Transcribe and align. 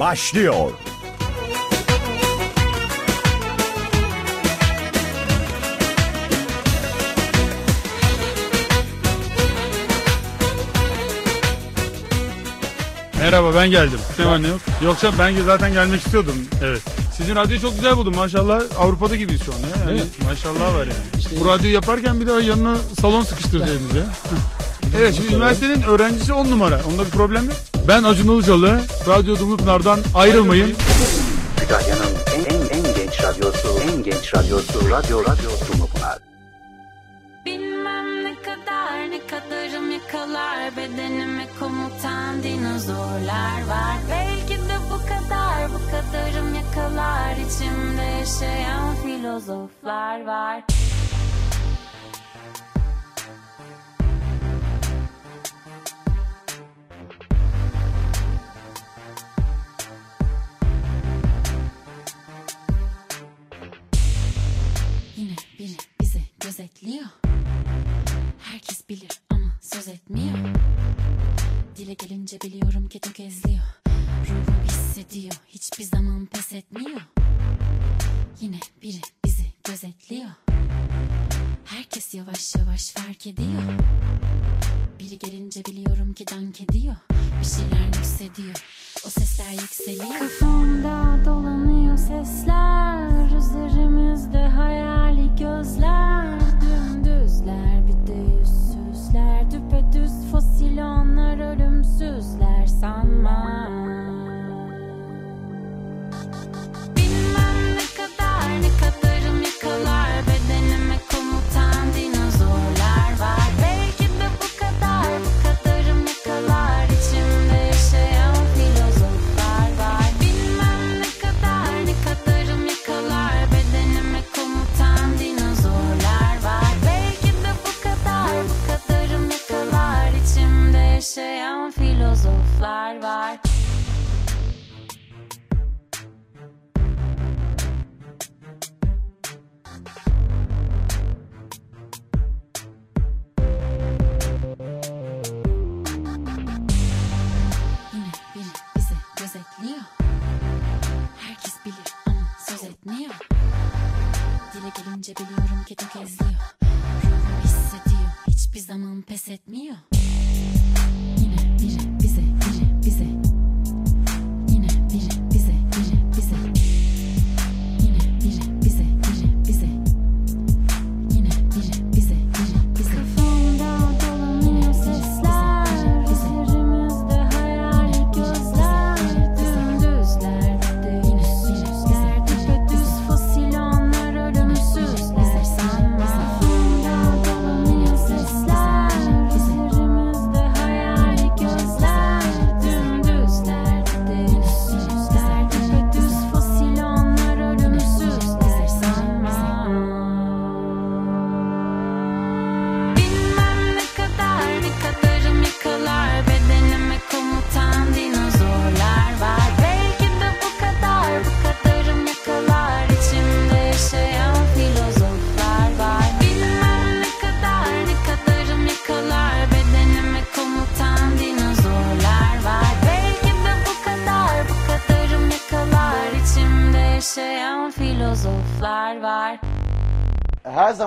Başlıyor. 0.00 0.70
Merhaba 13.20 13.54
ben 13.54 13.70
geldim. 13.70 13.98
Ne 14.18 14.26
var 14.26 14.42
ne 14.42 14.48
yok? 14.48 14.60
Yoksa 14.84 15.12
ben 15.18 15.34
zaten 15.42 15.72
gelmek 15.72 16.00
istiyordum. 16.00 16.34
Evet. 16.64 16.82
Sizin 17.16 17.36
radyoyu 17.36 17.60
çok 17.60 17.74
güzel 17.74 17.96
buldum 17.96 18.14
maşallah. 18.16 18.62
Avrupa'da 18.78 19.16
gibiyiz 19.16 19.42
şu 19.44 19.52
an 19.54 19.58
ya. 19.58 19.90
Yani 19.90 20.02
maşallah 20.24 20.74
var 20.74 20.86
yani. 20.86 21.40
Bu 21.40 21.48
radyoyu 21.48 21.74
yaparken 21.74 22.20
bir 22.20 22.26
daha 22.26 22.40
yanına 22.40 22.76
salon 23.00 23.22
ya. 23.96 24.04
evet 24.98 25.14
şimdi 25.14 25.34
üniversitenin 25.34 25.82
öğrencisi 25.82 26.32
10 26.32 26.50
numara. 26.50 26.80
Onda 26.92 27.04
bir 27.04 27.10
problem 27.10 27.44
yok. 27.44 27.67
Ben 27.88 28.02
Acun 28.02 28.34
Ilıcalı. 28.34 28.80
Radyo 29.08 29.38
Dumlupınar'dan 29.38 30.00
ayrılmayın. 30.14 30.76
Kütahya'nın 31.56 32.14
en, 32.34 32.54
en, 32.54 32.60
en 32.60 32.94
genç 32.94 33.22
radyosu, 33.22 33.68
en 33.82 34.02
genç 34.02 34.34
radyosu, 34.34 34.90
Radyo 34.90 35.20
Radyo 35.20 35.50
Dumlupınar. 35.72 36.18
Bilmem 37.46 38.24
ne 38.24 38.34
kadar 38.42 39.10
ne 39.10 39.26
kadarım 39.26 39.90
yakalar 39.90 40.76
bedenime 40.76 41.46
komutan 41.60 42.42
dinozorlar 42.42 43.66
var 43.68 43.96
Belki 44.10 44.54
de 44.54 44.78
bu 44.90 44.98
kadar 44.98 45.68
bu 45.74 45.90
kadarım 45.90 46.54
yakalar 46.54 47.32
içimde 47.32 48.02
yaşayan 48.02 48.94
filozoflar 49.02 50.26
var 50.26 50.62
gözetliyor 66.58 67.04
Herkes 68.38 68.88
bilir 68.88 69.20
ama 69.30 69.52
söz 69.60 69.88
etmiyor. 69.88 70.38
Dile 71.76 71.94
gelince 71.94 72.40
biliyorum 72.40 72.88
ki 72.88 73.00
tökezliyor 73.00 73.62
Ruhum 74.28 74.64
hissediyor 74.64 75.34
hiçbir 75.48 75.84
zaman 75.84 76.26
pes 76.26 76.52
etmiyor. 76.52 77.00
Yine 78.40 78.60
biri 78.82 79.00
bizi 79.24 79.46
gözetliyor. 79.64 80.30
Herkes 81.64 82.14
yavaş 82.14 82.54
yavaş 82.54 82.90
fark 82.90 83.26
ediyor 83.26 83.62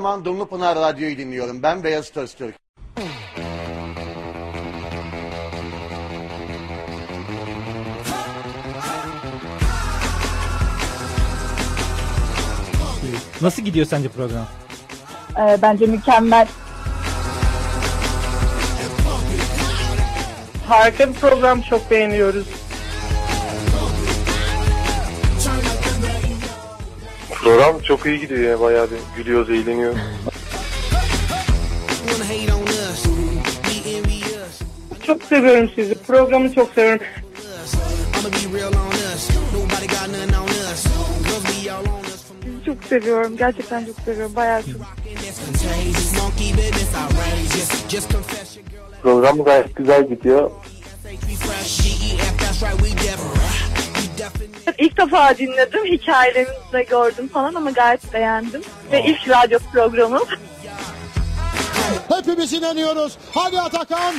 Zaman 0.01 0.25
Dumlupınar 0.25 0.75
Radyo'yu 0.75 1.17
dinliyorum. 1.17 1.63
Ben 1.63 1.83
Beyaz 1.83 2.17
Öztürk. 2.17 2.55
Nasıl 13.41 13.61
gidiyor 13.61 13.85
sence 13.85 14.09
program? 14.09 14.45
Ee, 15.39 15.57
bence 15.61 15.85
mükemmel. 15.85 16.47
Harika 20.67 21.09
bir 21.09 21.13
program 21.13 21.61
çok 21.61 21.91
beğeniyoruz. 21.91 22.60
Program 27.41 27.79
çok 27.79 28.05
iyi 28.05 28.19
gidiyor 28.19 28.41
ya 28.41 28.59
bayağı 28.59 28.87
bir 28.91 28.97
gülüyoruz, 29.17 29.49
eğleniyoruz. 29.49 29.97
Çok 35.07 35.23
seviyorum 35.23 35.69
sizi. 35.75 35.95
Programı 35.95 36.53
çok 36.55 36.73
seviyorum. 36.73 37.01
Sizi 42.43 42.65
çok 42.65 42.83
seviyorum. 42.83 43.37
Gerçekten 43.37 43.85
çok 43.85 43.95
seviyorum. 44.05 44.35
Bayağı 44.35 44.61
çok. 44.63 44.81
Program 49.01 49.43
gayet 49.43 49.75
güzel 49.75 50.09
gidiyor. 50.09 50.51
İlk 54.77 54.97
defa 54.97 55.37
dinledim. 55.37 55.85
Hikayelerinizi 55.85 56.73
de 56.73 56.83
gördüm 56.83 57.27
falan 57.27 57.53
ama 57.53 57.71
gayet 57.71 58.13
beğendim. 58.13 58.61
Ve 58.91 59.03
ilk 59.03 59.29
radyo 59.29 59.59
programım. 59.73 60.27
Hepimiz 62.09 62.53
inanıyoruz. 62.53 63.17
Hadi 63.33 63.61
Atakan. 63.61 64.13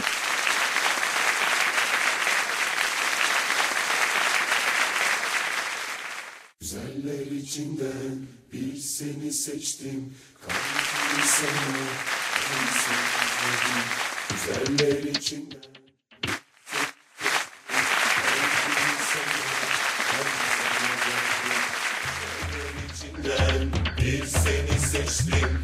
seni 24.26 24.78
seçtim. 24.80 25.62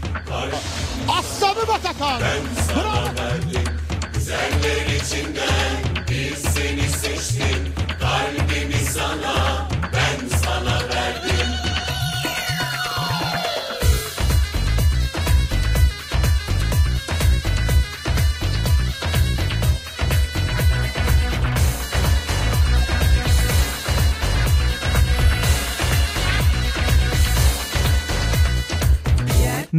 Aslanım 1.08 1.70
Atakan. 1.70 2.20
Ben 2.20 2.64
sana 2.66 2.82
Bravo. 2.84 3.05
verdim. 3.16 3.57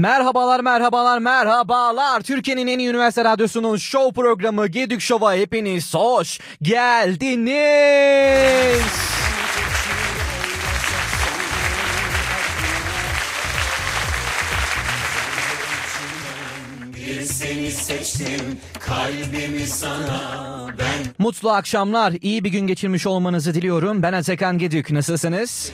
Merhabalar, 0.09 0.59
merhabalar, 0.59 1.19
merhabalar. 1.19 2.21
Türkiye'nin 2.21 2.67
en 2.67 2.79
iyi 2.79 2.89
üniversite 2.89 3.23
radyosunun 3.23 3.77
show 3.77 4.21
programı 4.21 4.67
Gedük 4.67 5.01
Show'a 5.01 5.35
hepiniz 5.35 5.93
hoş 5.93 6.39
geldiniz. 6.61 7.59
Mutlu 21.17 21.51
akşamlar, 21.51 22.13
iyi 22.21 22.43
bir 22.43 22.49
gün 22.49 22.67
geçirmiş 22.67 23.07
olmanızı 23.07 23.53
diliyorum. 23.53 24.03
Ben 24.03 24.13
Atakan 24.13 24.57
Gedük, 24.57 24.91
nasılsınız? 24.91 25.71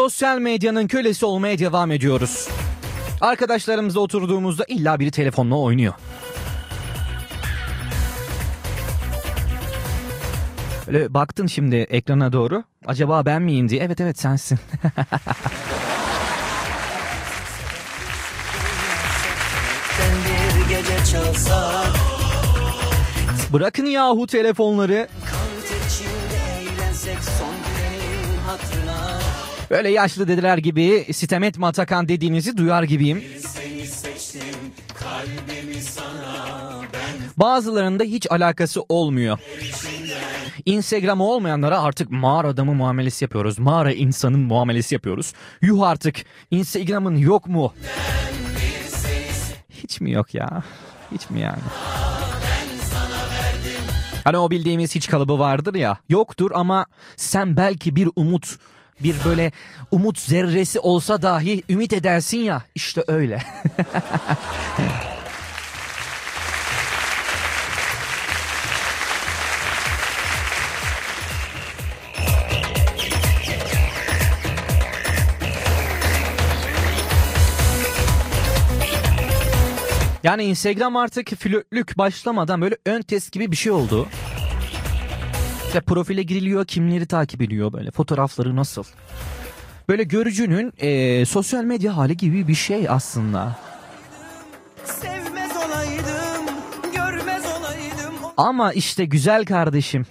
Sosyal 0.00 0.38
medyanın 0.38 0.86
kölesi 0.86 1.26
olmaya 1.26 1.58
devam 1.58 1.90
ediyoruz. 1.90 2.48
Arkadaşlarımızla 3.20 4.00
oturduğumuzda 4.00 4.64
illa 4.68 5.00
biri 5.00 5.10
telefonla 5.10 5.58
oynuyor. 5.58 5.94
Böyle 10.86 11.14
baktın 11.14 11.46
şimdi 11.46 11.76
ekrana 11.76 12.32
doğru. 12.32 12.64
Acaba 12.86 13.26
ben 13.26 13.42
miyim 13.42 13.68
diye. 13.68 13.82
Evet 13.82 14.00
evet 14.00 14.18
sensin. 14.18 14.58
Bırakın 23.52 23.86
yahu 23.86 24.26
telefonları. 24.26 25.08
Böyle 29.70 29.90
yaşlı 29.90 30.28
dediler 30.28 30.58
gibi 30.58 31.06
sitem 31.12 31.42
etme 31.42 31.66
Atakan 31.66 32.08
dediğinizi 32.08 32.56
duyar 32.56 32.82
gibiyim. 32.82 33.24
Bazılarında 37.36 38.04
hiç 38.04 38.26
alakası 38.30 38.82
olmuyor. 38.88 39.38
Instagram 40.66 41.20
olmayanlara 41.20 41.82
artık 41.82 42.10
mağara 42.10 42.48
adamı 42.48 42.74
muamelesi 42.74 43.24
yapıyoruz. 43.24 43.58
Mağara 43.58 43.92
insanın 43.92 44.40
muamelesi 44.40 44.94
yapıyoruz. 44.94 45.32
Yuh 45.62 45.82
artık 45.82 46.16
Instagram'ın 46.50 47.16
yok 47.16 47.46
mu? 47.46 47.72
Hiç 49.70 50.00
mi 50.00 50.10
yok 50.10 50.34
ya? 50.34 50.62
Hiç 51.12 51.30
mi 51.30 51.40
yani? 51.40 51.62
Hani 54.24 54.38
o 54.38 54.50
bildiğimiz 54.50 54.94
hiç 54.94 55.08
kalıbı 55.08 55.38
vardır 55.38 55.74
ya. 55.74 55.98
Yoktur 56.08 56.50
ama 56.54 56.86
sen 57.16 57.56
belki 57.56 57.96
bir 57.96 58.08
umut, 58.16 58.56
bir 59.02 59.16
böyle 59.24 59.52
umut 59.90 60.18
zerresi 60.18 60.80
olsa 60.80 61.22
dahi 61.22 61.62
ümit 61.68 61.92
edersin 61.92 62.38
ya. 62.38 62.62
İşte 62.74 63.04
öyle. 63.08 63.42
Yani 80.22 80.44
Instagram 80.44 80.96
artık 80.96 81.28
flörtlük 81.28 81.98
başlamadan 81.98 82.60
böyle 82.60 82.76
ön 82.86 83.02
test 83.02 83.32
gibi 83.32 83.50
bir 83.52 83.56
şey 83.56 83.72
oldu. 83.72 84.08
İşte 85.70 85.80
profile 85.80 86.22
giriliyor, 86.22 86.64
kimleri 86.64 87.06
takip 87.06 87.42
ediyor 87.42 87.72
böyle, 87.72 87.90
fotoğrafları 87.90 88.56
nasıl. 88.56 88.84
Böyle 89.88 90.02
görücünün 90.02 90.72
eee, 90.80 91.26
sosyal 91.26 91.64
medya 91.64 91.96
hali 91.96 92.16
gibi 92.16 92.48
bir 92.48 92.54
şey 92.54 92.88
aslında. 92.88 93.56
Sevmez 94.84 95.50
olaydım, 95.56 96.54
görmez 96.94 97.42
olaydım, 97.46 98.14
Ama 98.36 98.72
işte 98.72 99.04
güzel 99.04 99.44
kardeşim. 99.44 100.06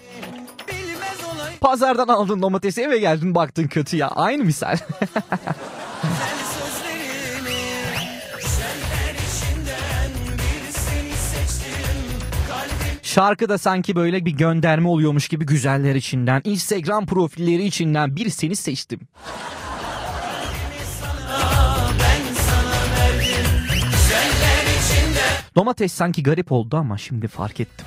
Pazardan 1.62 2.08
aldın 2.08 2.42
domatesi 2.42 2.82
eve 2.82 3.00
geldin 3.00 3.36
baktın 3.36 3.68
kötü 3.68 3.98
ya. 3.98 4.08
Aynı 4.08 4.44
misal. 4.44 4.78
Şarkı 13.10 13.50
da 13.50 13.58
sanki 13.58 13.96
böyle 13.96 14.26
bir 14.26 14.32
gönderme 14.32 14.88
oluyormuş 14.88 15.28
gibi 15.28 15.46
güzeller 15.46 15.96
içinden, 15.96 16.42
Instagram 16.46 17.06
profilleri 17.06 17.64
içinden 17.66 18.16
bir 18.16 18.30
seni 18.30 18.56
seçtim. 18.56 19.00
Domates 25.56 25.94
sanki 25.94 26.24
garip 26.24 26.52
oldu 26.52 26.78
ama 26.78 26.98
şimdi 26.98 27.28
fark 27.28 27.60
ettim. 27.60 27.86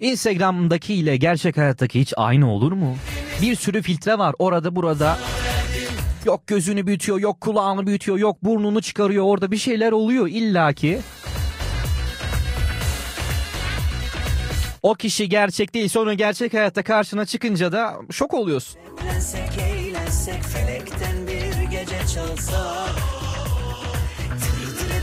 Instagram'daki 0.00 0.94
ile 0.94 1.16
gerçek 1.16 1.56
hayattaki 1.56 2.00
hiç 2.00 2.12
aynı 2.16 2.50
olur 2.50 2.72
mu? 2.72 2.96
Bir 3.42 3.56
sürü 3.56 3.82
filtre 3.82 4.18
var 4.18 4.34
orada 4.38 4.76
burada. 4.76 5.18
Yok 6.24 6.46
gözünü 6.46 6.86
büyütüyor, 6.86 7.18
yok 7.18 7.40
kulağını 7.40 7.86
büyütüyor, 7.86 8.18
yok 8.18 8.44
burnunu 8.44 8.82
çıkarıyor. 8.82 9.24
Orada 9.24 9.50
bir 9.50 9.56
şeyler 9.56 9.92
oluyor 9.92 10.28
illaki. 10.28 11.00
O 14.82 14.94
kişi 14.94 15.28
gerçek 15.28 15.74
değil. 15.74 15.88
Sonra 15.88 16.14
gerçek 16.14 16.54
hayatta 16.54 16.82
karşına 16.82 17.26
çıkınca 17.26 17.72
da 17.72 17.94
şok 18.10 18.34
oluyorsun. 18.34 18.80
Eğlensek 19.02 19.58
eğlensek 19.60 20.42
felekten 20.42 21.26
bir 21.26 21.70
gece 21.70 21.98
çalsa 22.14 22.86
Tır 24.40 24.78
tır 24.78 24.94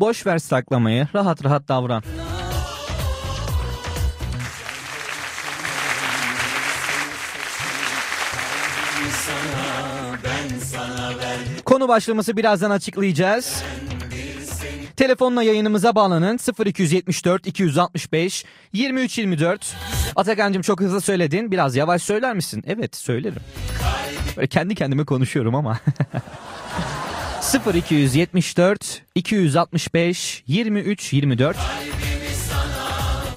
Boş 0.00 0.26
ver 0.26 0.38
saklamayı. 0.38 1.08
Rahat 1.14 1.44
rahat 1.44 1.68
davran. 1.68 2.02
Konu 11.82 11.88
başlaması 11.88 12.36
birazdan 12.36 12.70
açıklayacağız. 12.70 13.62
Telefonla 14.96 15.42
yayınımıza 15.42 15.94
bağlanın 15.94 16.38
0274 16.64 17.46
265 17.46 18.44
23 18.72 19.18
24. 19.18 19.76
Atakan'cığım 20.16 20.62
çok 20.62 20.80
hızlı 20.80 21.00
söyledin. 21.00 21.50
Biraz 21.50 21.76
yavaş 21.76 22.02
söyler 22.02 22.34
misin? 22.34 22.64
Evet 22.66 22.96
söylerim. 22.96 23.40
Böyle 24.36 24.46
kendi 24.46 24.74
kendime 24.74 25.04
konuşuyorum 25.04 25.54
ama. 25.54 25.80
0274 27.74 29.02
265 29.14 30.44
23 30.46 31.12
24 31.12 31.56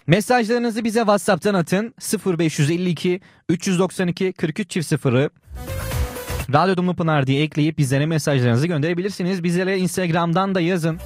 Mesajlarınızı 0.07 0.83
bize 0.83 0.99
WhatsApp'tan 0.99 1.53
atın 1.53 1.93
0552 2.25 3.21
392 3.49 4.33
43 4.33 4.69
çift 4.69 4.87
sıfırı 4.87 5.29
Radyo 6.53 6.77
Dumlu 6.77 6.95
Pınar 6.95 7.27
diye 7.27 7.43
ekleyip 7.43 7.77
bizlere 7.77 8.05
mesajlarınızı 8.05 8.67
gönderebilirsiniz. 8.67 9.43
Bizlere 9.43 9.77
Instagram'dan 9.77 10.55
da 10.55 10.61
yazın. 10.61 10.99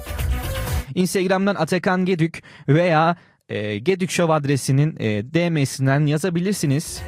Instagram'dan 0.94 1.54
Atakan 1.54 2.04
Gedük 2.04 2.42
veya 2.68 3.16
e, 3.48 3.78
Gedük 3.78 4.10
Show 4.10 4.34
adresinin 4.34 4.96
e, 5.00 5.24
DM'sinden 5.34 6.06
yazabilirsiniz. 6.06 7.02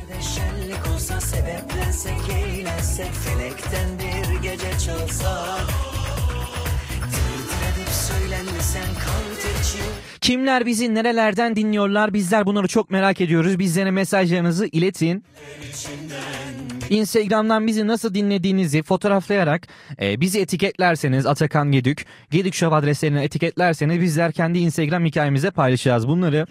Kimler 10.20 10.66
bizi 10.66 10.94
nerelerden 10.94 11.56
dinliyorlar? 11.56 12.14
Bizler 12.14 12.46
bunları 12.46 12.68
çok 12.68 12.90
merak 12.90 13.20
ediyoruz. 13.20 13.58
Bizlere 13.58 13.90
mesajlarınızı 13.90 14.66
iletin. 14.66 15.24
Instagram'dan 16.92 17.66
bizi 17.66 17.86
nasıl 17.86 18.14
dinlediğinizi 18.14 18.82
fotoğraflayarak 18.82 19.68
e, 20.00 20.20
bizi 20.20 20.40
etiketlerseniz 20.40 21.26
Atakan 21.26 21.72
Gedük, 21.72 22.06
Gedük 22.30 22.54
Show 22.54 22.76
adreslerine 22.76 23.24
etiketlerseniz 23.24 24.00
bizler 24.00 24.32
kendi 24.32 24.58
Instagram 24.58 25.04
hikayemize 25.04 25.50
paylaşacağız 25.50 26.08
bunları. 26.08 26.46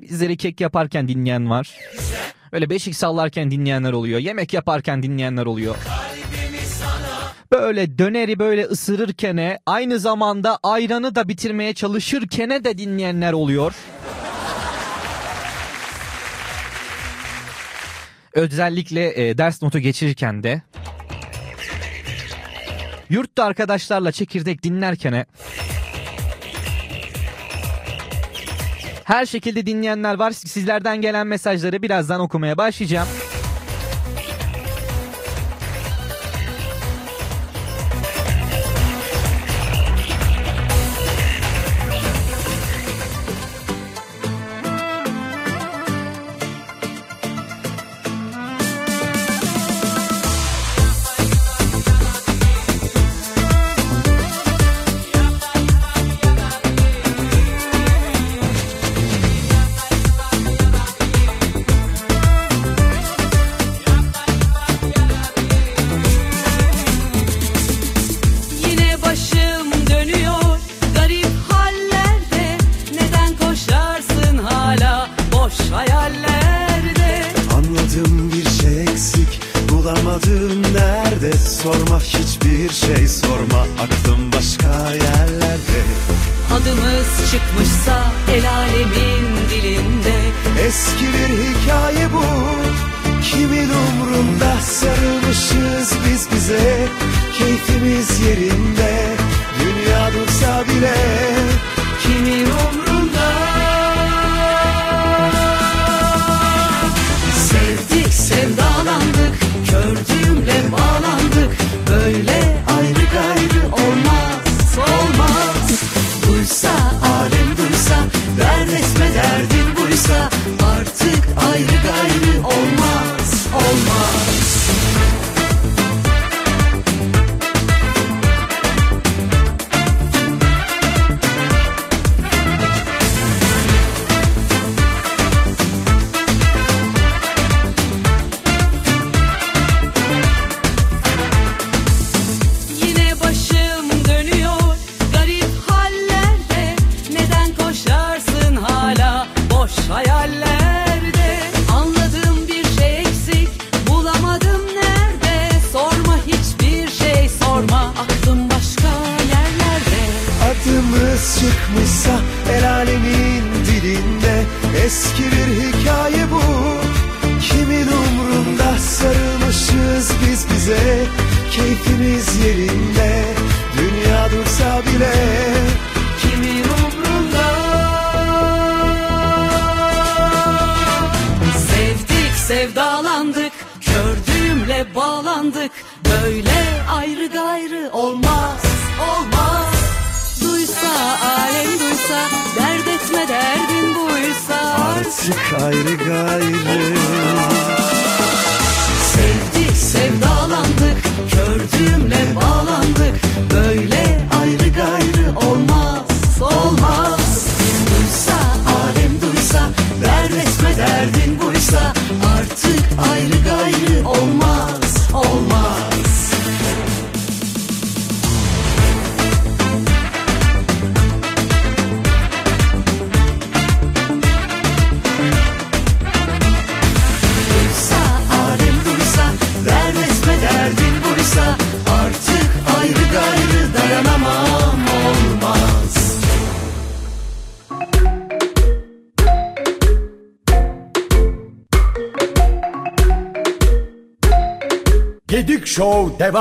Bizleri 0.00 0.36
kek 0.36 0.60
yaparken 0.60 1.08
dinleyen 1.08 1.50
var. 1.50 1.74
Öyle 2.52 2.70
beşik 2.70 2.96
sallarken 2.96 3.50
dinleyenler 3.50 3.92
oluyor. 3.92 4.20
Yemek 4.20 4.52
yaparken 4.52 5.02
dinleyenler 5.02 5.46
oluyor. 5.46 5.76
Böyle 7.52 7.98
döneri 7.98 8.38
böyle 8.38 8.64
ısırırkene 8.64 9.58
aynı 9.66 9.98
zamanda 9.98 10.58
ayranı 10.62 11.14
da 11.14 11.28
bitirmeye 11.28 11.74
çalışırkene 11.74 12.64
de 12.64 12.78
dinleyenler 12.78 13.32
oluyor. 13.32 13.74
Özellikle 18.34 19.28
e, 19.28 19.38
ders 19.38 19.62
notu 19.62 19.78
geçirirken 19.78 20.42
de 20.42 20.62
yurtta 23.10 23.44
arkadaşlarla 23.44 24.12
çekirdek 24.12 24.62
dinlerkene 24.62 25.26
her 29.04 29.26
şekilde 29.26 29.66
dinleyenler 29.66 30.14
var. 30.14 30.30
Sizlerden 30.30 31.00
gelen 31.00 31.26
mesajları 31.26 31.82
birazdan 31.82 32.20
okumaya 32.20 32.56
başlayacağım. 32.56 33.08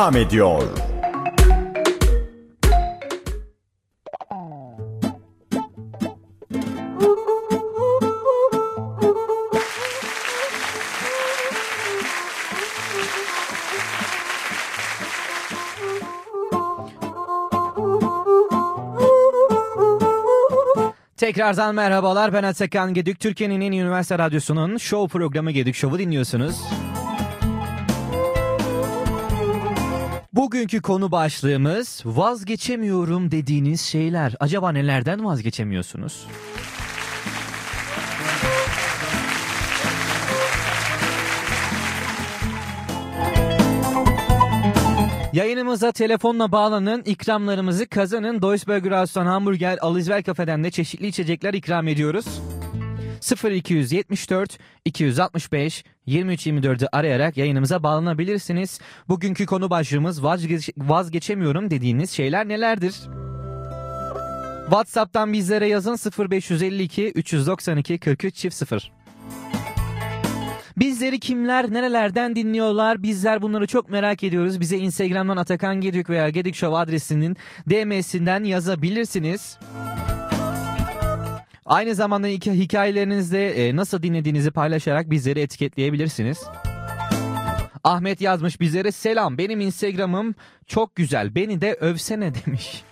Devam 0.04 0.16
ediyor. 0.16 0.64
Tekrardan 21.18 21.76
merhabalar 21.76 22.34
ben 22.34 22.44
Atakan 22.44 22.94
Gedük. 22.94 23.20
Türkiye'nin 23.20 23.62
en 23.62 23.72
üniversite 23.72 24.18
radyosunun 24.18 24.78
show 24.78 25.20
programı 25.20 25.52
Gedük 25.52 25.76
Show'u 25.76 26.00
dinliyorsunuz. 26.00 26.83
Bugünkü 30.54 30.82
konu 30.82 31.12
başlığımız 31.12 32.02
vazgeçemiyorum 32.06 33.32
dediğiniz 33.32 33.82
şeyler. 33.82 34.36
Acaba 34.40 34.72
nelerden 34.72 35.26
vazgeçemiyorsunuz? 35.26 36.28
Yayınımıza 45.34 45.92
telefonla 45.92 46.52
bağlanın, 46.52 47.04
ikramlarımızı 47.06 47.88
kazanın. 47.88 48.42
Duisburg 48.42 48.86
Rastan 48.86 49.26
Hamburger 49.26 49.78
Alizver 49.82 50.24
Kafe'den 50.24 50.64
de 50.64 50.72
çeşitli 50.72 51.08
içecekler 51.08 51.54
ikram 51.54 51.88
ediyoruz. 51.88 52.26
0274 53.32 54.58
265 54.86 55.84
2324'ü 56.08 56.88
arayarak 56.92 57.38
yayınımıza 57.38 57.84
bağlanabilirsiniz. 57.84 58.80
Bugünkü 59.10 59.46
konu 59.46 59.70
başlığımız 59.70 60.24
vazgeç 60.24 60.70
vazgeçemiyorum 60.78 61.70
dediğiniz 61.70 62.12
şeyler 62.12 62.48
nelerdir? 62.48 62.96
WhatsApp'tan 64.64 65.34
bizlere 65.34 65.68
yazın 65.68 65.98
0552 66.20 67.12
392 67.12 67.98
43 67.98 68.36
çift 68.36 68.56
0. 68.56 68.92
Bizleri 70.78 71.20
kimler 71.20 71.74
nerelerden 71.74 72.36
dinliyorlar 72.36 73.04
bizler 73.04 73.42
bunları 73.42 73.68
çok 73.68 73.90
merak 73.90 74.24
ediyoruz. 74.24 74.60
Bize 74.60 74.78
Instagram'dan 74.78 75.38
Atakan 75.38 75.82
Gedük 75.82 76.10
veya 76.10 76.30
Gedük 76.30 76.56
Show 76.56 76.78
adresinin 76.78 77.38
DM'sinden 77.70 78.44
yazabilirsiniz. 78.44 79.58
Aynı 81.66 81.96
zamanda 81.96 82.28
hik- 82.30 82.54
hikayelerinizde 82.54 83.68
e, 83.68 83.76
nasıl 83.76 84.04
dinlediğinizi 84.04 84.52
paylaşarak 84.52 85.10
bizleri 85.10 85.40
etiketleyebilirsiniz. 85.40 86.44
Ahmet 87.84 88.22
yazmış 88.22 88.60
bizlere 88.60 88.92
selam 88.92 89.38
benim 89.38 89.60
Instagram'ım 89.62 90.36
çok 90.68 90.96
güzel 90.96 91.36
beni 91.36 91.62
de 91.62 91.74
övsene 91.74 92.32
demiş. 92.46 92.84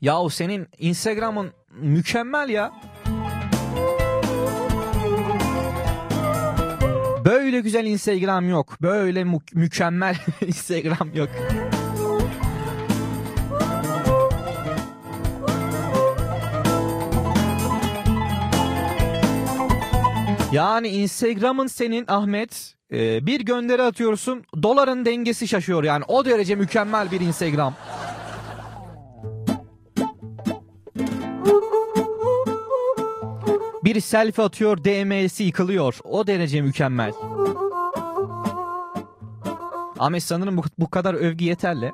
Yahu 0.00 0.30
senin 0.30 0.66
Instagram'ın 0.78 1.52
mükemmel 1.80 2.48
ya. 2.48 2.72
Böyle 7.24 7.60
güzel 7.60 7.84
Instagram 7.86 8.48
yok. 8.48 8.82
Böyle 8.82 9.24
mü- 9.24 9.38
mükemmel 9.54 10.16
Instagram 10.46 11.10
yok. 11.14 11.28
Yani 20.52 20.88
Instagram'ın 20.88 21.66
senin 21.66 22.04
Ahmet 22.08 22.74
e, 22.92 23.26
bir 23.26 23.40
gönderi 23.40 23.82
atıyorsun 23.82 24.44
doların 24.62 25.04
dengesi 25.04 25.48
şaşıyor 25.48 25.84
yani 25.84 26.04
o 26.08 26.24
derece 26.24 26.54
mükemmel 26.54 27.10
bir 27.10 27.20
Instagram. 27.20 27.74
Bir 33.84 34.00
selfie 34.00 34.44
atıyor 34.44 34.84
DM'si 34.84 35.44
yıkılıyor 35.44 35.98
o 36.04 36.26
derece 36.26 36.60
mükemmel. 36.60 37.12
Ahmet 39.98 40.22
sanırım 40.22 40.56
bu, 40.56 40.62
bu 40.78 40.90
kadar 40.90 41.14
övgü 41.14 41.44
yeterli. 41.44 41.92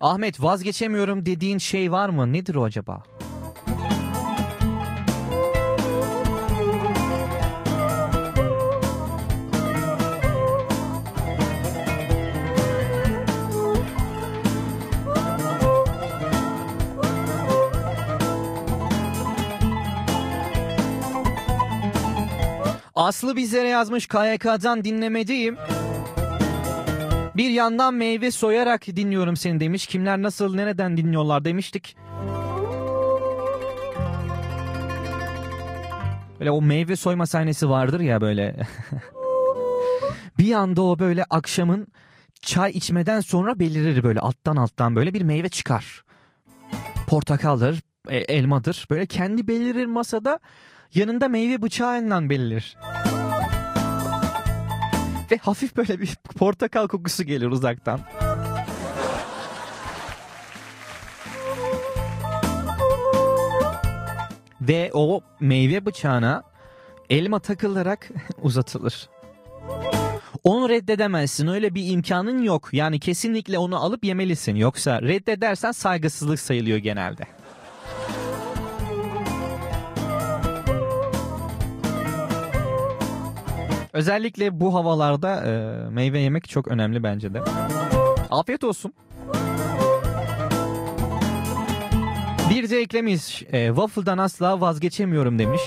Ahmet 0.00 0.42
vazgeçemiyorum 0.42 1.26
dediğin 1.26 1.58
şey 1.58 1.92
var 1.92 2.08
mı? 2.08 2.32
Nedir 2.32 2.54
o 2.54 2.64
acaba? 2.64 3.02
Aslı 22.94 23.36
bizlere 23.36 23.68
yazmış 23.68 24.06
KYK'dan 24.06 24.84
dinlemedeyim. 24.84 25.56
Bir 27.40 27.50
yandan 27.50 27.94
meyve 27.94 28.30
soyarak 28.30 28.86
dinliyorum 28.86 29.36
seni 29.36 29.60
demiş. 29.60 29.86
Kimler 29.86 30.22
nasıl 30.22 30.54
nereden 30.54 30.96
dinliyorlar 30.96 31.44
demiştik. 31.44 31.96
Böyle 36.40 36.50
o 36.50 36.62
meyve 36.62 36.96
soyma 36.96 37.26
sahnesi 37.26 37.68
vardır 37.68 38.00
ya 38.00 38.20
böyle. 38.20 38.56
bir 40.38 40.52
anda 40.52 40.82
o 40.82 40.98
böyle 40.98 41.24
akşamın 41.30 41.86
çay 42.40 42.70
içmeden 42.70 43.20
sonra 43.20 43.58
belirir 43.58 44.02
böyle 44.02 44.20
alttan 44.20 44.56
alttan 44.56 44.96
böyle 44.96 45.14
bir 45.14 45.22
meyve 45.22 45.48
çıkar. 45.48 46.04
Portakaldır, 47.06 47.80
e, 48.08 48.16
elmadır. 48.16 48.86
Böyle 48.90 49.06
kendi 49.06 49.48
belirir 49.48 49.86
masada 49.86 50.38
yanında 50.94 51.28
meyve 51.28 51.62
bıçağından 51.62 52.30
belirir. 52.30 52.76
Ve 55.30 55.36
hafif 55.36 55.76
böyle 55.76 56.00
bir 56.00 56.16
portakal 56.38 56.88
kokusu 56.88 57.24
gelir 57.24 57.46
uzaktan. 57.46 58.00
Ve 64.60 64.90
o 64.94 65.20
meyve 65.40 65.86
bıçağına 65.86 66.42
elma 67.10 67.38
takılarak 67.38 68.08
uzatılır. 68.42 69.08
Onu 70.44 70.68
reddedemezsin. 70.68 71.46
Öyle 71.46 71.74
bir 71.74 71.90
imkanın 71.92 72.42
yok. 72.42 72.68
Yani 72.72 73.00
kesinlikle 73.00 73.58
onu 73.58 73.84
alıp 73.84 74.04
yemelisin. 74.04 74.54
Yoksa 74.54 75.02
reddedersen 75.02 75.72
saygısızlık 75.72 76.40
sayılıyor 76.40 76.78
genelde. 76.78 77.39
Özellikle 83.92 84.60
bu 84.60 84.74
havalarda 84.74 85.44
e, 85.46 85.50
meyve 85.90 86.18
yemek 86.18 86.48
çok 86.48 86.68
önemli 86.68 87.02
bence 87.02 87.34
de. 87.34 87.40
Afiyet 88.30 88.64
olsun. 88.64 88.92
Bir 92.50 92.70
de 92.70 92.80
eklemiş. 92.80 93.42
E, 93.52 93.66
waffle'dan 93.66 94.18
asla 94.18 94.60
vazgeçemiyorum 94.60 95.38
demiş. 95.38 95.62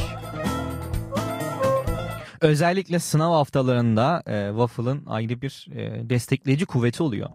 Özellikle 2.42 3.00
sınav 3.00 3.32
haftalarında 3.32 4.24
e, 4.28 4.48
waffle'ın 4.50 5.06
ayrı 5.06 5.42
bir 5.42 5.68
e, 5.76 6.10
destekleyici 6.10 6.66
kuvveti 6.66 7.04
oluyor. 7.04 7.30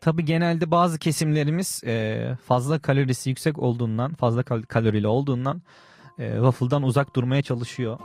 Tabi 0.00 0.24
genelde 0.24 0.70
bazı 0.70 0.98
kesimlerimiz 0.98 1.82
e, 1.86 2.36
fazla 2.44 2.78
kalorisi 2.78 3.30
yüksek 3.30 3.58
olduğundan, 3.58 4.14
fazla 4.14 4.42
kal- 4.42 4.62
kalorili 4.62 5.06
olduğundan 5.06 5.62
e, 6.18 6.32
waffle'dan 6.34 6.82
uzak 6.82 7.16
durmaya 7.16 7.42
çalışıyor. 7.42 7.98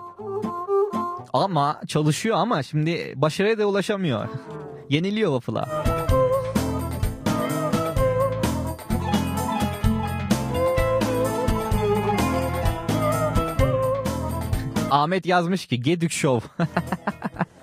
Ama 1.33 1.81
çalışıyor 1.87 2.37
ama 2.37 2.63
şimdi 2.63 3.13
başarıya 3.15 3.57
da 3.57 3.65
ulaşamıyor. 3.65 4.27
Yeniliyor 4.89 5.41
waffle'a. 5.41 5.83
Ahmet 14.91 15.25
yazmış 15.25 15.65
ki 15.65 15.81
Gedük 15.81 16.11
Show. 16.11 16.49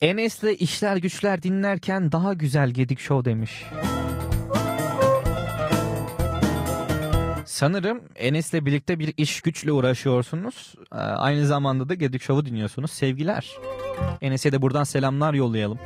Enes'le 0.00 0.60
işler 0.60 0.96
güçler 0.96 1.42
dinlerken 1.42 2.12
daha 2.12 2.32
güzel 2.34 2.70
Gedik 2.70 3.00
Show 3.00 3.30
demiş. 3.30 3.64
Sanırım 7.46 8.00
Enes'le 8.16 8.52
birlikte 8.54 8.98
bir 8.98 9.14
iş 9.16 9.40
güçle 9.40 9.72
uğraşıyorsunuz. 9.72 10.74
Ee, 10.92 10.96
Aynı 10.96 11.46
zamanda 11.46 11.88
da 11.88 11.94
Gedik 11.94 12.22
Show'u 12.22 12.46
dinliyorsunuz. 12.46 12.90
Sevgiler. 12.90 13.50
Enes'e 14.20 14.52
de 14.52 14.62
buradan 14.62 14.84
selamlar 14.84 15.34
yollayalım. 15.34 15.78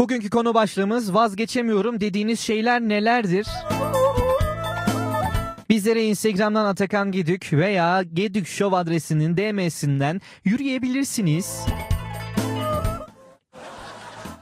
Bugünkü 0.00 0.30
konu 0.30 0.54
başlığımız 0.54 1.14
vazgeçemiyorum 1.14 2.00
dediğiniz 2.00 2.40
şeyler 2.40 2.80
nelerdir? 2.80 3.46
Bizlere 5.70 6.04
Instagram'dan 6.04 6.64
Atakan 6.64 7.12
Gedük 7.12 7.52
veya 7.52 8.02
Gedük 8.02 8.46
Show 8.46 8.76
adresinin 8.76 9.36
DM'sinden 9.36 10.20
yürüyebilirsiniz. 10.44 11.60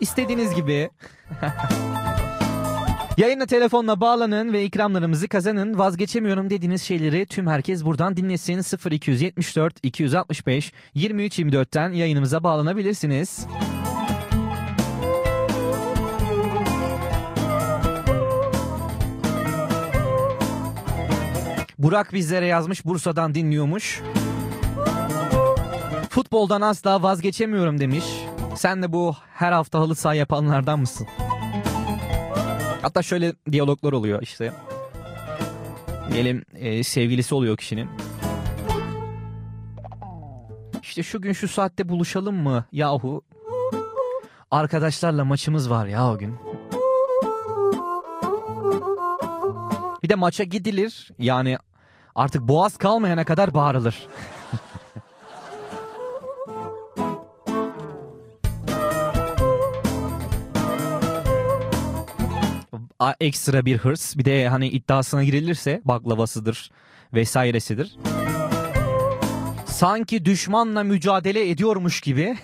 İstediğiniz 0.00 0.54
gibi. 0.54 0.90
Yayına 3.16 3.46
telefonla 3.46 4.00
bağlanın 4.00 4.52
ve 4.52 4.64
ikramlarımızı 4.64 5.28
kazanın. 5.28 5.78
Vazgeçemiyorum 5.78 6.50
dediğiniz 6.50 6.82
şeyleri 6.82 7.26
tüm 7.26 7.46
herkes 7.46 7.84
buradan 7.84 8.16
dinlesin. 8.16 8.90
0274 8.90 9.74
265 9.82 10.72
23 10.94 11.38
24'ten 11.38 11.92
yayınımıza 11.92 12.42
bağlanabilirsiniz. 12.42 13.46
Burak 21.78 22.12
bizlere 22.12 22.46
yazmış 22.46 22.84
Bursa'dan 22.84 23.34
dinliyormuş. 23.34 24.02
Futboldan 26.10 26.60
asla 26.60 27.02
vazgeçemiyorum 27.02 27.80
demiş. 27.80 28.04
Sen 28.56 28.82
de 28.82 28.92
bu 28.92 29.14
her 29.34 29.52
hafta 29.52 29.78
halı 29.78 29.94
saha 29.94 30.14
yapanlardan 30.14 30.80
mısın? 30.80 31.06
Hatta 32.82 33.02
şöyle 33.02 33.32
diyaloglar 33.52 33.92
oluyor 33.92 34.22
işte. 34.22 34.52
Diyelim 36.12 36.44
e, 36.54 36.82
sevgilisi 36.82 37.34
oluyor 37.34 37.56
kişinin. 37.56 37.88
İşte 40.82 41.02
şu 41.02 41.22
gün 41.22 41.32
şu 41.32 41.48
saatte 41.48 41.88
buluşalım 41.88 42.36
mı 42.36 42.64
yahu? 42.72 43.22
Arkadaşlarla 44.50 45.24
maçımız 45.24 45.70
var 45.70 45.86
ya 45.86 46.12
o 46.12 46.18
gün. 46.18 46.36
Bir 50.02 50.08
de 50.08 50.14
maça 50.14 50.44
gidilir. 50.44 51.10
Yani 51.18 51.58
artık 52.18 52.42
boğaz 52.42 52.76
kalmayana 52.76 53.24
kadar 53.24 53.54
bağırılır. 53.54 54.07
A- 62.98 63.14
ekstra 63.20 63.64
bir 63.66 63.78
hırs. 63.78 64.16
Bir 64.16 64.24
de 64.24 64.48
hani 64.48 64.68
iddiasına 64.68 65.24
girilirse 65.24 65.83
baklavasıdır 65.85 66.70
vesairesidir. 67.14 67.96
Sanki 69.66 70.24
düşmanla 70.24 70.83
mücadele 70.83 71.50
ediyormuş 71.50 72.00
gibi. 72.00 72.38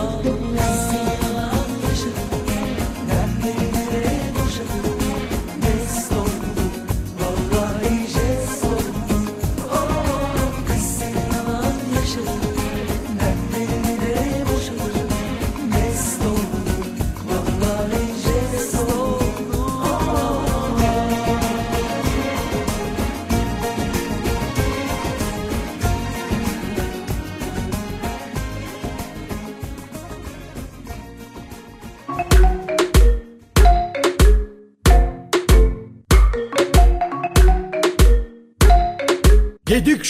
Oh. 0.00 0.47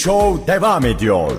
Show 0.08 0.46
devam 0.46 0.86
ediyor. 0.86 1.32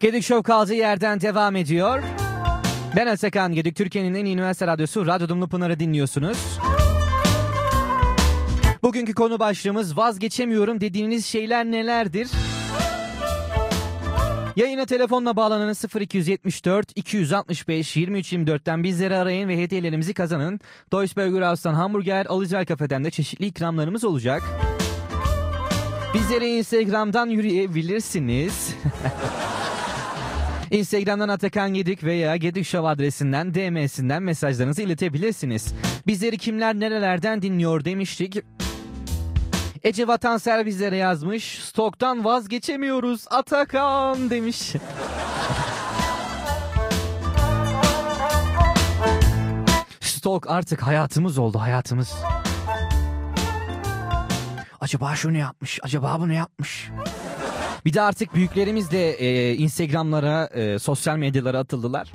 Gedik 0.00 0.24
Show 0.24 0.42
kaldığı 0.42 0.74
yerden 0.74 1.20
devam 1.20 1.56
ediyor. 1.56 2.02
Ben 2.96 3.06
Atakan 3.06 3.54
Gedik, 3.54 3.76
Türkiye'nin 3.76 4.14
en 4.14 4.24
iyi 4.24 4.34
üniversite 4.34 4.66
radyosu 4.66 5.06
Radyo 5.06 5.28
Dumlu 5.28 5.48
Pınar'ı 5.48 5.80
dinliyorsunuz. 5.80 6.58
Bugünkü 8.82 9.14
konu 9.14 9.38
başlığımız 9.38 9.96
vazgeçemiyorum 9.96 10.80
dediğiniz 10.80 11.26
şeyler 11.26 11.64
nelerdir? 11.64 12.28
Yayına 14.58 14.86
telefonla 14.86 15.36
bağlanın 15.36 15.74
0274 16.00 16.92
265 16.96 17.96
2324'ten 17.96 18.84
bizleri 18.84 19.16
arayın 19.16 19.48
ve 19.48 19.58
hediyelerimizi 19.58 20.14
kazanın. 20.14 20.60
Deutsche 20.92 21.16
Burger 21.16 21.48
House'tan 21.48 21.74
hamburger, 21.74 22.26
Alıcay 22.26 22.66
Kafe'den 22.66 23.04
de 23.04 23.10
çeşitli 23.10 23.46
ikramlarımız 23.46 24.04
olacak. 24.04 24.42
Bizleri 26.14 26.48
Instagram'dan 26.48 27.26
yürüyebilirsiniz. 27.26 28.74
Instagram'dan 30.70 31.28
Atakan 31.28 31.74
Gedik 31.74 32.04
veya 32.04 32.36
Gedik 32.36 32.66
Show 32.66 32.88
adresinden 32.88 33.54
DM'sinden 33.54 34.22
mesajlarınızı 34.22 34.82
iletebilirsiniz. 34.82 35.74
Bizleri 36.06 36.38
kimler 36.38 36.80
nerelerden 36.80 37.42
dinliyor 37.42 37.84
demiştik. 37.84 38.36
Ece 39.82 40.08
Vatanser 40.08 40.66
bizlere 40.66 40.96
yazmış. 40.96 41.58
Stoktan 41.64 42.24
vazgeçemiyoruz 42.24 43.24
Atakan 43.30 44.30
demiş. 44.30 44.72
Stok 50.00 50.50
artık 50.50 50.82
hayatımız 50.82 51.38
oldu 51.38 51.58
hayatımız. 51.58 52.14
Acaba 54.80 55.14
şunu 55.16 55.36
yapmış, 55.36 55.78
acaba 55.82 56.16
bunu 56.20 56.32
yapmış. 56.32 56.90
Bir 57.84 57.94
de 57.94 58.00
artık 58.00 58.34
büyüklerimiz 58.34 58.90
de 58.90 59.12
e, 59.12 59.54
Instagram'lara, 59.54 60.46
e, 60.46 60.78
sosyal 60.78 61.16
medyalara 61.16 61.58
atıldılar. 61.58 62.12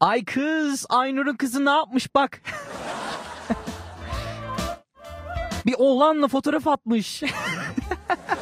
Ay 0.00 0.24
kız, 0.24 0.86
Aynur'un 0.88 1.36
kızı 1.36 1.64
ne 1.64 1.70
yapmış 1.70 2.14
bak. 2.14 2.40
Bir 5.68 5.74
oğlanla 5.78 6.28
fotoğraf 6.28 6.66
atmış. 6.66 7.22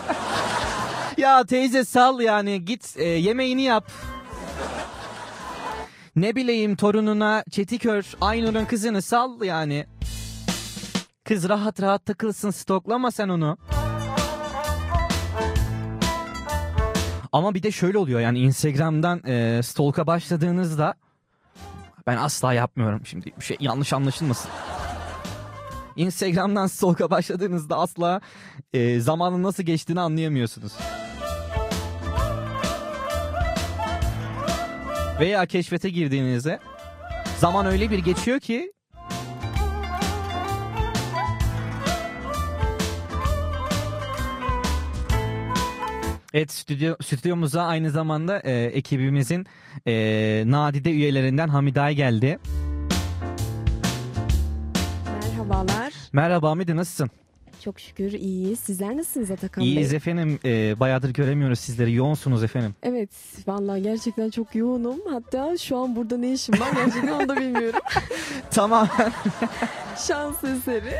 ya 1.16 1.44
teyze 1.44 1.84
sal 1.84 2.20
yani 2.20 2.64
git 2.64 2.96
e, 2.96 3.04
yemeğini 3.04 3.62
yap. 3.62 3.90
Ne 6.16 6.36
bileyim 6.36 6.76
torununa 6.76 7.44
Çetikör 7.50 8.12
Aynur'un 8.20 8.64
kızını 8.64 9.02
sal 9.02 9.42
yani. 9.42 9.86
Kız 11.24 11.48
rahat 11.48 11.82
rahat 11.82 12.06
takılsın 12.06 12.50
stoklama 12.50 13.10
sen 13.10 13.28
onu. 13.28 13.58
Ama 17.32 17.54
bir 17.54 17.62
de 17.62 17.72
şöyle 17.72 17.98
oluyor 17.98 18.20
yani 18.20 18.38
Instagram'dan 18.38 19.26
e, 19.26 19.62
stalk'a 19.62 20.06
başladığınızda 20.06 20.94
ben 22.06 22.16
asla 22.16 22.52
yapmıyorum 22.52 23.06
şimdi 23.06 23.32
bir 23.38 23.44
şey 23.44 23.56
yanlış 23.60 23.92
anlaşılmasın. 23.92 24.50
Instagram'dan 25.96 26.66
stalk'a 26.66 27.10
başladığınızda 27.10 27.78
asla 27.78 28.20
e, 28.72 29.00
zamanın 29.00 29.42
nasıl 29.42 29.62
geçtiğini 29.62 30.00
anlayamıyorsunuz. 30.00 30.72
Veya 35.20 35.46
keşfete 35.46 35.90
girdiğinizde 35.90 36.58
zaman 37.38 37.66
öyle 37.66 37.90
bir 37.90 37.98
geçiyor 37.98 38.40
ki 38.40 38.72
Evet 46.36 46.52
stüdyo, 46.52 46.94
stüdyomuza 47.02 47.62
aynı 47.62 47.90
zamanda 47.90 48.40
e, 48.40 48.64
ekibimizin 48.64 49.46
e, 49.86 49.92
nadide 50.46 50.90
üyelerinden 50.90 51.48
Hamiday 51.48 51.94
geldi. 51.94 52.38
Merhabalar. 55.50 55.92
Merhaba 56.12 56.50
Hamide 56.50 56.76
nasılsın? 56.76 57.10
Çok 57.64 57.80
şükür 57.80 58.12
iyiyiz. 58.12 58.60
Sizler 58.60 58.96
nasılsınız 58.96 59.30
Atakan 59.30 59.64
İyiyiz 59.64 59.90
Bey? 59.90 59.96
efendim. 59.96 60.38
E, 60.44 60.80
bayağıdır 60.80 61.10
göremiyoruz 61.10 61.60
sizleri. 61.60 61.92
Yoğunsunuz 61.94 62.44
efendim. 62.44 62.74
Evet 62.82 63.10
vallahi 63.46 63.82
gerçekten 63.82 64.30
çok 64.30 64.54
yoğunum. 64.54 64.96
Hatta 65.10 65.56
şu 65.58 65.76
an 65.76 65.96
burada 65.96 66.16
ne 66.16 66.32
işim 66.32 66.60
var 66.60 66.68
gerçekten 66.74 67.12
onu 67.12 67.28
da 67.28 67.36
bilmiyorum. 67.36 67.80
Tamamen 68.50 69.12
Şans 70.08 70.44
eseri. 70.44 70.94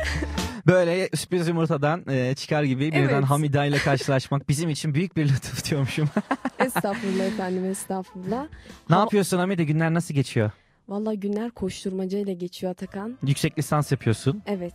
böyle 0.67 1.09
sürpriz 1.15 1.47
yumurtadan 1.47 2.03
e, 2.09 2.35
çıkar 2.35 2.63
gibi 2.63 2.81
birden 2.91 2.99
Evet. 2.99 3.23
Hamide 3.23 3.67
ile 3.67 3.77
karşılaşmak 3.77 4.49
bizim 4.49 4.69
için 4.69 4.93
büyük 4.93 5.17
bir 5.17 5.29
lütuf 5.29 5.69
diyormuşum. 5.69 6.09
Estağfurullah 6.59 7.25
efendim 7.25 7.65
estağfurullah. 7.65 8.45
ne 8.89 8.95
Ha- 8.95 9.01
yapıyorsun 9.01 9.37
Hamide? 9.37 9.63
Günler 9.63 9.93
nasıl 9.93 10.13
geçiyor? 10.13 10.51
Vallahi 10.89 11.19
günler 11.19 11.51
koşturmacayla 11.51 12.33
geçiyor 12.33 12.71
Atakan. 12.71 13.17
Yüksek 13.23 13.59
lisans 13.59 13.91
yapıyorsun. 13.91 14.41
Evet. 14.45 14.73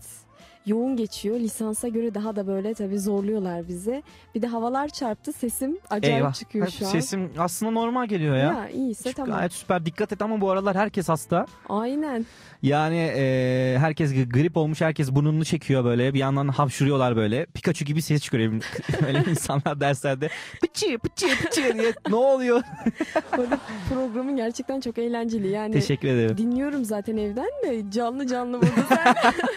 Yoğun 0.66 0.96
geçiyor. 0.96 1.40
Lisansa 1.40 1.88
göre 1.88 2.14
daha 2.14 2.37
da 2.37 2.46
böyle 2.46 2.75
tabii 2.75 2.98
zorluyorlar 2.98 3.68
bizi. 3.68 4.03
Bir 4.35 4.42
de 4.42 4.46
havalar 4.46 4.88
çarptı. 4.88 5.33
Sesim 5.33 5.79
acayip 5.90 6.16
Eyvah. 6.16 6.35
çıkıyor 6.35 6.68
şu 6.70 6.87
an. 6.87 6.90
Sesim 6.90 7.31
aslında 7.38 7.72
normal 7.72 8.07
geliyor 8.07 8.37
ya. 8.37 8.42
Ya 8.42 8.68
iyiyse 8.68 9.12
tamam. 9.12 9.37
Gayet 9.37 9.53
süper. 9.53 9.87
Dikkat 9.87 10.12
et 10.12 10.22
ama 10.22 10.40
bu 10.40 10.51
aralar 10.51 10.77
herkes 10.77 11.09
hasta. 11.09 11.46
Aynen. 11.68 12.27
Yani 12.62 13.12
e, 13.16 13.77
herkes 13.79 14.12
grip 14.14 14.57
olmuş, 14.57 14.81
herkes 14.81 15.12
burnunu 15.12 15.44
çekiyor 15.44 15.85
böyle. 15.85 16.14
Bir 16.14 16.18
yandan 16.18 16.48
hapşuruyorlar 16.48 17.16
böyle. 17.16 17.46
Pikachu 17.46 17.85
gibi 17.85 18.03
ses 18.03 18.22
çıkıyor. 18.22 18.42
Öyle 19.07 19.25
insanlar 19.31 19.81
derslerde 19.81 20.29
pıçı 20.61 20.98
pıçı 20.98 21.27
pıçı 21.42 21.79
diye 21.79 21.92
ne 22.09 22.14
oluyor? 22.14 22.62
Böyle 23.38 23.59
programın 23.88 24.37
gerçekten 24.37 24.81
çok 24.81 24.98
eğlenceli. 24.98 25.48
Yani 25.48 25.72
Teşekkür 25.72 26.09
ederim. 26.09 26.37
Dinliyorum 26.37 26.85
zaten 26.85 27.16
evden 27.16 27.51
de 27.64 27.90
canlı 27.90 28.27
canlı 28.27 28.62
burada 28.62 28.87
sen. 28.88 29.14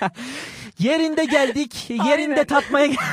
Yerinde 0.99 1.25
geldik, 1.25 1.89
yerinde 1.89 2.45
tatmaya 2.45 2.85
gel- 2.85 2.97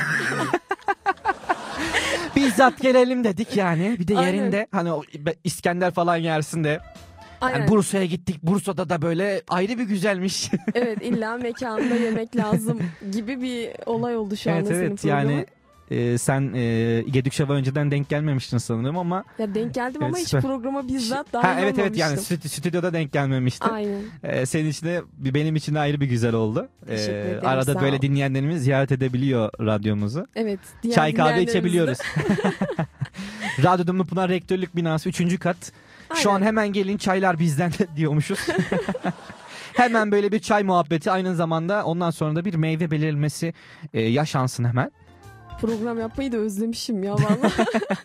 Bizzat 2.35 2.81
gelelim 2.81 3.23
dedik 3.23 3.57
yani. 3.57 3.95
Bir 3.99 4.07
de 4.07 4.17
Aynen. 4.17 4.33
yerinde 4.33 4.67
hani 4.71 4.91
o 4.91 5.01
İskender 5.43 5.91
falan 5.93 6.17
yersin 6.17 6.63
de. 6.63 6.79
Yani. 7.41 7.67
Bursa'ya 7.67 8.05
gittik. 8.05 8.43
Bursa'da 8.43 8.89
da 8.89 9.01
böyle 9.01 9.41
ayrı 9.49 9.77
bir 9.77 9.83
güzelmiş. 9.83 10.51
evet 10.75 10.97
illa 11.01 11.37
mekanda 11.37 11.95
yemek 11.95 12.35
lazım 12.35 12.79
gibi 13.11 13.41
bir 13.41 13.69
olay 13.85 14.17
oldu 14.17 14.35
şu 14.37 14.49
evet 14.49 14.59
anda 14.59 14.69
senin 14.69 14.79
evet 14.81 15.01
programın. 15.01 15.29
yani 15.31 15.45
e, 15.91 16.17
sen 16.17 16.53
e, 16.53 17.01
Gedükşav'a 17.01 17.53
önceden 17.53 17.91
denk 17.91 18.09
gelmemiştin 18.09 18.57
sanırım 18.57 18.97
ama 18.97 19.23
Ya 19.39 19.55
denk 19.55 19.73
geldim 19.73 20.03
ama 20.03 20.09
Evet, 20.09 20.19
hiç 20.21 20.27
süper. 20.29 20.41
programa 20.41 20.87
bizzat 20.87 21.33
dahil 21.33 21.45
ha, 21.47 21.59
evet 21.59 21.79
evet 21.79 21.97
yani 21.97 22.17
stü- 22.17 22.47
stüdyoda 22.49 22.93
denk 22.93 23.11
gelmemiştin. 23.13 23.69
Aynen. 23.69 24.01
E, 24.23 24.45
senin 24.45 24.69
için 24.69 24.87
de 24.87 25.01
benim 25.17 25.55
için 25.55 25.75
de 25.75 25.79
ayrı 25.79 26.01
bir 26.01 26.05
güzel 26.05 26.33
oldu. 26.33 26.67
E, 26.87 26.95
Teşekkür 26.95 27.13
ederim, 27.13 27.45
arada 27.47 27.81
böyle 27.81 28.01
dinleyenlerimiz 28.01 28.63
ziyaret 28.63 28.91
edebiliyor 28.91 29.49
radyomuzu. 29.59 30.27
Evet. 30.35 30.59
Çay 30.95 31.13
kahve 31.13 31.43
içebiliyoruz. 31.43 31.97
Radyo 33.63 33.87
Dumlu 33.87 34.05
Pınar 34.05 34.29
Rektörlük 34.29 34.75
binası 34.75 35.09
3. 35.09 35.39
kat. 35.39 35.57
Şu 36.15 36.29
an 36.31 36.35
Aynen. 36.35 36.45
hemen 36.47 36.73
gelin 36.73 36.97
çaylar 36.97 37.39
bizden 37.39 37.71
diyormuşuz. 37.95 38.39
hemen 39.73 40.11
böyle 40.11 40.31
bir 40.31 40.39
çay 40.39 40.63
muhabbeti 40.63 41.11
aynı 41.11 41.35
zamanda 41.35 41.85
ondan 41.85 42.09
sonra 42.11 42.35
da 42.35 42.45
bir 42.45 42.53
meyve 42.55 42.91
belirlemesi 42.91 43.53
e, 43.93 44.01
yaşansın 44.01 44.63
hemen. 44.65 44.91
Program 45.67 45.99
yapmayı 45.99 46.31
da 46.31 46.37
özlemişim 46.37 47.03
ya 47.03 47.13
vallahi. 47.13 47.51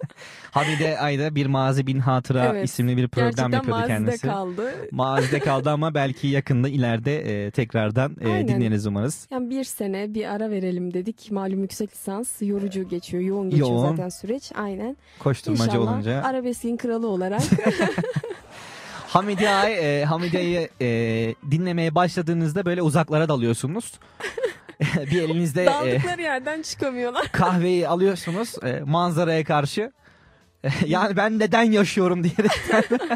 Hamide 0.51 0.99
Ayda 0.99 1.35
bir 1.35 1.47
mazi 1.47 1.87
bin 1.87 1.99
hatıra 1.99 2.47
Evet. 2.47 2.65
isimli 2.65 2.97
bir 2.97 3.09
program 3.09 3.31
Gerçekten 3.31 3.53
yapıyordu 3.53 3.81
mazide 3.81 3.95
kendisi. 3.95 4.27
kaldı. 4.27 4.73
Mazide 4.93 5.39
kaldı 5.41 5.71
ama 5.71 5.95
belki 5.95 6.27
yakında 6.27 6.69
ileride 6.69 7.47
e, 7.47 7.51
tekrardan 7.51 8.17
e, 8.21 8.27
Aynen. 8.29 8.49
dinleriz 8.49 8.87
umarız. 8.87 9.27
Yani 9.31 9.51
bir 9.51 9.65
sene 9.65 10.15
bir 10.15 10.25
ara 10.35 10.51
verelim 10.51 10.95
dedik. 10.95 11.31
Malum 11.31 11.63
yüksek 11.63 11.93
lisans 11.93 12.43
yorucu 12.43 12.89
geçiyor. 12.89 13.23
Yoğun 13.23 13.51
geçiyor 13.51 13.69
Yoğun. 13.69 13.91
zaten 13.97 14.09
süreç. 14.09 14.53
Aynen. 14.55 14.97
Koşturmacı 15.19 15.65
İnşallah 15.65 15.93
olunca. 15.93 16.23
arabeskin 16.23 16.77
kralı 16.77 17.07
olarak. 17.09 17.43
Hamide 19.09 19.51
Ay, 19.51 20.01
e, 20.01 20.05
Hamide'yi 20.05 20.69
e, 20.81 20.87
dinlemeye 21.51 21.95
başladığınızda 21.95 22.65
böyle 22.65 22.83
uzaklara 22.83 23.29
dalıyorsunuz. 23.29 23.93
bir 25.11 25.23
elinizde 25.23 25.63
e, 25.63 25.67
Daldıkları 25.67 26.23
yerden 26.23 26.63
çıkamıyorlar. 26.63 27.29
kahveyi 27.33 27.89
alıyorsunuz 27.89 28.55
e, 28.65 28.81
manzaraya 28.87 29.45
karşı. 29.45 29.93
E, 30.65 30.69
yani 30.87 31.17
ben 31.17 31.39
neden 31.39 31.63
yaşıyorum 31.63 32.25
diyerekten. 32.25 32.85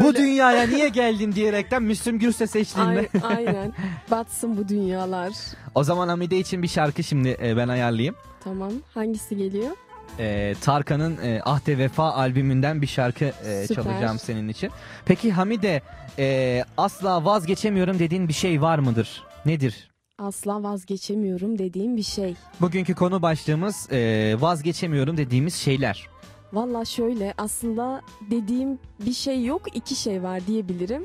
Bu 0.00 0.14
dünyaya 0.14 0.66
niye 0.66 0.88
geldim 0.88 1.34
diyerekten 1.34 1.82
Müslüm 1.82 2.18
Gürses 2.18 2.56
eşliğinde. 2.56 3.08
Ay- 3.22 3.36
aynen. 3.36 3.72
Batsın 4.10 4.56
bu 4.56 4.68
dünyalar. 4.68 5.32
o 5.74 5.84
zaman 5.84 6.08
Hamide 6.08 6.38
için 6.38 6.62
bir 6.62 6.68
şarkı 6.68 7.02
şimdi 7.04 7.36
e, 7.42 7.56
ben 7.56 7.68
ayarlayayım. 7.68 8.14
Tamam. 8.44 8.72
Hangisi 8.94 9.36
geliyor? 9.36 9.70
e, 10.18 10.54
Tarkan'ın 10.60 11.18
e, 11.22 11.40
Ahde 11.44 11.78
Vefa 11.78 12.12
albümünden 12.12 12.82
bir 12.82 12.86
şarkı 12.86 13.24
e, 13.24 13.66
Süper. 13.66 13.84
çalacağım 13.84 14.18
senin 14.18 14.48
için. 14.48 14.70
Peki 15.04 15.32
Hamide 15.32 15.82
e, 16.18 16.64
asla 16.76 17.24
vazgeçemiyorum 17.24 17.98
dediğin 17.98 18.28
bir 18.28 18.32
şey 18.32 18.62
var 18.62 18.78
mıdır? 18.78 19.22
Nedir? 19.46 19.90
Asla 20.18 20.62
vazgeçemiyorum 20.62 21.58
dediğim 21.58 21.96
bir 21.96 22.02
şey. 22.02 22.34
Bugünkü 22.60 22.94
konu 22.94 23.22
başlığımız 23.22 23.88
e, 23.92 24.34
vazgeçemiyorum 24.40 25.16
dediğimiz 25.16 25.54
şeyler. 25.54 26.08
Valla 26.52 26.84
şöyle 26.84 27.34
aslında 27.38 28.02
dediğim 28.30 28.78
bir 29.06 29.12
şey 29.12 29.44
yok 29.44 29.62
iki 29.76 29.94
şey 29.94 30.22
var 30.22 30.46
diyebilirim. 30.46 31.04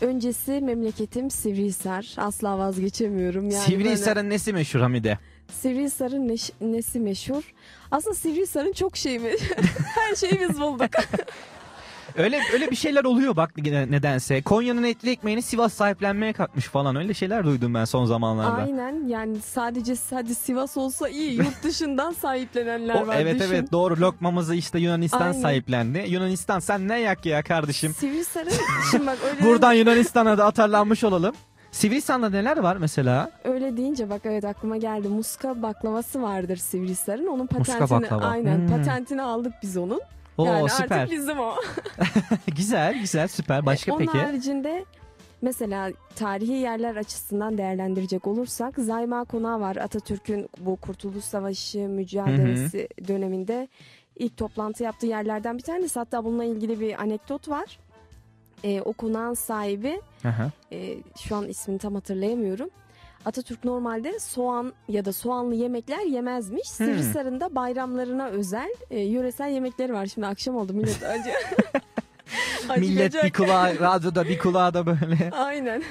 Öncesi 0.00 0.60
memleketim 0.60 1.30
Sivrihisar. 1.30 2.14
Asla 2.16 2.58
vazgeçemiyorum. 2.58 3.50
Yani 3.50 3.52
böyle- 3.52 3.64
Sivrihisar'ın 3.82 4.30
nesi 4.30 4.52
meşhur 4.52 4.80
Hamide? 4.80 5.18
Sivrihisar'ın 5.52 6.28
neş- 6.28 6.52
nesi 6.60 7.00
meşhur? 7.00 7.54
Aslında 7.90 8.14
Sivrihisar'ın 8.14 8.72
çok 8.72 8.96
şeyi 8.96 9.18
mi? 9.18 9.30
Her 9.94 10.14
şeyi 10.14 10.40
biz 10.48 10.60
bulduk. 10.60 10.90
Öyle 12.18 12.40
öyle 12.52 12.70
bir 12.70 12.76
şeyler 12.76 13.04
oluyor 13.04 13.36
bak 13.36 13.56
ne- 13.56 13.90
nedense. 13.90 14.42
Konya'nın 14.42 14.82
etli 14.84 15.10
ekmeğini 15.10 15.42
Sivas 15.42 15.72
sahiplenmeye 15.72 16.32
kalkmış 16.32 16.64
falan. 16.64 16.96
Öyle 16.96 17.14
şeyler 17.14 17.44
duydum 17.44 17.74
ben 17.74 17.84
son 17.84 18.04
zamanlarda. 18.06 18.62
Aynen 18.62 19.08
yani 19.08 19.40
sadece 19.40 19.94
hadi 20.10 20.34
Sivas 20.34 20.76
olsa 20.76 21.08
iyi 21.08 21.32
yurt 21.36 21.62
dışından 21.62 22.12
sahiplenenler 22.12 22.94
O, 23.02 23.06
var. 23.06 23.16
evet 23.20 23.34
düşün. 23.34 23.46
evet 23.46 23.72
doğru 23.72 24.00
lokmamızı 24.00 24.54
işte 24.54 24.78
Yunanistan 24.78 25.20
Aynen. 25.20 25.40
sahiplendi. 25.40 26.04
Yunanistan 26.08 26.58
sen 26.58 26.88
ne 26.88 27.00
yak 27.00 27.26
ya 27.26 27.42
kardeşim. 27.42 27.94
Sivrihisar'ın 27.94 28.52
şimdi 28.90 29.06
bak 29.06 29.18
öyle 29.30 29.42
Buradan 29.44 29.72
Yunanistan'a 29.72 30.38
da 30.38 30.46
atarlanmış 30.46 31.04
olalım. 31.04 31.34
Sivrihisar'da 31.70 32.30
neler 32.30 32.56
var 32.56 32.76
mesela? 32.76 33.30
Öyle 33.44 33.76
deyince 33.76 34.10
bak 34.10 34.20
evet 34.24 34.44
aklıma 34.44 34.76
geldi. 34.76 35.08
Muska 35.08 35.62
baklavası 35.62 36.22
vardır 36.22 36.56
Sivrihisar'ın. 36.56 37.26
Onun 37.26 37.46
patentini 37.46 38.08
aynen 38.08 38.56
Hmm. 38.58 38.68
patentini 38.68 39.22
aldık 39.22 39.52
biz 39.62 39.76
onun. 39.76 40.00
Oo, 40.38 40.46
yani 40.46 40.70
süper. 40.70 40.98
artık 40.98 41.12
bizim 41.16 41.38
o. 41.40 41.54
güzel 42.56 43.00
güzel 43.00 43.28
süper. 43.28 43.66
Başka 43.66 43.92
Onun 43.92 44.06
peki? 44.06 44.18
haricinde 44.18 44.84
mesela 45.42 45.92
tarihi 46.16 46.52
yerler 46.52 46.96
açısından 46.96 47.58
değerlendirecek 47.58 48.26
olursak 48.26 48.74
Zayma 48.78 49.24
Konağı 49.24 49.60
var. 49.60 49.76
Atatürk'ün 49.76 50.48
bu 50.58 50.76
Kurtuluş 50.76 51.24
Savaşı 51.24 51.78
mücadelesi 51.78 52.88
döneminde 53.08 53.68
ilk 54.16 54.36
toplantı 54.36 54.82
yaptığı 54.82 55.06
yerlerden 55.06 55.58
bir 55.58 55.62
tanesi. 55.62 55.98
Hatta 55.98 56.24
bununla 56.24 56.44
ilgili 56.44 56.80
bir 56.80 57.00
anekdot 57.02 57.48
var. 57.48 57.78
Ee, 58.64 58.80
o 58.80 58.92
konağın 58.92 59.34
sahibi 59.34 60.00
e, 60.72 60.96
şu 61.20 61.36
an 61.36 61.48
ismini 61.48 61.78
tam 61.78 61.94
hatırlayamıyorum. 61.94 62.70
Atatürk 63.26 63.64
normalde 63.64 64.18
soğan 64.20 64.72
ya 64.88 65.04
da 65.04 65.12
soğanlı 65.12 65.54
yemekler 65.54 66.06
yemezmiş. 66.06 66.68
Hmm. 66.78 66.86
Sivrisar'ın 66.86 67.40
da 67.40 67.54
bayramlarına 67.54 68.26
özel 68.26 68.74
e, 68.90 69.00
yöresel 69.00 69.50
yemekleri 69.50 69.92
var. 69.92 70.06
Şimdi 70.06 70.26
akşam 70.26 70.56
oldu 70.56 70.72
millet 70.72 71.02
acı. 71.02 71.30
Millet 72.78 73.24
bir 73.24 73.32
kulağı 73.32 73.80
radyoda 73.80 74.28
bir 74.28 74.38
kulağı 74.38 74.74
da 74.74 74.86
böyle. 74.86 75.30
Aynen. 75.36 75.82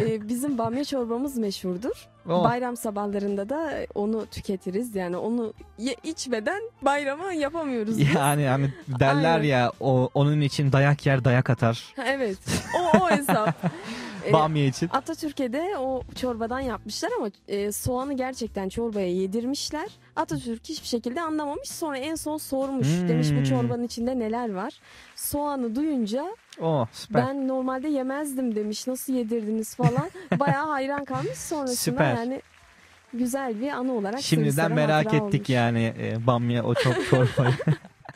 Ee, 0.00 0.28
bizim 0.28 0.58
bamya 0.58 0.84
çorbamız 0.84 1.38
meşhurdur. 1.38 2.08
Oh. 2.28 2.44
Bayram 2.44 2.76
sabahlarında 2.76 3.48
da 3.48 3.72
onu 3.94 4.26
tüketiriz. 4.26 4.96
Yani 4.96 5.16
onu 5.16 5.54
ye- 5.78 5.96
içmeden 6.02 6.62
bayramı 6.82 7.34
yapamıyoruz. 7.34 7.98
biz. 7.98 8.14
Yani 8.14 8.46
hani 8.46 8.72
derler 9.00 9.34
Aynen. 9.34 9.48
ya 9.48 9.72
o 9.80 10.10
onun 10.14 10.40
için 10.40 10.72
dayak 10.72 11.06
yer 11.06 11.24
dayak 11.24 11.50
atar. 11.50 11.94
Evet. 12.06 12.38
O, 12.78 12.98
o 12.98 13.10
hesap. 13.10 13.54
Ee, 14.26 14.32
Bamya 14.32 14.66
için. 14.66 14.90
Atatürk'e 14.92 15.52
de 15.52 15.78
o 15.78 16.02
çorbadan 16.16 16.60
yapmışlar 16.60 17.10
ama 17.18 17.30
e, 17.48 17.72
soğanı 17.72 18.16
gerçekten 18.16 18.68
çorbaya 18.68 19.08
yedirmişler. 19.12 19.88
Atatürk 20.16 20.68
hiçbir 20.68 20.86
şekilde 20.88 21.20
anlamamış. 21.20 21.68
Sonra 21.68 21.98
en 21.98 22.14
son 22.14 22.36
sormuş. 22.36 22.86
Hmm. 22.86 23.08
Demiş 23.08 23.28
bu 23.40 23.44
çorbanın 23.44 23.82
içinde 23.84 24.18
neler 24.18 24.52
var. 24.54 24.72
Soğanı 25.16 25.74
duyunca 25.76 26.24
Oh 26.60 26.86
süper. 26.92 27.26
ben 27.26 27.48
normalde 27.48 27.88
yemezdim 27.88 28.54
demiş. 28.56 28.86
Nasıl 28.86 29.12
yedirdiniz 29.12 29.74
falan. 29.74 30.10
Bayağı 30.38 30.66
hayran 30.68 31.04
kalmış 31.04 31.38
sonrasında 31.38 31.76
Süper. 31.76 32.14
yani 32.16 32.42
güzel 33.14 33.60
bir 33.60 33.68
anı 33.68 33.92
olarak 33.92 34.22
Şimdiden 34.22 34.72
merak 34.72 35.06
ettik 35.06 35.22
olmuş. 35.22 35.48
yani 35.48 35.94
e, 36.00 36.26
bamya 36.26 36.64
o 36.64 36.74
çok 36.74 37.06
çorbayı. 37.10 37.54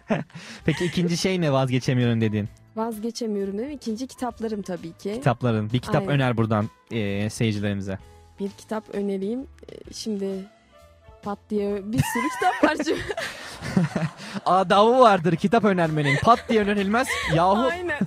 Peki 0.64 0.84
ikinci 0.84 1.16
şey 1.16 1.40
ne 1.40 1.52
vazgeçemiyorum 1.52 2.20
dediğin? 2.20 2.48
Vazgeçemiyorum 2.76 3.58
değil 3.58 3.68
mi? 3.68 3.74
İkinci 3.74 4.06
kitaplarım 4.06 4.62
tabii 4.62 4.92
ki. 4.92 5.12
Kitapların. 5.14 5.72
Bir 5.72 5.78
kitap 5.78 6.02
Aynen. 6.02 6.08
öner 6.14 6.36
buradan 6.36 6.68
e, 6.90 7.30
seyircilerimize. 7.30 7.98
Bir 8.40 8.50
kitap 8.50 8.94
önereyim. 8.94 9.40
Ee, 9.40 9.92
Şimdi 9.92 10.26
pat 11.22 11.38
diye 11.50 11.92
bir 11.92 11.98
sürü 11.98 12.28
kitap 12.34 12.64
var 12.64 12.76
çünkü. 12.84 13.02
Adabı 14.46 14.98
vardır 15.00 15.36
kitap 15.36 15.64
önermenin. 15.64 16.16
Pat 16.22 16.38
diye 16.48 16.60
önerilmez. 16.62 17.08
Yahu 17.34 17.60
Aynen. 17.70 17.98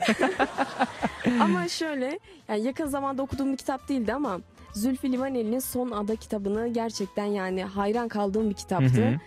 ama 1.41 1.67
şöyle 1.67 2.19
yani 2.47 2.63
yakın 2.63 2.87
zamanda 2.87 3.21
okuduğum 3.21 3.51
bir 3.51 3.57
kitap 3.57 3.89
değildi 3.89 4.13
ama 4.13 4.39
Zülfü 4.73 5.11
Livaneli'nin 5.11 5.59
Son 5.59 5.91
Ada 5.91 6.15
kitabını 6.15 6.67
gerçekten 6.67 7.25
yani 7.25 7.63
hayran 7.63 8.07
kaldığım 8.07 8.49
bir 8.49 8.55
kitaptı. 8.55 8.85
Hı 9.05 9.07
hı. 9.09 9.17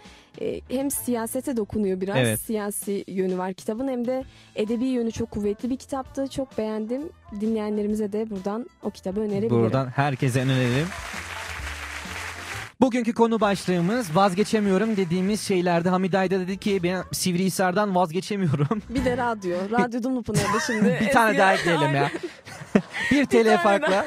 Ee, 0.40 0.60
hem 0.68 0.90
siyasete 0.90 1.56
dokunuyor 1.56 2.00
biraz. 2.00 2.16
Evet. 2.16 2.40
Siyasi 2.40 3.04
yönü 3.08 3.38
var 3.38 3.54
kitabın 3.54 3.88
hem 3.88 4.06
de 4.06 4.24
edebi 4.56 4.84
yönü 4.84 5.12
çok 5.12 5.30
kuvvetli 5.30 5.70
bir 5.70 5.76
kitaptı. 5.76 6.28
Çok 6.28 6.58
beğendim. 6.58 7.02
Dinleyenlerimize 7.40 8.12
de 8.12 8.30
buradan 8.30 8.66
o 8.82 8.90
kitabı 8.90 9.20
önerebilirim. 9.20 9.50
buradan 9.50 9.86
herkese 9.86 10.40
önerelim. 10.40 10.86
Bugünkü 12.80 13.12
konu 13.14 13.40
başlığımız 13.40 14.16
vazgeçemiyorum 14.16 14.96
dediğimiz 14.96 15.40
şeylerde 15.40 15.88
Hamid 15.88 16.12
Ayda 16.12 16.40
dedi 16.40 16.58
ki 16.58 16.82
ben 16.82 17.02
Sivrihisar'dan 17.12 17.94
vazgeçemiyorum. 17.94 18.82
Bir 18.88 19.04
de 19.04 19.16
radyo. 19.16 19.56
Radyo 19.70 20.02
Dumlupınar'da 20.02 20.60
şimdi. 20.66 20.98
bir 21.06 21.12
tane 21.12 21.30
Eski- 21.30 21.38
daha 21.38 21.54
ekleyelim 21.54 21.94
ya. 21.94 22.10
Bir 23.10 23.26
TL 23.26 23.62
farkla. 23.62 24.06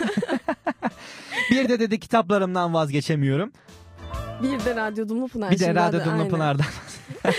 bir 1.51 1.69
de 1.69 1.79
dedi 1.79 1.99
kitaplarımdan 1.99 2.73
vazgeçemiyorum. 2.73 3.51
Bir 4.43 4.65
de 4.65 4.75
Radyo 4.75 5.09
Dumlupınar. 5.09 5.51
Bir 5.51 5.59
de 5.59 5.65
şimdi 5.65 5.75
Radyo. 5.75 6.05
Dumlupınar'dan. 6.05 6.65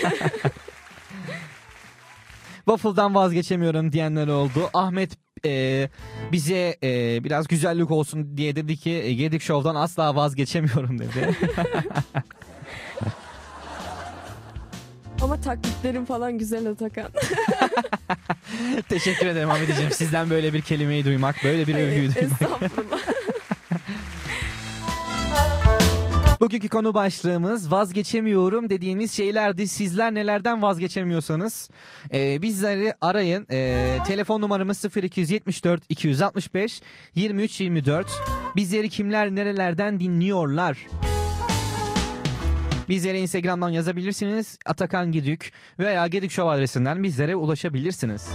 Waffle'dan 2.65 3.15
vazgeçemiyorum 3.15 3.91
diyenler 3.91 4.27
oldu. 4.27 4.69
Ahmet 4.73 5.17
e, 5.45 5.89
bize 6.31 6.77
e, 6.83 7.23
biraz 7.23 7.47
güzellik 7.47 7.91
olsun 7.91 8.37
diye 8.37 8.55
dedi 8.55 8.77
ki 8.77 8.91
e, 8.91 9.13
Gedik 9.13 9.41
Show'dan 9.41 9.75
asla 9.75 10.15
vazgeçemiyorum 10.15 10.99
dedi. 10.99 11.35
Ama 15.21 15.41
taklitlerim 15.41 16.05
falan 16.05 16.37
güzel 16.37 16.69
Atakan. 16.69 17.11
Teşekkür 18.89 19.27
ederim 19.27 19.49
Ahmetciğim. 19.49 19.91
Sizden 19.91 20.29
böyle 20.29 20.53
bir 20.53 20.61
kelimeyi 20.61 21.05
duymak, 21.05 21.35
böyle 21.43 21.67
bir 21.67 21.75
övgüyü 21.75 22.15
duymak. 22.15 22.41
Estağfurullah. 22.41 22.99
Bugünkü 26.39 26.69
konu 26.69 26.93
başlığımız 26.93 27.71
vazgeçemiyorum 27.71 28.69
dediğimiz 28.69 29.11
şeylerdi. 29.11 29.67
Sizler 29.67 30.13
nelerden 30.13 30.61
vazgeçemiyorsanız 30.61 31.69
e, 32.13 32.41
bizleri 32.41 32.93
arayın. 33.01 33.47
E, 33.51 33.97
telefon 34.07 34.41
numaramız 34.41 34.85
0274 34.95 35.83
265 35.89 36.81
23 37.15 37.61
24. 37.61 38.07
Bizleri 38.55 38.89
kimler 38.89 39.35
nerelerden 39.35 39.99
dinliyorlar? 39.99 40.77
Bizlere 42.89 43.19
Instagram'dan 43.19 43.69
yazabilirsiniz. 43.69 44.57
Atakan 44.65 45.11
Gidük 45.11 45.51
veya 45.79 46.07
Gidük 46.07 46.31
Show 46.31 46.55
adresinden 46.55 47.03
bizlere 47.03 47.35
ulaşabilirsiniz. 47.35 48.29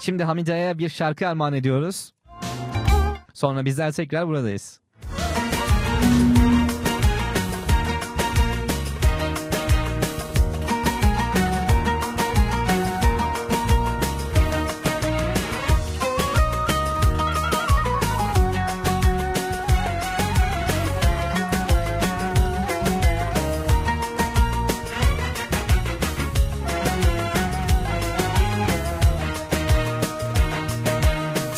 Şimdi 0.00 0.24
Hamide'ye 0.24 0.78
bir 0.78 0.88
şarkı 0.88 1.28
armağan 1.28 1.54
ediyoruz. 1.54 2.12
Sonra 3.34 3.64
bizler 3.64 3.92
tekrar 3.92 4.28
buradayız. 4.28 4.83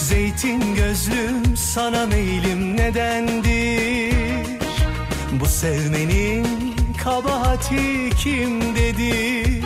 Zeytin 0.08 0.74
gözlüm 0.74 1.56
sana 1.56 2.06
meylim 2.06 2.76
nedendir? 2.76 4.46
Bu 5.40 5.46
sevmenin 5.46 6.46
kabahati 7.04 8.10
kimdedir 8.22 9.64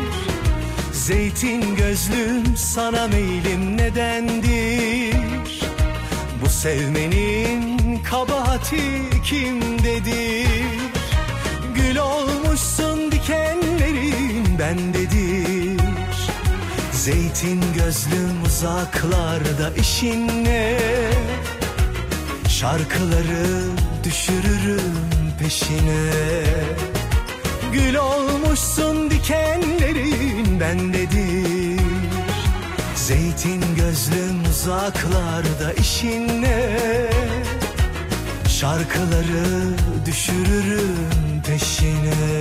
Zeytin 0.92 1.76
gözlüm 1.76 2.56
sana 2.56 3.08
meylim 3.08 3.76
nedendir? 3.76 5.16
Bu 6.44 6.48
sevmenin 6.48 7.98
kabahati 8.10 8.82
kimdedir 9.24 10.64
Gül 11.74 11.96
olmuşsun 11.96 13.12
dikenlerin 13.12 14.58
bendedir 14.58 15.19
Zeytin 17.04 17.62
gözlüm 17.76 18.42
uzaklarda 18.46 19.70
işin 19.80 20.44
ne 20.44 20.78
Şarkıları 22.48 23.62
düşürürüm 24.04 24.96
peşine. 25.38 26.10
Gül 27.72 27.94
olmuşsun 27.94 29.10
dikenlerin 29.10 30.60
bendedir. 30.60 31.80
Zeytin 32.94 33.62
gözlüm 33.76 34.50
uzaklarda 34.50 35.72
işin 35.72 36.42
ne 36.42 36.76
Şarkıları 38.48 39.74
düşürürüm 40.06 41.42
peşine 41.46 42.40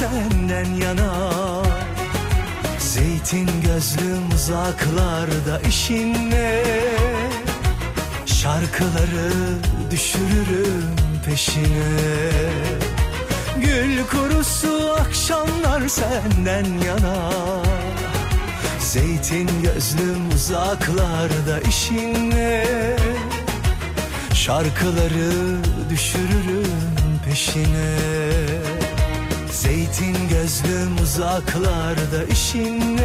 senden 0.00 0.74
yanar 0.74 1.66
Zeytin 2.78 3.48
gözlüm 3.66 4.30
uzaklarda 4.34 5.60
işin 5.68 6.30
ne 6.30 6.62
Şarkıları 8.26 9.32
düşürürüm 9.90 10.96
peşine. 11.26 12.30
Gül 13.56 14.06
kurusu 14.06 14.96
akşamlar 15.00 15.88
senden 15.88 16.64
yana. 16.86 17.32
Zeytin 18.78 19.48
gözlüm 19.62 20.28
uzaklarda 20.34 21.60
işin 21.68 22.30
ne 22.30 22.64
Şarkıları 24.34 25.56
düşürürüm 25.90 27.20
peşine 27.28 28.25
Zeytin 29.66 30.16
gözlüm 30.28 30.98
uzaklarda 31.02 32.24
işin 32.32 32.98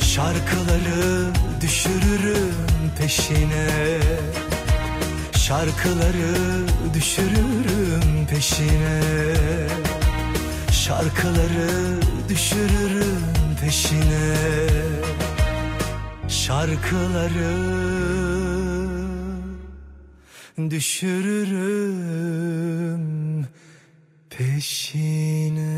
Şarkıları 0.00 1.30
düşürürüm 1.60 2.54
peşine. 2.98 3.98
Şarkıları 5.32 6.34
düşürürüm 6.94 8.26
peşine. 8.30 9.00
Şarkıları 10.72 12.00
düşürürüm 12.28 13.22
peşine. 13.60 14.36
Şarkıları 16.28 17.56
düşürürüm 20.70 22.20
peşine 24.40 25.76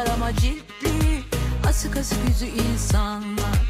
Kitaplar 0.00 0.14
ama 0.14 0.32
ciddi 0.36 1.24
Asık 1.68 1.96
asık 1.96 2.18
yüzü 2.28 2.46
insanlar. 2.46 3.60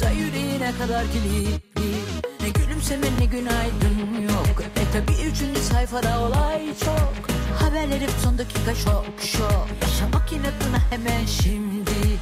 Da 0.00 0.10
yüreğine 0.10 0.72
kadar 0.78 1.04
kilitli. 1.12 1.92
Ne 2.40 2.48
gülümseme 2.48 3.06
ne 3.20 3.24
günaydın 3.24 4.22
yok. 4.22 4.62
E 4.76 4.92
tabi 4.92 5.12
üçüncü 5.12 5.60
sayfada 5.60 6.20
olay 6.20 6.66
çok. 6.84 7.14
Haberler 7.60 8.00
hep 8.00 8.10
son 8.24 8.38
dakika 8.38 8.74
şok 8.74 9.04
şok. 9.20 9.66
Yaşamak 9.82 10.32
inatına 10.32 10.78
hemen 10.90 11.26
şimdi. 11.26 12.18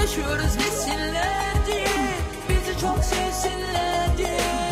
Yaşıyoruz 0.00 0.58
desinler 0.58 1.66
diye. 1.66 1.88
Bizi 2.48 2.80
çok 2.80 3.04
sevsinler 3.04 4.18
diye 4.18 4.65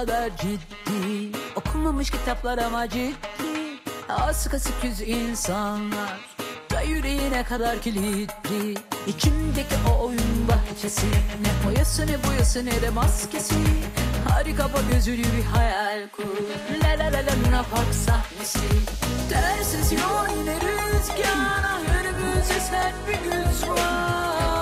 kadar 0.00 0.36
ciddi. 0.36 1.38
Okunmamış 1.56 2.10
kitaplar 2.10 2.58
ama 2.58 2.88
ciddi. 2.88 3.80
Asık 4.08 4.54
asık 4.54 4.84
yüz 4.84 5.00
insanlar. 5.00 6.20
Da 6.70 6.80
yüreğine 6.80 7.44
kadar 7.44 7.80
kilitli. 7.80 8.74
İçimdeki 9.06 9.74
o 9.90 10.04
oyun 10.06 10.48
bahçesi 10.48 11.06
Ne? 11.06 11.68
Boyası 11.68 12.06
ne 12.06 12.24
boyası 12.28 12.66
ne 12.66 12.82
de 12.82 12.90
maskesi. 12.90 13.54
Hadi 14.28 14.56
kapa 14.56 14.78
gözünü 14.92 15.16
bir 15.16 15.44
hayal 15.44 16.08
kur. 16.08 16.24
La 16.82 17.04
la 17.04 17.04
la 17.04 17.18
la 17.18 17.34
Luna 17.46 17.62
Park 17.62 17.94
sahnesi. 18.06 18.58
Tersiz 19.30 19.92
yol 19.92 20.38
yine 20.38 20.54
rüzgar. 20.54 21.64
Ah 21.64 21.80
önümüzde 22.00 22.60
sert 22.60 22.94
bir 23.08 23.30
güç 23.30 23.68
var 23.68 24.59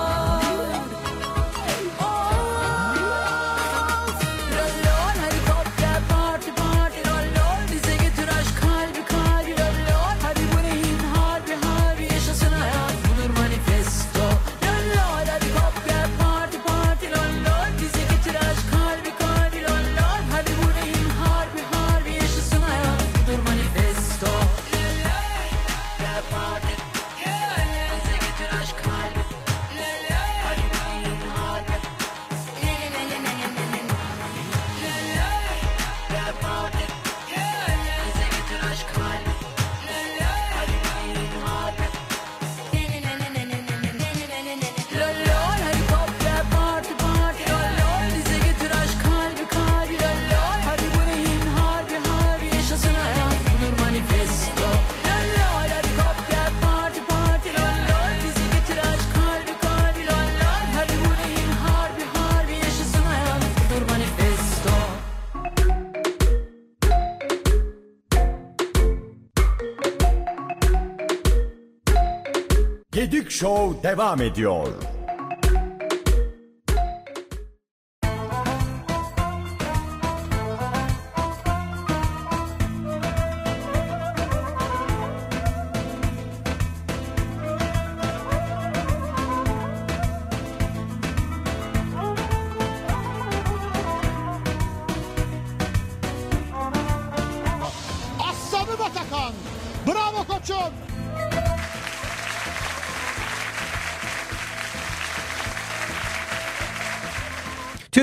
devam 73.89 74.21
ediyor. 74.21 74.67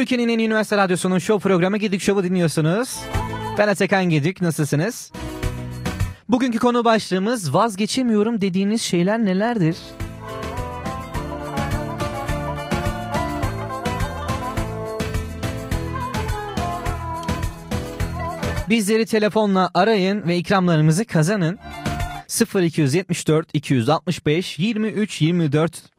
Türkiye'nin 0.07 0.33
en 0.39 0.39
üniversite 0.39 0.77
radyosunun 0.77 1.19
show 1.19 1.49
programı 1.49 1.77
Gedik 1.77 2.01
Show'u 2.01 2.25
dinliyorsunuz. 2.25 2.99
Ben 3.59 3.69
Atakan 3.69 4.05
Gedik, 4.05 4.41
nasılsınız? 4.41 5.13
Bugünkü 6.29 6.59
konu 6.59 6.85
başlığımız 6.85 7.55
vazgeçemiyorum 7.55 8.41
dediğiniz 8.41 8.83
şeyler 8.83 9.25
nelerdir? 9.25 9.77
Bizleri 18.69 19.07
telefonla 19.07 19.71
arayın 19.75 20.29
ve 20.29 20.37
ikramlarımızı 20.37 21.05
kazanın. 21.05 21.59
0274 22.55 23.49
265 23.53 24.59
23 24.59 25.23
24 25.23 25.96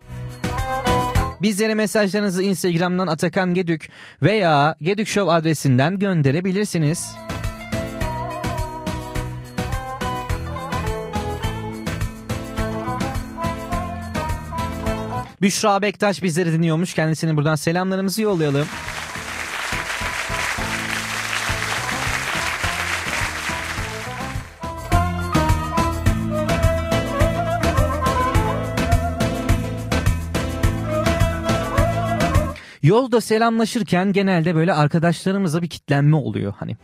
Bizlere 1.42 1.74
mesajlarınızı 1.76 2.44
Instagram'dan 2.44 3.08
Atakan 3.08 3.54
Gedük 3.54 3.90
veya 4.22 4.76
Gedük 4.82 5.08
Show 5.08 5.32
adresinden 5.34 6.00
gönderebilirsiniz. 6.00 7.16
Büşra 15.42 15.82
Bektaş 15.82 16.24
bizleri 16.24 16.54
dinliyormuş. 16.54 16.94
Kendisine 16.94 17.36
buradan 17.38 17.56
selamlarımızı 17.56 18.22
yollayalım. 18.22 18.68
Yolda 32.88 33.22
selamlaşırken 33.22 34.14
genelde 34.14 34.56
böyle 34.56 34.74
arkadaşlarımızla 34.74 35.62
bir 35.62 35.68
kitlenme 35.68 36.16
oluyor 36.16 36.54
hani. 36.58 36.78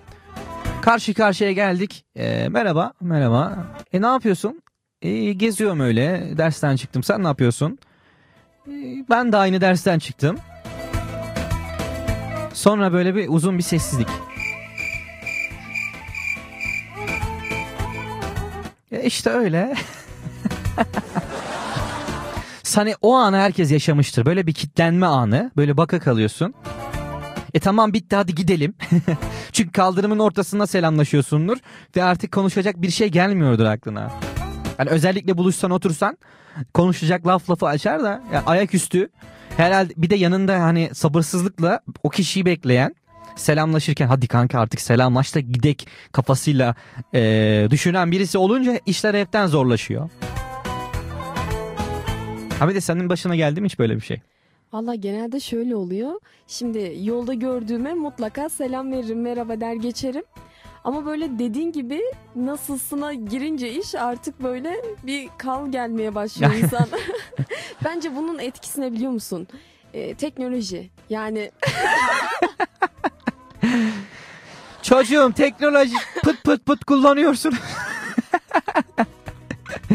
Karşı 0.82 1.14
karşıya 1.14 1.52
geldik. 1.52 2.06
Ee, 2.16 2.48
merhaba, 2.50 2.94
merhaba. 3.02 3.68
E 3.94 4.02
ne 4.02 4.06
yapıyorsun? 4.06 4.62
E, 5.02 5.34
geziyorum 5.34 5.80
öyle. 5.80 6.34
Dersten 6.38 6.76
çıktım. 6.76 7.04
Sen 7.04 7.24
ne 7.24 7.28
yapıyorsun? 7.28 7.80
E, 8.68 8.72
ben 9.10 9.32
de 9.32 9.38
aynı 9.38 9.62
dersten 9.62 10.00
çıktım. 10.00 10.38
Sonra 12.54 12.94
böyle 12.94 13.16
bir 13.16 13.30
uzun 13.30 13.58
bir 13.58 13.64
sessizlik. 13.64 14.10
E 18.92 19.04
işte 19.04 19.30
öyle. 19.30 19.76
Hani 22.76 22.96
o 23.02 23.16
anı 23.16 23.38
herkes 23.38 23.72
yaşamıştır. 23.72 24.26
Böyle 24.26 24.48
bir 24.48 24.54
kitlenme 24.54 25.06
anı. 25.06 25.52
Böyle 25.58 25.78
baka 25.78 26.00
kalıyorsun. 26.00 26.54
E 27.54 27.60
tamam 27.60 27.94
bitti 27.94 28.16
hadi 28.16 28.36
gidelim. 28.36 28.74
Çünkü 29.52 29.72
kaldırımın 29.72 30.20
ortasında 30.20 30.68
selamlaşıyorsundur. 30.68 31.58
Ve 31.96 32.04
artık 32.04 32.32
konuşacak 32.32 32.82
bir 32.82 32.90
şey 32.90 33.08
gelmiyordur 33.08 33.66
aklına. 33.66 34.12
Yani 34.80 34.90
özellikle 34.90 35.38
buluşsan 35.38 35.72
otursan 35.72 36.18
konuşacak 36.74 37.28
laf 37.28 37.50
lafı 37.50 37.66
açar 37.66 38.04
da 38.04 38.24
ya 38.34 38.44
ayaküstü 38.46 39.10
herhalde 39.58 39.94
bir 39.98 40.10
de 40.10 40.16
yanında 40.16 40.62
hani 40.62 40.90
sabırsızlıkla 40.94 41.80
o 42.04 42.10
kişiyi 42.10 42.46
bekleyen 42.46 42.96
selamlaşırken 43.36 44.08
hadi 44.08 44.28
kanka 44.28 44.60
artık 44.60 44.82
selamlaş 44.82 45.32
gidek 45.34 45.88
kafasıyla 46.12 46.76
eee, 47.14 47.72
düşünen 47.72 48.12
birisi 48.12 48.38
olunca 48.38 48.80
işler 48.86 49.14
hepten 49.14 49.48
zorlaşıyor. 49.48 50.10
Ha 52.64 52.70
bir 52.70 52.76
de 52.76 52.82
senin 52.82 53.10
başına 53.10 53.36
geldi 53.36 53.62
mi 53.62 53.66
hiç 53.66 53.80
böyle 53.80 53.96
bir 53.96 54.02
şey? 54.02 54.22
Valla 54.74 54.96
genelde 54.96 55.40
şöyle 55.40 55.76
oluyor. 55.76 56.20
Şimdi 56.48 56.98
yolda 57.02 57.34
gördüğüme 57.34 57.94
mutlaka 57.94 58.50
selam 58.50 58.92
veririm, 58.92 59.22
merhaba 59.22 59.62
der 59.62 59.74
geçerim. 59.74 60.24
Ama 60.84 61.06
böyle 61.06 61.40
dediğin 61.40 61.72
gibi 61.72 62.02
nasılsına 62.36 63.14
girince 63.14 63.72
iş 63.72 63.96
artık 63.96 64.44
böyle 64.44 64.82
bir 65.04 65.30
kal 65.38 65.72
gelmeye 65.72 66.16
başlıyor 66.16 66.54
insan. 66.64 66.88
Bence 67.86 68.16
bunun 68.16 68.40
etkisine 68.40 68.94
biliyor 68.94 69.12
musun? 69.12 69.48
Ee, 69.94 70.16
teknoloji. 70.16 70.90
Yani 71.10 71.52
Çocuğum 74.82 75.34
teknoloji 75.36 75.96
pıt 76.24 76.44
pıt 76.44 76.66
pıt 76.66 76.86
kullanıyorsun. 76.86 77.54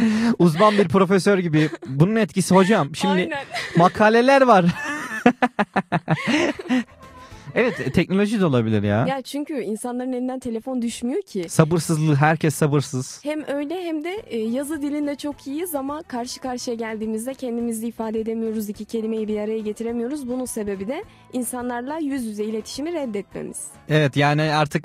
Uzman 0.38 0.78
bir 0.78 0.88
profesör 0.88 1.38
gibi. 1.38 1.68
Bunun 1.86 2.16
etkisi 2.16 2.54
hocam. 2.54 2.94
Şimdi 2.94 3.12
Aynen. 3.12 3.38
makaleler 3.76 4.42
var. 4.42 4.64
evet 7.54 7.94
teknoloji 7.94 8.40
de 8.40 8.46
olabilir 8.46 8.82
ya. 8.82 9.06
ya 9.06 9.22
çünkü 9.22 9.60
insanların 9.60 10.12
elinden 10.12 10.38
telefon 10.38 10.82
düşmüyor 10.82 11.22
ki. 11.22 11.48
Sabırsızlığı 11.48 12.14
herkes 12.14 12.54
sabırsız. 12.54 13.20
Hem 13.24 13.44
öyle 13.48 13.84
hem 13.84 14.04
de 14.04 14.10
e, 14.26 14.38
yazı 14.38 14.82
dilinde 14.82 15.14
çok 15.14 15.46
iyiyiz 15.46 15.74
ama 15.74 16.02
karşı 16.02 16.40
karşıya 16.40 16.76
geldiğimizde 16.76 17.34
kendimizi 17.34 17.88
ifade 17.88 18.20
edemiyoruz. 18.20 18.68
iki 18.68 18.84
kelimeyi 18.84 19.28
bir 19.28 19.38
araya 19.38 19.58
getiremiyoruz. 19.58 20.28
Bunun 20.28 20.44
sebebi 20.44 20.88
de 20.88 21.04
insanlarla 21.32 21.98
yüz 21.98 22.24
yüze 22.24 22.44
iletişimi 22.44 22.92
reddetmemiz. 22.92 23.66
Evet 23.88 24.16
yani 24.16 24.42
artık 24.42 24.84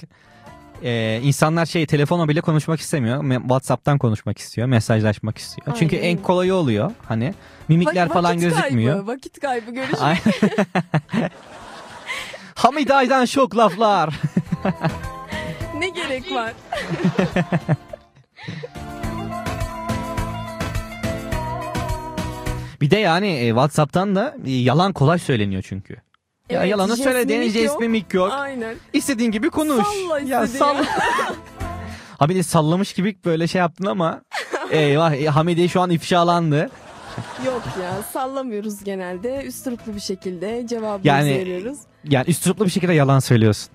e, 0.83 1.19
insanlar 1.23 1.65
şey 1.65 1.85
telefona 1.85 2.29
bile 2.29 2.41
konuşmak 2.41 2.79
istemiyor. 2.79 3.23
Me- 3.23 3.41
WhatsApp'tan 3.41 3.97
konuşmak 3.97 4.37
istiyor, 4.37 4.67
mesajlaşmak 4.67 5.37
istiyor. 5.37 5.77
Çünkü 5.79 5.95
Aynen 5.95 6.07
en 6.07 6.13
öyle. 6.17 6.23
kolayı 6.23 6.53
oluyor. 6.53 6.91
Hani 7.07 7.33
mimikler 7.67 8.07
Vak- 8.07 8.13
falan 8.13 8.31
vakit 8.35 8.41
gözükmüyor. 8.49 8.93
Kaybı, 8.95 9.07
vakit 9.07 9.39
kaybı 9.39 9.71
görüşmek. 9.71 10.01
Ay- 10.01 10.17
Hamiday'dan 12.55 13.25
şok 13.25 13.57
laflar. 13.57 14.09
ne 15.79 15.89
gerek 15.89 16.31
var? 16.31 16.53
Bir 22.81 22.91
de 22.91 22.97
yani 22.97 23.27
e, 23.27 23.47
WhatsApp'tan 23.47 24.15
da 24.15 24.35
e, 24.45 24.51
yalan 24.51 24.93
kolay 24.93 25.19
söyleniyor 25.19 25.63
çünkü. 25.67 25.95
Ya 26.53 26.59
Evet, 26.59 26.71
yalanı 26.71 26.87
jest, 26.95 27.03
söyle 27.03 27.25
mimik 27.25 27.53
jest 27.53 27.81
yok. 27.81 28.13
yok. 28.13 28.31
Aynen. 28.31 28.75
İstediğin 28.93 29.31
gibi 29.31 29.49
konuş. 29.49 29.87
Salla 29.87 30.19
ya 30.19 30.43
istediğin. 30.43 30.59
salla. 30.59 30.85
ha 32.19 32.29
bir 32.29 32.35
de 32.35 32.43
sallamış 32.43 32.93
gibi 32.93 33.17
böyle 33.25 33.47
şey 33.47 33.59
yaptın 33.59 33.85
ama 33.85 34.21
eyvah 34.71 35.13
e, 35.13 35.25
Hamide 35.25 35.67
şu 35.67 35.81
an 35.81 35.89
ifşalandı. 35.89 36.69
Yok 37.45 37.61
ya 37.83 37.93
sallamıyoruz 38.13 38.83
genelde. 38.83 39.43
Üstüruplu 39.43 39.95
bir 39.95 39.99
şekilde 39.99 40.67
cevabımızı 40.67 41.07
Yani- 41.07 41.39
veriyoruz. 41.39 41.77
Yani 42.03 42.25
üstüruplu 42.29 42.65
bir 42.65 42.69
şekilde 42.71 42.93
yalan 42.93 43.19
söylüyorsun. 43.19 43.69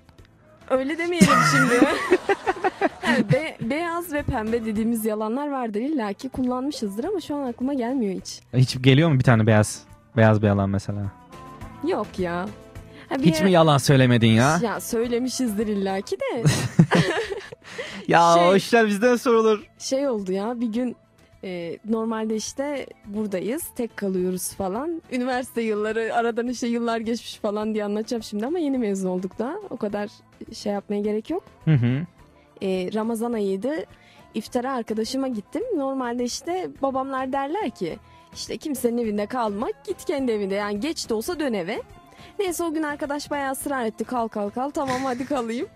Öyle 0.70 0.98
demeyelim 0.98 1.28
şimdi. 1.52 1.80
Be- 3.32 3.56
beyaz 3.60 4.12
ve 4.12 4.22
pembe 4.22 4.64
dediğimiz 4.64 5.04
yalanlar 5.04 5.50
vardır 5.50 5.80
illa 5.80 6.12
ki 6.12 6.28
kullanmışızdır 6.28 7.04
ama 7.04 7.20
şu 7.20 7.36
an 7.36 7.42
aklıma 7.48 7.74
gelmiyor 7.74 8.20
hiç. 8.20 8.40
Hiç 8.54 8.82
geliyor 8.82 9.10
mu 9.10 9.18
bir 9.18 9.24
tane 9.24 9.46
beyaz 9.46 9.82
beyaz 10.16 10.42
bir 10.42 10.46
yalan 10.46 10.70
mesela? 10.70 11.02
Yok 11.88 12.06
ya. 12.18 12.46
Ha, 13.08 13.18
bir 13.18 13.24
Hiç 13.24 13.40
mi 13.40 13.52
yalan 13.52 13.78
söylemedin 13.78 14.28
ya? 14.28 14.60
Ya 14.62 14.80
söylemişizdir 14.80 15.66
illa 15.66 16.00
ki 16.00 16.16
de. 16.20 16.42
Ya 18.08 18.34
Şey- 18.34 18.48
o 18.48 18.56
işler 18.56 18.86
bizden 18.86 19.16
sorulur. 19.16 19.66
şey 19.78 20.08
oldu 20.08 20.32
ya 20.32 20.60
bir 20.60 20.66
gün 20.66 20.96
e, 21.44 21.78
normalde 21.88 22.36
işte 22.36 22.86
buradayız 23.06 23.62
tek 23.76 23.96
kalıyoruz 23.96 24.52
falan. 24.54 25.02
Üniversite 25.12 25.62
yılları 25.62 26.14
aradan 26.14 26.48
işte 26.48 26.66
yıllar 26.66 26.98
geçmiş 26.98 27.36
falan 27.36 27.74
diye 27.74 27.84
anlatacağım 27.84 28.22
şimdi 28.22 28.46
ama 28.46 28.58
yeni 28.58 28.78
mezun 28.78 29.08
olduk 29.08 29.38
da 29.38 29.60
o 29.70 29.76
kadar 29.76 30.10
şey 30.52 30.72
yapmaya 30.72 31.00
gerek 31.00 31.30
yok. 31.30 31.44
Hı 31.64 31.74
hı. 31.74 32.06
E, 32.62 32.90
Ramazan 32.94 33.32
ayıydı 33.32 33.70
iftara 34.34 34.72
arkadaşıma 34.72 35.28
gittim. 35.28 35.62
Normalde 35.76 36.24
işte 36.24 36.68
babamlar 36.82 37.32
derler 37.32 37.70
ki 37.70 37.98
işte 38.34 38.56
kimsenin 38.56 38.98
evinde 38.98 39.26
kalma 39.26 39.68
git 39.86 40.04
kendi 40.04 40.32
evinde 40.32 40.54
yani 40.54 40.80
geç 40.80 41.08
de 41.08 41.14
olsa 41.14 41.40
dön 41.40 41.52
eve. 41.52 41.82
Neyse 42.38 42.64
o 42.64 42.74
gün 42.74 42.82
arkadaş 42.82 43.30
bayağı 43.30 43.52
ısrar 43.52 43.84
etti 43.84 44.04
kal 44.04 44.28
kal 44.28 44.50
kal 44.50 44.70
tamam 44.70 45.04
hadi 45.04 45.26
kalayım. 45.26 45.66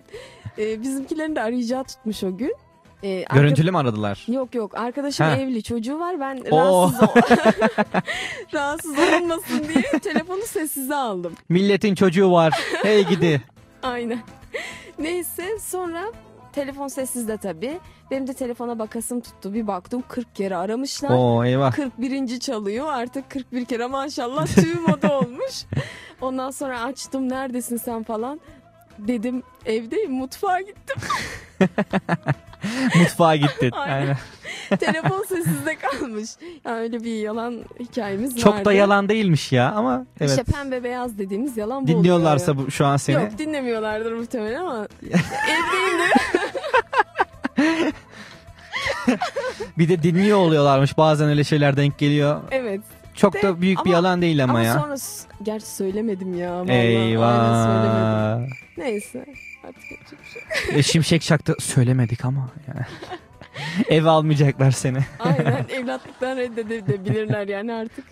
E, 0.58 0.82
bizimkilerin 0.82 1.36
de 1.36 1.40
arayacağı 1.42 1.84
tutmuş 1.84 2.24
o 2.24 2.36
gün. 2.36 2.54
Ee, 3.02 3.24
arka- 3.24 3.34
Görüntülü 3.34 3.70
mü 3.70 3.78
aradılar? 3.78 4.24
Yok 4.28 4.54
yok 4.54 4.78
arkadaşım 4.78 5.26
Ha. 5.26 5.36
evli 5.36 5.62
çocuğu 5.62 5.98
var 5.98 6.20
ben 6.20 6.42
Oo. 6.50 6.56
rahatsız, 6.92 7.02
ol- 7.02 7.06
rahatsız 8.54 8.98
olunmasın 8.98 9.64
diye 9.74 10.00
telefonu 10.00 10.42
sessize 10.46 10.94
aldım. 10.94 11.32
Milletin 11.48 11.94
çocuğu 11.94 12.32
var. 12.32 12.52
Hey 12.82 13.06
gidi. 13.08 13.42
Aynen. 13.82 14.18
Neyse 14.98 15.58
sonra 15.60 16.02
telefon 16.52 16.88
sessizde 16.88 17.36
tabii. 17.36 17.78
Benim 18.10 18.26
de 18.26 18.34
telefona 18.34 18.78
bakasım 18.78 19.20
tuttu. 19.20 19.54
Bir 19.54 19.66
baktım 19.66 20.02
40 20.08 20.34
kere 20.34 20.56
aramışlar. 20.56 21.10
Oo, 21.10 21.44
eyvah. 21.44 21.72
41. 21.72 22.40
çalıyor. 22.40 22.86
Artık 22.92 23.30
41 23.30 23.64
kere 23.64 23.86
maşallah 23.86 24.46
tüy 24.46 24.74
moda 24.88 25.18
olmuş. 25.18 25.31
Ondan 26.20 26.50
sonra 26.50 26.80
açtım 26.82 27.28
neredesin 27.28 27.76
sen 27.76 28.02
falan. 28.02 28.40
Dedim 28.98 29.42
evdeyim 29.66 30.12
mutfağa 30.12 30.60
gittim. 30.60 30.96
Mutfağa 32.98 33.36
gittin. 33.36 33.70
Aynen. 33.72 33.92
Aynen. 33.92 34.16
Telefon 34.80 35.22
sessizde 35.28 35.76
kalmış. 35.76 36.30
Yani 36.64 36.78
öyle 36.80 37.04
bir 37.04 37.14
yalan 37.14 37.64
hikayemiz 37.80 38.40
Çok 38.40 38.54
vardı. 38.54 38.64
da 38.64 38.72
yalan 38.72 39.08
değilmiş 39.08 39.52
ya 39.52 39.72
ama 39.72 40.06
evet. 40.20 40.30
İşte 40.30 40.44
pembe 40.44 40.84
beyaz 40.84 41.18
dediğimiz 41.18 41.56
yalan 41.56 41.82
bu 41.82 41.86
Dinliyorlarsa 41.88 42.56
bu 42.58 42.70
şu 42.70 42.86
an 42.86 42.96
seni. 42.96 43.14
Yok 43.22 43.38
dinlemiyorlardır 43.38 44.12
muhtemelen 44.12 44.60
ama 44.60 44.88
evdeyim 45.02 45.98
de. 45.98 46.12
Bir 49.78 49.88
de 49.88 50.02
dinliyor 50.02 50.38
oluyorlarmış. 50.38 50.98
Bazen 50.98 51.28
öyle 51.28 51.44
şeyler 51.44 51.76
denk 51.76 51.98
geliyor. 51.98 52.40
evet. 52.50 52.80
Çok 53.14 53.34
De- 53.34 53.42
da 53.42 53.60
büyük 53.60 53.84
bir 53.84 53.90
yalan 53.90 54.22
değil 54.22 54.44
ama, 54.44 54.62
ya. 54.62 54.74
sonra 54.80 54.96
s- 54.96 55.28
gerçi 55.42 55.66
söylemedim 55.66 56.38
ya. 56.38 56.52
vallahi. 56.52 56.72
Eyvah. 56.72 57.64
söylemedim. 57.66 58.52
Neyse. 58.76 59.26
Artık 59.68 59.90
yapacak 59.90 60.18
bir 60.22 60.70
şey. 60.72 60.78
E, 60.78 60.82
Şimşek 60.82 61.22
çaktı. 61.22 61.54
Söylemedik 61.60 62.24
ama. 62.24 62.50
Yani. 62.68 62.86
Ev 63.88 64.04
almayacaklar 64.04 64.70
seni. 64.70 64.98
Aynen 65.20 65.66
evlatlıktan 65.74 66.36
reddedebilirler 66.36 67.48
yani 67.48 67.72
artık. 67.72 68.04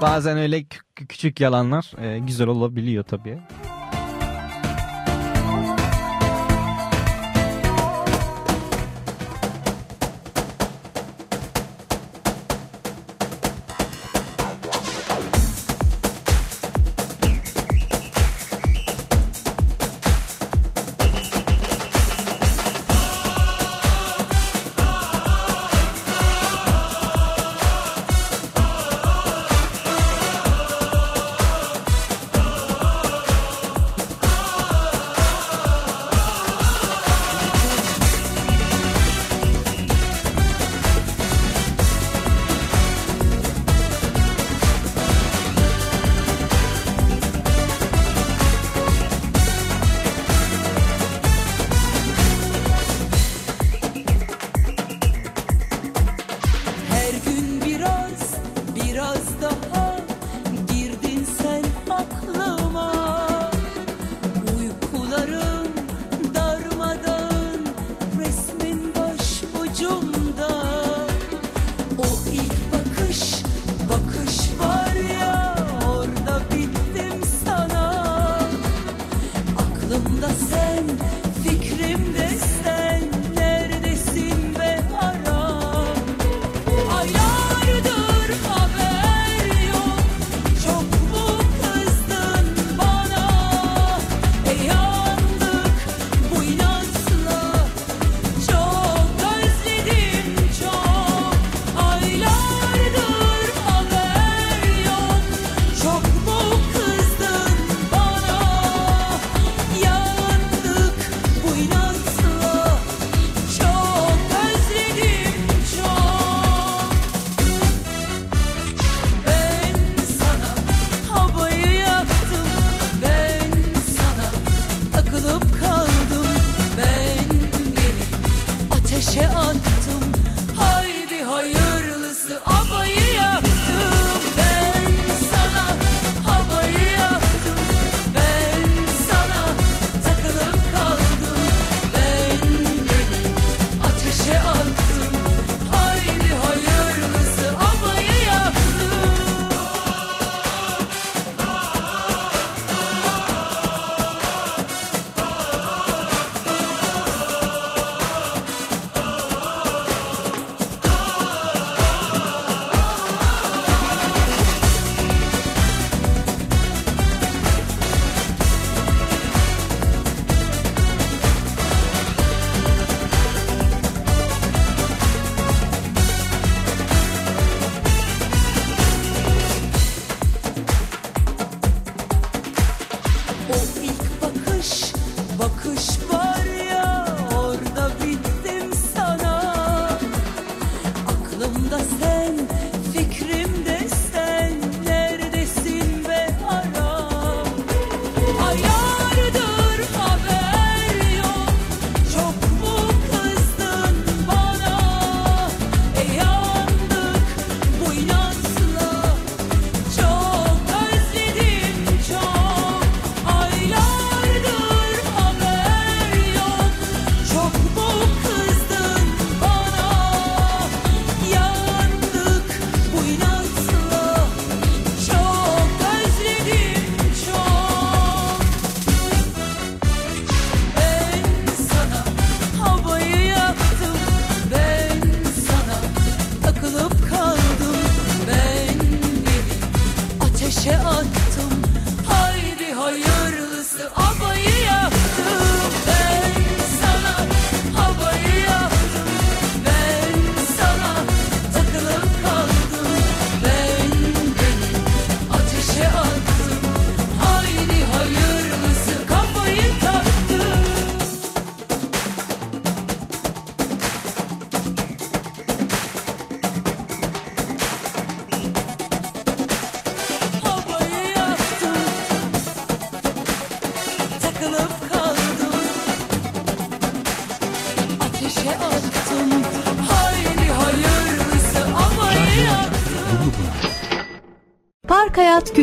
Bazen 0.00 0.38
öyle 0.38 0.58
kü- 0.60 1.06
küçük 1.08 1.40
yalanlar 1.40 1.92
e, 2.02 2.18
güzel 2.18 2.46
olabiliyor 2.48 3.04
tabii. 3.04 3.38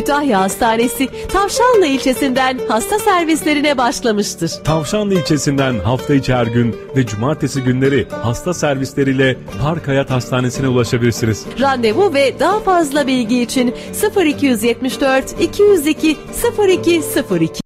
Kütahya 0.02 0.40
Hastanesi 0.40 1.08
Tavşanlı 1.28 1.86
ilçesinden 1.86 2.58
hasta 2.68 2.98
servislerine 2.98 3.78
başlamıştır. 3.78 4.50
Tavşanlı 4.64 5.14
ilçesinden 5.14 5.78
hafta 5.78 6.14
içi 6.14 6.34
her 6.34 6.46
gün 6.46 6.76
ve 6.96 7.06
cumartesi 7.06 7.62
günleri 7.62 8.06
hasta 8.10 8.54
servisleriyle 8.54 9.36
Park 9.62 9.88
Hayat 9.88 10.10
Hastanesi'ne 10.10 10.68
ulaşabilirsiniz. 10.68 11.46
Randevu 11.60 12.14
ve 12.14 12.40
daha 12.40 12.60
fazla 12.60 13.06
bilgi 13.06 13.42
için 13.42 13.74
0274 14.16 15.40
202 15.40 16.16
0202 16.58 17.61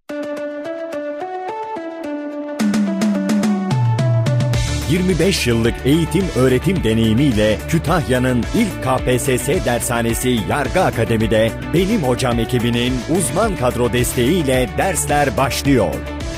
25 4.96 5.46
yıllık 5.46 5.74
eğitim 5.84 6.24
öğretim 6.36 6.84
deneyimiyle 6.84 7.58
Kütahya'nın 7.68 8.44
ilk 8.54 8.82
KPSS 8.82 9.48
dershanesi 9.66 10.38
Yargı 10.50 10.80
Akademi'de 10.80 11.52
Benim 11.74 12.02
Hocam 12.02 12.38
ekibinin 12.38 12.92
uzman 13.18 13.56
kadro 13.56 13.92
desteğiyle 13.92 14.68
dersler 14.78 15.36
başlıyor. 15.36 15.94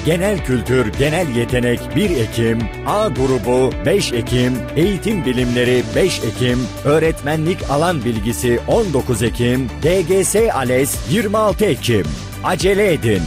Genel 0.07 0.45
kültür, 0.45 0.93
genel 0.99 1.37
yetenek 1.37 1.81
1 1.97 2.11
Ekim, 2.11 2.59
A 2.87 3.09
grubu 3.09 3.73
5 3.87 4.13
Ekim, 4.13 4.53
eğitim 4.77 5.25
bilimleri 5.25 5.83
5 5.97 6.19
Ekim, 6.25 6.59
öğretmenlik 6.85 7.71
alan 7.71 8.05
bilgisi 8.05 8.61
19 8.69 9.23
Ekim, 9.23 9.69
DGS 9.83 10.37
ALES 10.55 10.97
26 11.11 11.65
Ekim. 11.65 12.05
Acele 12.45 12.93
edin. 12.93 13.23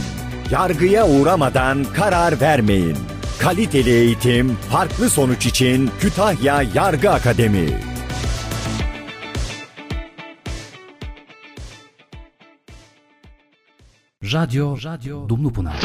Yargıya 0.50 1.08
uğramadan 1.08 1.84
karar 1.84 2.40
vermeyin. 2.40 3.11
Kaliteli 3.42 3.90
eğitim, 3.90 4.56
farklı 4.70 5.10
sonuç 5.10 5.46
için 5.46 5.90
Kütahya 6.00 6.62
Yargı 6.74 7.10
Akademi. 7.10 7.80
Radyo, 14.32 14.76
Radyo 14.84 15.28
Dumlupınar. 15.28 15.80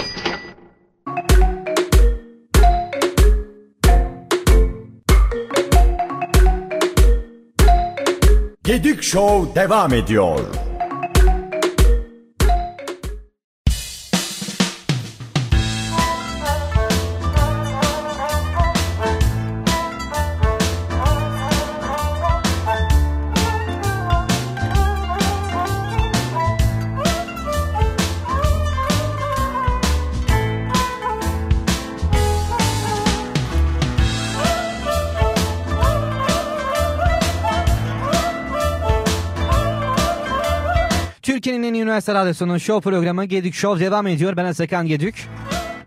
Gedik 8.64 9.04
Show 9.04 9.62
devam 9.62 9.94
ediyor. 9.94 10.40
Radyosunun 42.28 42.58
show 42.58 42.92
programı 42.92 43.26
Gedik 43.26 43.54
Show 43.54 43.86
devam 43.86 44.08
ediyor. 44.08 44.38
Ben 44.38 44.46
Atakan 44.46 44.88
Gedük. 44.88 45.28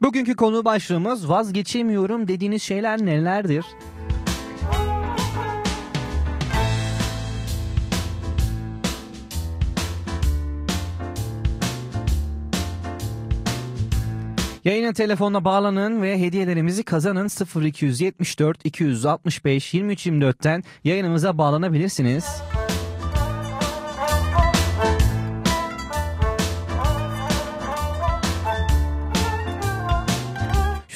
Bugünkü 0.03 0.37
konu 0.37 0.65
başlığımız 0.65 1.29
vazgeçemiyorum 1.29 2.29
dediğiniz 2.29 2.63
şeyler 2.63 3.07
nelerdir? 3.07 3.65
Yayına 14.65 14.93
telefonla 14.93 15.45
bağlanın 15.45 16.03
ve 16.03 16.21
hediyelerimizi 16.21 16.83
kazanın 16.83 17.29
0274 17.65 18.67
265 18.67 19.75
2324'ten 19.75 20.65
yayınımıza 20.85 21.39
bağlanabilirsiniz. 21.39 22.50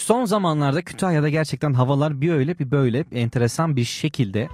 Son 0.05 0.25
zamanlarda 0.25 0.83
Kütahya'da 0.83 1.29
gerçekten 1.29 1.73
havalar 1.73 2.21
bir 2.21 2.33
öyle 2.33 2.59
bir 2.59 2.71
böyle 2.71 3.05
enteresan 3.13 3.77
bir 3.77 3.85
şekilde. 3.85 4.49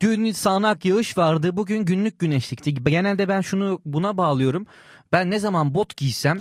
Dün 0.00 0.32
sağanak 0.32 0.84
yağış 0.84 1.18
vardı. 1.18 1.56
Bugün 1.56 1.84
günlük 1.84 2.18
güneşlikti. 2.18 2.74
Genelde 2.74 3.28
ben 3.28 3.40
şunu 3.40 3.80
buna 3.84 4.16
bağlıyorum. 4.16 4.66
Ben 5.12 5.30
ne 5.30 5.38
zaman 5.38 5.74
bot 5.74 5.96
giysem 5.96 6.40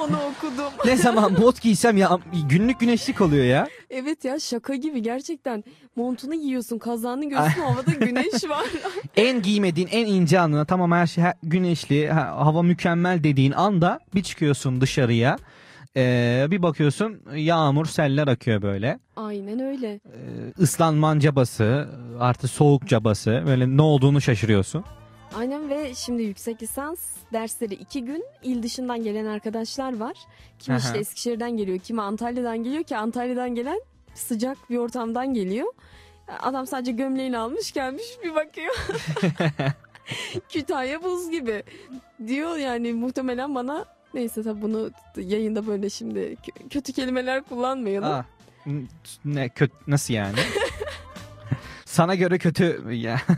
Onu 0.00 0.16
okudum. 0.16 0.72
ne 0.84 0.96
zaman 1.06 1.36
bot 1.36 1.60
giysem 1.60 1.96
ya 1.96 2.18
günlük 2.48 2.80
güneşlik 2.80 3.20
oluyor 3.20 3.44
ya. 3.44 3.68
Evet 3.90 4.24
ya 4.24 4.40
şaka 4.40 4.74
gibi 4.74 5.02
gerçekten 5.02 5.64
montunu 5.96 6.34
giyiyorsun 6.34 6.78
kazağını 6.78 7.28
göğsün 7.28 7.60
havada 7.62 7.90
güneş 8.04 8.44
var. 8.48 8.66
En 9.16 9.42
giymediğin 9.42 9.88
en 9.92 10.06
ince 10.06 10.40
anına 10.40 10.64
tamam 10.64 10.92
her 10.92 11.06
şey 11.06 11.24
güneşli 11.42 12.08
ha- 12.08 12.36
hava 12.46 12.62
mükemmel 12.62 13.24
dediğin 13.24 13.52
anda 13.52 14.00
bir 14.14 14.22
çıkıyorsun 14.22 14.80
dışarıya. 14.80 15.36
Ee, 15.98 16.46
bir 16.50 16.62
bakıyorsun 16.62 17.20
yağmur 17.36 17.86
seller 17.86 18.28
akıyor 18.28 18.62
böyle. 18.62 18.98
Aynen 19.16 19.60
öyle. 19.60 20.00
Islanman 20.58 21.18
cabası 21.18 21.88
artı 22.20 22.48
soğuk 22.48 22.86
cabası 22.88 23.42
böyle 23.46 23.76
ne 23.76 23.82
olduğunu 23.82 24.20
şaşırıyorsun. 24.20 24.84
Aynen 25.36 25.70
ve 25.70 25.94
şimdi 25.94 26.22
yüksek 26.22 26.62
lisans 26.62 26.98
dersleri 27.32 27.74
iki 27.74 28.04
gün 28.04 28.24
il 28.42 28.62
dışından 28.62 29.02
gelen 29.04 29.26
arkadaşlar 29.26 29.96
var. 29.96 30.16
Aha. 30.70 30.76
işte 30.76 30.98
Eskişehir'den 30.98 31.56
geliyor, 31.56 31.78
kimi 31.78 32.02
Antalya'dan 32.02 32.58
geliyor 32.64 32.84
ki 32.84 32.96
Antalya'dan 32.96 33.54
gelen 33.54 33.80
sıcak 34.14 34.70
bir 34.70 34.76
ortamdan 34.78 35.34
geliyor. 35.34 35.72
Adam 36.40 36.66
sadece 36.66 36.92
gömleğini 36.92 37.38
almış 37.38 37.72
gelmiş 37.72 38.04
bir 38.24 38.34
bakıyor. 38.34 38.74
Kütahya 40.48 41.02
buz 41.02 41.30
gibi. 41.30 41.62
Diyor 42.26 42.56
yani 42.56 42.92
muhtemelen 42.92 43.54
bana 43.54 43.84
neyse 44.14 44.42
tabii 44.42 44.62
bunu 44.62 44.90
yayında 45.16 45.66
böyle 45.66 45.90
şimdi 45.90 46.18
kö- 46.18 46.68
kötü 46.68 46.92
kelimeler 46.92 47.42
kullanmayalım. 47.42 48.08
Aa, 48.12 48.24
n- 48.66 48.82
ne 49.24 49.48
kötü 49.48 49.74
nasıl 49.86 50.14
yani? 50.14 50.36
Sana 51.84 52.14
göre 52.14 52.38
kötü 52.38 52.82
ya. 52.92 53.20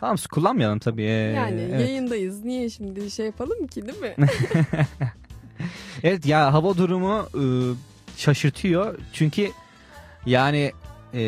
tamam 0.00 0.16
kullanmayalım 0.30 0.78
tabii. 0.78 1.02
ee, 1.02 1.06
Yani 1.06 1.60
evet. 1.60 1.80
yayındayız. 1.80 2.44
Niye 2.44 2.70
şimdi 2.70 3.10
şey 3.10 3.26
yapalım 3.26 3.66
ki 3.66 3.86
değil 3.86 4.00
mi? 4.00 4.14
Evet 6.04 6.26
ya 6.26 6.52
hava 6.52 6.76
durumu 6.76 7.28
e, 7.34 7.42
şaşırtıyor. 8.16 8.98
Çünkü 9.12 9.50
yani 10.26 10.72
e, 11.14 11.22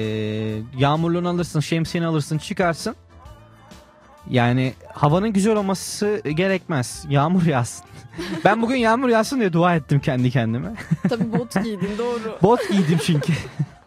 yağmurluğunu 0.79 1.29
alırsın, 1.29 1.61
şemsiyeni 1.61 2.07
alırsın, 2.07 2.39
çıkarsın. 2.39 2.97
Yani 4.31 4.75
havanın 4.95 5.33
güzel 5.33 5.57
olması 5.57 6.23
gerekmez. 6.35 7.05
Yağmur 7.09 7.47
yağsın. 7.47 7.85
ben 8.45 8.63
bugün 8.63 8.77
yağmur 8.77 9.09
yağsın 9.09 9.41
diye 9.41 9.53
dua 9.53 9.77
ettim 9.77 10.01
kendi 10.01 10.31
kendime. 10.31 10.75
Tabii 11.09 11.33
bot 11.33 11.55
giydin 11.65 11.99
doğru. 11.99 12.39
Bot 12.43 12.69
giydim 12.71 12.99
çünkü. 13.05 13.33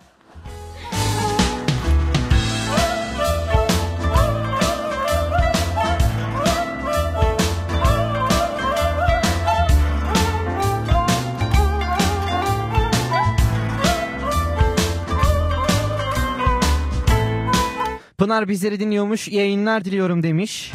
Pınar 18.17 18.47
bizleri 18.47 18.79
dinliyormuş. 18.79 19.27
Yayınlar 19.27 19.85
diliyorum 19.85 20.23
demiş. 20.23 20.73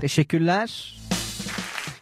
Teşekkürler. 0.00 0.96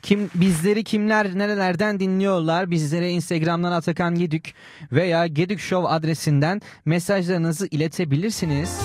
Kim 0.02 0.30
bizleri 0.34 0.84
kimler 0.84 1.38
nerelerden 1.38 2.00
dinliyorlar? 2.00 2.70
Bizlere 2.70 3.10
Instagram'dan 3.10 3.72
Atakan 3.72 4.14
Gedük 4.14 4.54
veya 4.92 5.26
Gedük 5.26 5.60
Show 5.60 5.88
adresinden 5.88 6.60
mesajlarınızı 6.84 7.68
iletebilirsiniz. 7.70 8.80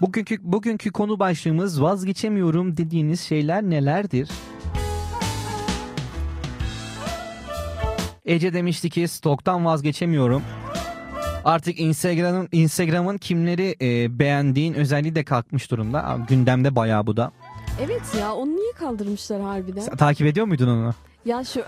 Bugünkü 0.00 0.38
bugünkü 0.42 0.92
konu 0.92 1.18
başlığımız 1.18 1.82
vazgeçemiyorum 1.82 2.76
dediğiniz 2.76 3.20
şeyler 3.20 3.62
nelerdir? 3.62 4.30
Ece 8.24 8.52
demişti 8.52 8.90
ki 8.90 9.08
stoktan 9.08 9.64
vazgeçemiyorum. 9.64 10.42
Artık 11.46 11.80
Instagram'ın 11.80 12.48
Instagram'ın 12.52 13.18
kimleri 13.18 13.76
e, 13.80 14.18
beğendiğin 14.18 14.74
özelliği 14.74 15.14
de 15.14 15.24
kalkmış 15.24 15.70
durumda. 15.70 16.18
Gündemde 16.28 16.76
bayağı 16.76 17.06
bu 17.06 17.16
da. 17.16 17.32
Evet 17.84 18.02
ya 18.20 18.34
onu 18.34 18.56
niye 18.56 18.72
kaldırmışlar 18.72 19.40
harbiden? 19.42 19.80
Sen 19.80 19.96
takip 19.96 20.26
ediyor 20.26 20.46
muydun 20.46 20.68
onu? 20.68 20.94
Ya 21.24 21.44
şu 21.44 21.64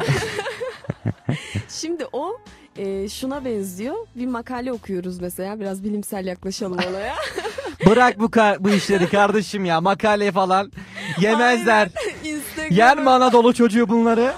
Şimdi 1.69 2.07
o 2.13 2.39
e, 2.77 3.09
şuna 3.09 3.45
benziyor. 3.45 3.95
Bir 4.17 4.27
makale 4.27 4.73
okuyoruz 4.73 5.21
mesela. 5.21 5.61
Biraz 5.61 5.85
bilimsel 5.85 6.27
yaklaşalım 6.27 6.79
olaya. 6.91 7.15
Bırak 7.87 8.19
bu 8.21 8.25
ka- 8.25 8.57
bu 8.61 8.71
işleri 8.71 9.09
kardeşim 9.09 9.65
ya 9.65 9.81
makale 9.81 10.33
falan 10.33 10.73
yemezler. 11.21 11.89
Instagram'a 12.25 12.75
Yer 12.75 12.99
mi 12.99 13.11
Anadolu 13.11 13.55
çocuğu 13.55 13.89
bunları? 13.89 14.33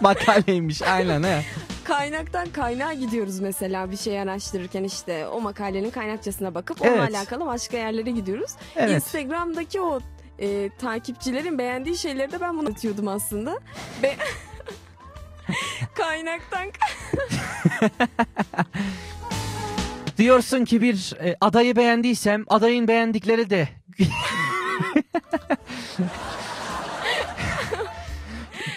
Makaleymiş 0.00 0.82
aynen 0.82 1.22
he. 1.22 1.42
Kaynaktan 1.88 2.48
kaynağa 2.48 2.92
gidiyoruz 2.92 3.40
mesela 3.40 3.90
bir 3.90 3.96
şey 3.96 4.20
araştırırken 4.20 4.84
işte 4.84 5.28
o 5.28 5.40
makalenin 5.40 5.90
kaynakçasına 5.90 6.54
bakıp 6.54 6.78
Evet. 6.82 6.92
onunla 6.92 7.18
alakalı 7.18 7.46
başka 7.46 7.76
yerlere 7.76 8.10
gidiyoruz. 8.10 8.50
Evet. 8.76 8.90
Instagram'daki 8.90 9.80
o 9.80 10.00
e, 10.38 10.70
takipçilerin 10.78 11.58
beğendiği 11.58 11.96
şeyleri 11.96 12.32
de 12.32 12.40
ben 12.40 12.58
bunu 12.58 12.68
atıyordum 12.68 13.08
aslında. 13.08 13.58
Be 14.02 14.16
kaynaktan 15.94 16.66
Diyorsun 20.18 20.64
ki 20.64 20.82
bir 20.82 21.14
e, 21.24 21.36
adayı 21.40 21.76
beğendiysem 21.76 22.44
adayın 22.48 22.88
beğendikleri 22.88 23.50
de 23.50 23.68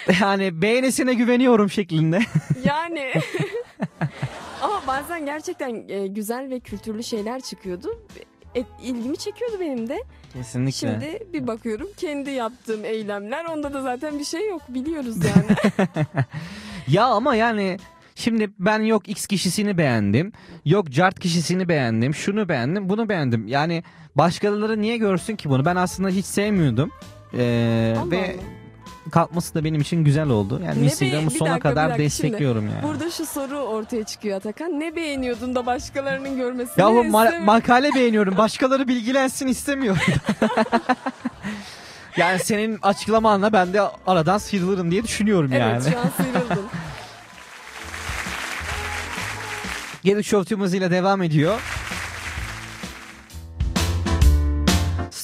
yani 0.20 0.62
beğenisine 0.62 1.14
güveniyorum 1.14 1.70
şeklinde. 1.70 2.20
Yani. 2.64 3.12
Ama 4.62 4.82
bazen 4.86 5.26
gerçekten 5.26 5.88
e, 5.88 6.06
güzel 6.06 6.50
ve 6.50 6.60
kültürlü 6.60 7.02
şeyler 7.02 7.40
çıkıyordu. 7.40 7.88
E, 8.56 8.64
ilgimi 8.82 9.16
çekiyordu 9.16 9.56
benim 9.60 9.88
de. 9.88 9.98
Kesinlikle. 10.32 10.72
Şimdi 10.72 11.26
bir 11.32 11.46
bakıyorum 11.46 11.88
kendi 11.96 12.30
yaptığım 12.30 12.84
eylemler. 12.84 13.44
Onda 13.44 13.74
da 13.74 13.82
zaten 13.82 14.18
bir 14.18 14.24
şey 14.24 14.48
yok 14.48 14.62
biliyoruz 14.68 15.16
yani. 15.16 15.76
Ya 16.88 17.04
ama 17.04 17.34
yani 17.34 17.76
şimdi 18.14 18.50
ben 18.58 18.80
yok 18.80 19.08
X 19.08 19.26
kişisini 19.26 19.78
beğendim. 19.78 20.32
Yok 20.64 20.90
Cart 20.90 21.20
kişisini 21.20 21.68
beğendim. 21.68 22.14
Şunu 22.14 22.48
beğendim, 22.48 22.88
bunu 22.88 23.08
beğendim. 23.08 23.48
Yani 23.48 23.82
başkaları 24.14 24.80
niye 24.82 24.96
görsün 24.96 25.36
ki 25.36 25.48
bunu? 25.50 25.64
Ben 25.64 25.76
aslında 25.76 26.08
hiç 26.08 26.26
sevmiyordum. 26.26 26.90
Ee, 27.34 27.94
Allah 27.98 28.10
ve 28.10 28.36
kalkması 29.10 29.54
da 29.54 29.64
benim 29.64 29.80
için 29.80 30.04
güzel 30.04 30.28
oldu. 30.28 30.60
Yani 30.66 30.84
Instagram'ı 30.84 31.30
sona 31.30 31.50
dakika, 31.50 31.68
kadar 31.68 31.88
dakika. 31.88 32.04
destekliyorum 32.04 32.60
Şimdi 32.62 32.74
yani. 32.74 32.82
Burada 32.82 33.10
şu 33.10 33.26
soru 33.26 33.58
ortaya 33.58 34.04
çıkıyor 34.04 34.36
Atakan. 34.36 34.80
Ne 34.80 34.96
beğeniyordun 34.96 35.54
da 35.54 35.66
başkalarının 35.66 36.36
görmesini 36.36 36.80
Ya 36.80 36.86
bu 36.86 36.98
ma- 37.04 37.44
makale 37.44 37.94
beğeniyorum. 37.94 38.36
Başkaları 38.36 38.88
bilgilensin 38.88 39.46
istemiyorum. 39.46 40.02
yani 42.16 42.38
senin 42.38 42.78
açıklamanla 42.82 43.52
ben 43.52 43.72
de 43.72 43.80
aradan 44.06 44.38
sıyrılırım 44.38 44.90
diye 44.90 45.02
düşünüyorum 45.04 45.50
Evet 45.52 45.60
yani. 45.60 45.82
şu 45.92 45.98
an 45.98 46.10
sıyrıldın. 46.24 46.66
Gelip 50.04 50.24
Show 50.26 50.54
Tube 50.54 50.64
hızıyla 50.64 50.90
devam 50.90 51.22
ediyor. 51.22 51.60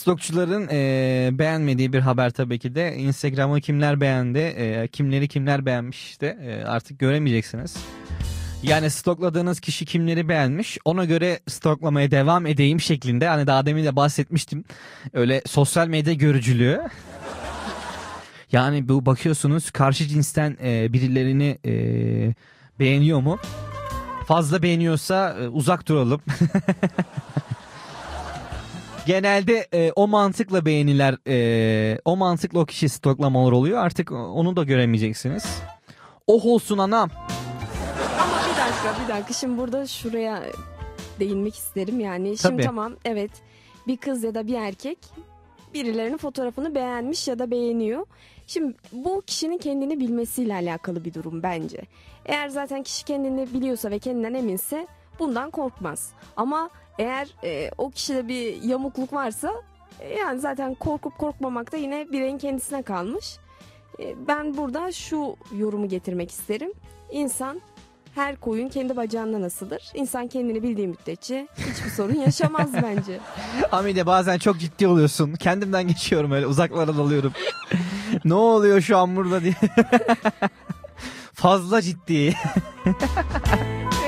Stokçuların 0.09 0.69
e, 0.73 1.31
beğenmediği 1.33 1.93
bir 1.93 2.01
haber 2.01 2.31
tabii 2.31 2.59
ki 2.59 2.75
de. 2.75 2.97
Instagram'ı 2.97 3.61
kimler 3.61 4.01
beğendi, 4.01 4.39
e, 4.39 4.89
kimleri 4.89 5.29
kimler 5.29 5.67
beğenmiş 5.67 6.05
işte 6.05 6.39
e, 6.43 6.65
artık 6.65 6.99
göremeyeceksiniz. 6.99 7.77
Yani 8.63 8.91
stokladığınız 8.91 9.61
kişi 9.61 9.85
kimleri 9.85 10.29
beğenmiş 10.29 10.79
ona 10.85 11.05
göre 11.05 11.41
stoklamaya 11.49 12.11
devam 12.11 12.47
edeyim 12.47 12.81
şeklinde. 12.81 13.29
Hani 13.29 13.47
daha 13.47 13.67
demin 13.67 13.85
de 13.85 13.97
bahsetmiştim. 13.97 14.65
Öyle 15.13 15.43
sosyal 15.47 15.89
medya 15.89 16.15
görücülüğü. 16.15 16.81
Yani 18.53 18.89
bu 18.89 19.07
bakıyorsunuz 19.07 19.71
karşı 19.71 20.07
cinsten 20.07 20.57
e, 20.63 20.93
birilerini 20.93 21.59
e, 21.65 21.73
beğeniyor 22.79 23.21
mu? 23.21 23.39
Fazla 24.27 24.63
beğeniyorsa 24.63 25.37
e, 25.41 25.49
uzak 25.49 25.89
duralım. 25.89 26.21
Genelde 29.09 29.69
e, 29.75 29.93
o 29.97 30.09
mantıkla 30.09 30.65
beğeniler, 30.65 31.17
e, 31.29 31.99
o 32.05 32.17
mantıkla 32.17 32.61
o 32.61 32.67
kişi 32.67 32.89
stoklamalar 32.89 33.53
oluyor. 33.53 33.79
Artık 33.79 34.13
onu 34.13 34.57
da 34.57 34.65
göremeyeceksiniz. 34.65 35.63
Oh 36.27 36.47
olsun 36.47 36.79
anam. 36.79 37.11
Ama 38.21 38.33
bir 38.33 38.57
dakika 38.61 39.05
bir 39.05 39.15
dakika 39.15 39.33
şimdi 39.33 39.59
burada 39.59 39.87
şuraya 39.87 40.43
değinmek 41.21 41.55
isterim 41.55 42.01
yani. 42.01 42.39
Şimdi 42.39 42.55
Tabii. 42.55 42.63
tamam 42.63 42.93
evet 43.05 43.31
bir 43.87 43.97
kız 43.97 44.25
ya 44.25 44.35
da 44.35 44.47
bir 44.47 44.55
erkek 44.55 44.99
birilerinin 45.75 46.17
fotoğrafını 46.17 46.75
beğenmiş 46.75 47.29
ya 47.29 47.39
da 47.39 47.51
beğeniyor. 47.51 48.07
Şimdi 48.47 48.77
bu 48.93 49.23
kişinin 49.27 49.59
kendini 49.59 50.01
bilmesiyle 50.01 50.55
alakalı 50.55 51.05
bir 51.05 51.15
durum 51.15 51.43
bence. 51.43 51.81
Eğer 52.27 52.49
zaten 52.49 52.83
kişi 52.83 53.05
kendini 53.05 53.55
biliyorsa 53.55 53.91
ve 53.91 53.99
kendinden 53.99 54.35
eminse 54.35 54.87
bundan 55.19 55.51
korkmaz. 55.51 56.13
Ama 56.37 56.71
eğer 56.99 57.29
e, 57.45 57.71
o 57.79 57.91
kişide 57.91 58.29
bir 58.29 58.63
yamukluk 58.63 59.13
varsa 59.13 59.53
e, 60.01 60.15
yani 60.19 60.41
zaten 60.41 60.75
korkup 60.75 61.19
korkmamak 61.19 61.73
da 61.73 61.77
yine 61.77 62.13
bireyin 62.13 62.39
kendisine 62.39 62.83
kalmış. 62.83 63.37
E, 64.01 64.15
ben 64.29 64.57
burada 64.57 64.93
şu 64.93 65.37
yorumu 65.57 65.89
getirmek 65.89 66.31
isterim. 66.31 66.73
İnsan 67.11 67.61
her 68.15 68.37
koyun 68.37 68.69
kendi 68.69 68.97
bacağından 68.97 69.43
asılır. 69.43 69.83
İnsan 69.95 70.27
kendini 70.29 70.63
bildiği 70.63 70.89
müddetçe 70.89 71.49
hiçbir 71.57 71.91
sorun 71.91 72.15
yaşamaz 72.15 72.73
bence. 72.83 73.21
Hamide 73.71 74.07
bazen 74.07 74.39
çok 74.39 74.59
ciddi 74.59 74.87
oluyorsun. 74.87 75.35
Kendimden 75.35 75.89
geçiyorum 75.89 76.33
öyle 76.33 76.47
uzaklara 76.47 76.97
dalıyorum. 76.97 77.33
ne 78.25 78.35
oluyor 78.35 78.81
şu 78.81 78.99
an 78.99 79.17
burada 79.17 79.43
diye. 79.43 79.55
Fazla 81.35 81.83
ciddi. 81.83 82.35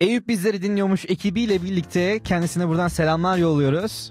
Eyüp 0.00 0.28
bizleri 0.28 0.62
dinliyormuş 0.62 1.04
ekibiyle 1.08 1.62
birlikte 1.62 2.20
kendisine 2.22 2.68
buradan 2.68 2.88
selamlar 2.88 3.38
yolluyoruz. 3.38 4.10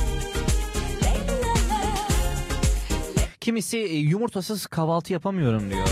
Kimisi 3.41 3.77
e, 3.77 3.95
yumurtasız 3.97 4.67
kahvaltı 4.67 5.13
yapamıyorum 5.13 5.69
diyor. 5.69 5.87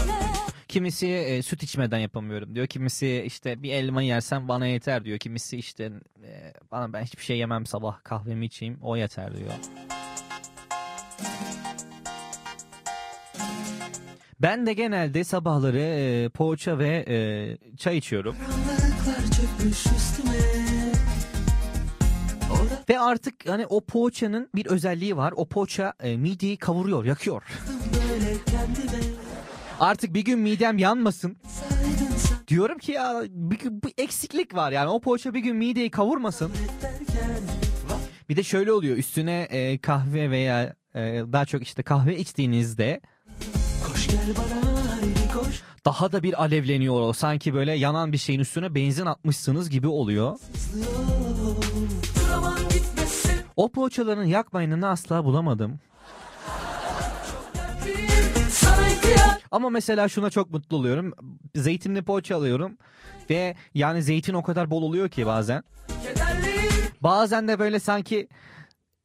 Kimisi 0.68 1.08
e, 1.08 1.42
süt 1.42 1.64
içmeden 1.64 1.98
yapamıyorum 1.98 2.56
diyor. 2.56 2.68
Kimisi 2.68 3.24
işte 3.26 3.64
bir 3.64 3.74
elma 3.74 4.02
yersem 4.02 4.48
bana 4.48 4.68
yeter 4.68 5.06
diyor. 5.06 5.18
Kimisi 5.18 5.58
işte 5.58 5.92
e, 6.24 6.54
bana 6.72 6.94
ben 6.94 7.04
hiçbir 7.04 7.24
şey 7.24 7.38
yemem 7.38 7.66
sabah 7.66 8.04
kahvemi 8.04 8.46
içeyim 8.46 8.78
o 8.82 8.98
yeter 8.98 9.38
diyor. 9.38 9.52
Ben 14.40 14.66
de 14.66 14.74
genelde 14.74 15.24
sabahları 15.24 15.80
e, 15.80 16.30
poğaça 16.30 16.80
ve 16.80 17.06
e, 17.08 17.18
çay 17.78 17.98
içiyorum. 17.98 18.36
Karanlıklar 18.36 19.24
Artık 23.00 23.50
hani 23.50 23.66
o 23.66 23.82
poğaçanın 23.86 24.50
bir 24.56 24.66
özelliği 24.66 25.18
var. 25.18 25.34
O 25.36 25.46
poğaça 25.46 25.94
e, 26.00 26.18
mideyi 26.18 26.58
kavuruyor, 26.58 27.06
yakıyor. 27.06 27.44
Artık 29.80 30.14
bir 30.14 30.22
gün 30.22 30.40
midem 30.40 30.78
yanmasın. 30.78 31.38
Diyorum 32.48 32.78
ki 32.78 32.92
ya 32.92 33.22
bir, 33.30 33.60
bir 33.60 33.94
eksiklik 33.98 34.56
var 34.56 34.72
yani 34.72 34.90
o 34.90 35.02
poğaça 35.02 35.34
bir 35.34 35.40
gün 35.40 35.56
mideyi 35.56 35.92
kavurmasın. 35.92 36.52
Bir 38.30 38.36
de 38.36 38.44
şöyle 38.44 38.72
oluyor 38.72 38.98
üstüne 38.98 39.42
e, 39.42 39.78
kahve 39.78 40.32
veya 40.32 40.76
e, 40.96 41.00
daha 41.34 41.46
çok 41.46 41.64
işte 41.64 41.84
kahve 41.84 42.18
içtiğinizde 42.18 43.02
daha 45.86 46.12
da 46.12 46.24
bir 46.24 46.44
alevleniyor 46.44 47.02
o. 47.02 47.14
Sanki 47.14 47.54
böyle 47.54 47.74
yanan 47.74 48.12
bir 48.12 48.18
şeyin 48.18 48.40
üstüne 48.40 48.76
benzin 48.76 49.06
atmışsınız 49.06 49.70
gibi 49.70 49.88
oluyor. 49.88 50.38
Sevgilim 50.56 51.29
O 53.60 53.72
poğaçaların 53.72 54.24
yakmayını 54.24 54.88
asla 54.88 55.26
bulamadım. 55.26 55.80
Ama 59.52 59.70
mesela 59.70 60.08
şuna 60.10 60.30
çok 60.30 60.52
mutlu 60.52 60.78
oluyorum. 60.78 61.14
Zeytinli 61.56 62.02
poğaça 62.02 62.36
alıyorum 62.36 62.78
ve 63.30 63.56
yani 63.74 64.04
zeytin 64.04 64.34
o 64.34 64.44
kadar 64.44 64.72
bol 64.72 64.84
oluyor 64.84 65.10
ki 65.10 65.26
bazen. 65.26 65.64
Bazen 67.02 67.48
de 67.48 67.60
böyle 67.60 67.80
sanki 67.80 68.28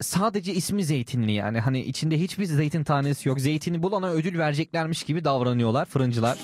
sadece 0.00 0.54
ismi 0.54 0.84
zeytinli 0.84 1.32
yani 1.32 1.60
hani 1.60 1.80
içinde 1.80 2.20
hiçbir 2.20 2.44
zeytin 2.44 2.84
tanesi 2.84 3.28
yok. 3.28 3.40
Zeytini 3.40 3.82
bulana 3.82 4.10
ödül 4.10 4.38
vereceklermiş 4.38 5.02
gibi 5.02 5.24
davranıyorlar 5.24 5.84
fırıncılar. 5.84 6.38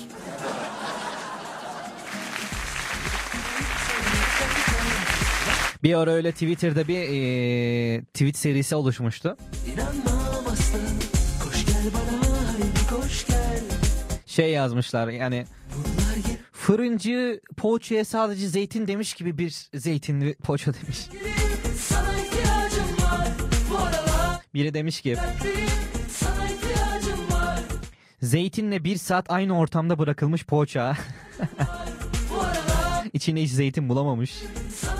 Bir 5.83 5.93
ara 5.93 6.11
öyle 6.11 6.31
Twitter'da 6.31 6.87
bir 6.87 6.99
eee, 6.99 8.01
tweet 8.03 8.37
serisi 8.37 8.75
oluşmuştu. 8.75 9.37
Koş 11.43 11.65
gel 11.65 11.75
bana 11.93 13.01
koş 13.01 13.27
gel 13.27 13.59
Şey 14.25 14.51
yazmışlar 14.51 15.07
yani 15.07 15.45
fırıncı 16.51 17.41
poğaçaya 17.57 18.05
sadece 18.05 18.47
zeytin 18.47 18.87
demiş 18.87 19.13
gibi 19.13 19.37
bir 19.37 19.69
zeytinli 19.73 20.35
poğaça 20.35 20.73
demiş. 20.73 20.99
Var 23.71 23.91
Biri 24.53 24.73
demiş 24.73 25.01
ki 25.01 25.17
zeytinle 28.21 28.83
bir 28.83 28.97
saat 28.97 29.31
aynı 29.31 29.57
ortamda 29.57 29.99
bırakılmış 29.99 30.45
poğaça. 30.45 30.97
İçine 33.13 33.41
hiç 33.43 33.51
zeytin 33.51 33.89
bulamamış. 33.89 34.33
Sana 34.75 34.90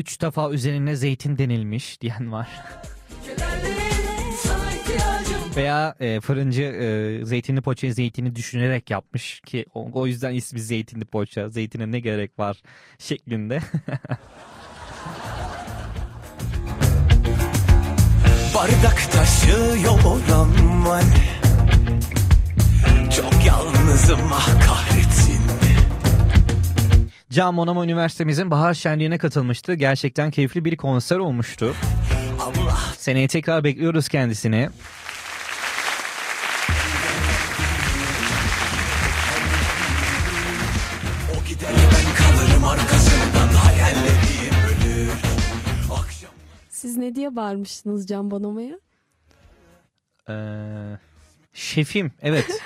Üç 0.00 0.20
defa 0.20 0.50
üzerine 0.50 0.96
zeytin 0.96 1.38
denilmiş 1.38 2.00
diyen 2.00 2.32
var. 2.32 2.48
Veya 5.56 5.94
e, 6.00 6.20
fırıncı 6.20 6.62
e, 6.62 7.24
zeytinli 7.24 7.60
poğaçayı 7.60 7.94
zeytini 7.94 8.36
düşünerek 8.36 8.90
yapmış 8.90 9.40
ki 9.40 9.66
o, 9.74 9.90
o 9.92 10.06
yüzden 10.06 10.34
ismi 10.34 10.60
zeytinli 10.60 11.04
poğaça. 11.04 11.48
Zeytine 11.48 11.92
ne 11.92 12.00
gerek 12.00 12.38
var 12.38 12.62
şeklinde. 12.98 13.60
Bardak 18.54 19.12
taşıyorum 19.12 20.86
var 20.86 21.04
Çok 23.16 23.46
yalnızım 23.46 24.20
ah 24.32 24.66
kahretsin 24.66 24.89
Can 27.30 27.54
Monama 27.54 27.84
Üniversitemizin 27.84 28.50
bahar 28.50 28.74
şenliğine 28.74 29.18
katılmıştı. 29.18 29.74
Gerçekten 29.74 30.30
keyifli 30.30 30.64
bir 30.64 30.76
konser 30.76 31.16
olmuştu. 31.16 31.74
Allah 32.40 32.78
Seneye 32.96 33.28
tekrar 33.28 33.64
bekliyoruz 33.64 34.08
kendisini. 34.08 34.70
Siz 46.68 46.96
ne 46.96 47.14
diye 47.14 47.36
bağırmıştınız 47.36 48.06
Can 48.06 48.30
Bonomo'ya? 48.30 48.80
Ee, 50.28 50.98
şefim 51.52 52.12
evet. 52.22 52.62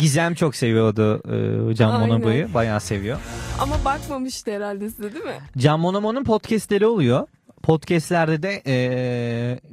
Gizem 0.00 0.34
çok 0.34 0.56
seviyordu 0.56 1.22
e, 1.70 1.74
Can. 1.74 2.00
Bonomo'yu. 2.00 2.54
Bayağı 2.54 2.80
seviyor. 2.80 3.18
Ama 3.60 3.84
bakmamıştı 3.84 4.50
herhalde 4.50 4.90
size 4.90 5.12
değil 5.14 5.24
mi? 5.24 5.38
Can 5.58 5.82
Bonomo'nun 5.82 6.24
podcastleri 6.24 6.86
oluyor. 6.86 7.26
Podcastlerde 7.62 8.42
de 8.42 8.62
e, 8.66 8.74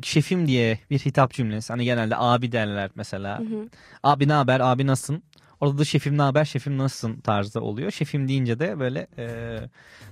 şefim 0.03 0.47
diye 0.47 0.79
bir 0.89 0.99
hitap 0.99 1.31
cümlesi. 1.33 1.73
Hani 1.73 1.85
genelde 1.85 2.15
abi 2.17 2.51
derler 2.51 2.89
mesela. 2.95 3.39
Hı 3.39 3.43
hı. 3.43 3.69
Abi 4.03 4.27
ne 4.27 4.33
haber, 4.33 4.59
abi 4.59 4.87
nasılsın? 4.87 5.23
Orada 5.61 5.77
da 5.77 5.85
şefim 5.85 6.17
ne 6.17 6.21
haber, 6.21 6.45
şefim 6.45 6.77
nasılsın 6.77 7.19
tarzı 7.19 7.61
oluyor. 7.61 7.91
Şefim 7.91 8.27
deyince 8.27 8.59
de 8.59 8.79
böyle 8.79 9.07
e, 9.17 9.25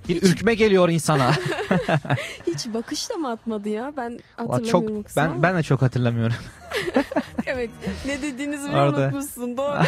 bir 0.08 0.22
ürkme 0.22 0.54
geliyor 0.54 0.88
insana. 0.88 1.32
Hiç 2.46 2.66
bakış 2.74 3.10
da 3.10 3.14
mı 3.14 3.30
atmadı 3.30 3.68
ya? 3.68 3.92
Ben 3.96 4.18
hatırlamıyorum 4.36 5.02
çok 5.02 5.16
ben 5.16 5.42
ben 5.42 5.56
de 5.56 5.62
çok 5.62 5.82
hatırlamıyorum. 5.82 6.36
evet 7.46 7.70
ne 8.06 8.22
dediğinizi 8.22 8.68
bile 8.68 8.76
Orada. 8.76 9.00
unutmuşsun 9.00 9.56
doğru. 9.56 9.78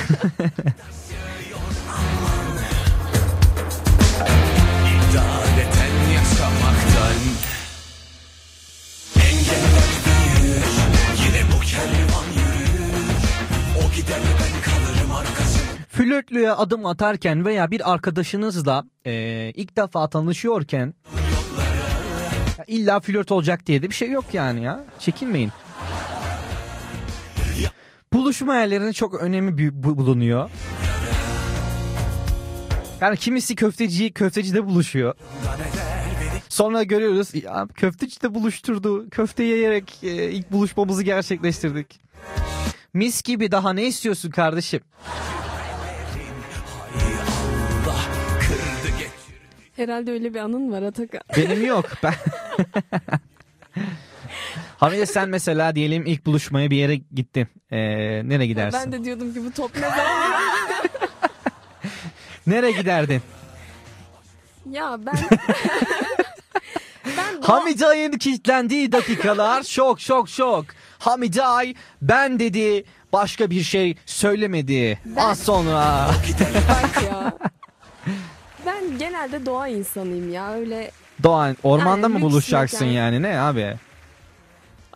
İdareten 5.10 6.12
yaşamaktan 6.14 7.18
Yine 11.24 11.42
bu 11.52 11.60
kervan 11.60 12.26
yürür 12.36 13.04
O 13.86 13.96
gider 13.96 14.20
ben 14.40 14.57
Flörtlüğe 15.98 16.52
adım 16.52 16.86
atarken 16.86 17.44
veya 17.44 17.70
bir 17.70 17.92
arkadaşınızla 17.92 18.84
e, 19.06 19.12
ilk 19.54 19.76
defa 19.76 20.08
tanışıyorken 20.08 20.94
ya 22.58 22.64
illa 22.66 23.00
flört 23.00 23.32
olacak 23.32 23.66
diye 23.66 23.82
de 23.82 23.88
bir 23.88 23.94
şey 23.94 24.10
yok 24.10 24.24
yani 24.32 24.64
ya. 24.64 24.84
Çekinmeyin. 24.98 25.50
Buluşma 28.12 28.56
yerlerinin 28.56 28.92
çok 28.92 29.14
önemi 29.14 29.72
bulunuyor. 29.82 30.50
Yani 33.00 33.16
kimisi 33.16 33.54
köfteciyi 33.54 34.12
köftecide 34.12 34.66
buluşuyor. 34.66 35.14
Sonra 36.48 36.82
görüyoruz 36.82 37.34
ya 37.34 37.68
köfteci 37.74 38.22
de 38.22 38.34
buluşturdu. 38.34 39.10
Köfte 39.10 39.42
yiyerek 39.42 39.98
e, 40.02 40.30
ilk 40.30 40.52
buluşmamızı 40.52 41.02
gerçekleştirdik. 41.02 42.00
Mis 42.94 43.22
gibi 43.22 43.50
daha 43.50 43.72
ne 43.72 43.86
istiyorsun 43.86 44.30
kardeşim? 44.30 44.80
Herhalde 49.78 50.12
öyle 50.12 50.34
bir 50.34 50.38
anın 50.38 50.72
var 50.72 50.82
Atakan. 50.82 51.20
Benim 51.36 51.66
yok. 51.66 51.84
Ben... 52.02 52.14
Hamide 54.78 55.06
sen 55.06 55.28
mesela 55.28 55.74
diyelim 55.74 56.06
ilk 56.06 56.26
buluşmaya 56.26 56.70
bir 56.70 56.76
yere 56.76 56.96
gittin. 56.96 57.48
Ee, 57.70 57.78
nereye 58.28 58.46
gidersin? 58.46 58.80
Ben 58.84 58.92
de 58.92 59.04
diyordum 59.04 59.34
ki 59.34 59.44
bu 59.44 59.52
top 59.52 59.74
ne 59.74 59.80
zaman? 59.80 60.06
Nereye 62.46 62.72
giderdin? 62.72 63.22
ya 64.70 64.98
ben... 65.06 65.14
ben 67.16 67.42
Hamide 67.42 67.86
Ay'ın 67.86 68.12
kilitlendiği 68.12 68.92
dakikalar 68.92 69.62
şok 69.62 70.00
şok 70.00 70.28
şok. 70.28 70.64
Hamide 70.98 71.44
Ay 71.44 71.74
ben 72.02 72.38
dedi 72.38 72.84
başka 73.12 73.50
bir 73.50 73.62
şey 73.62 73.96
söylemedi. 74.06 74.98
Az 75.16 75.38
sonra. 75.38 76.10
Bak 76.68 77.02
ya. 77.02 77.38
Ben 78.78 78.98
genelde 78.98 79.46
doğa 79.46 79.68
insanıyım 79.68 80.32
ya 80.32 80.52
öyle 80.54 80.90
Doğan 81.22 81.56
ormanda 81.62 82.06
Yani 82.06 82.18
mı 82.18 82.20
buluşacaksın 82.20 82.86
mekan. 82.86 82.92
yani 83.02 83.22
ne 83.22 83.40
abi? 83.40 83.74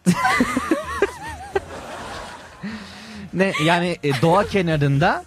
ne 3.32 3.52
yani 3.64 3.96
e, 4.04 4.10
doğa 4.22 4.46
kenarında 4.46 5.24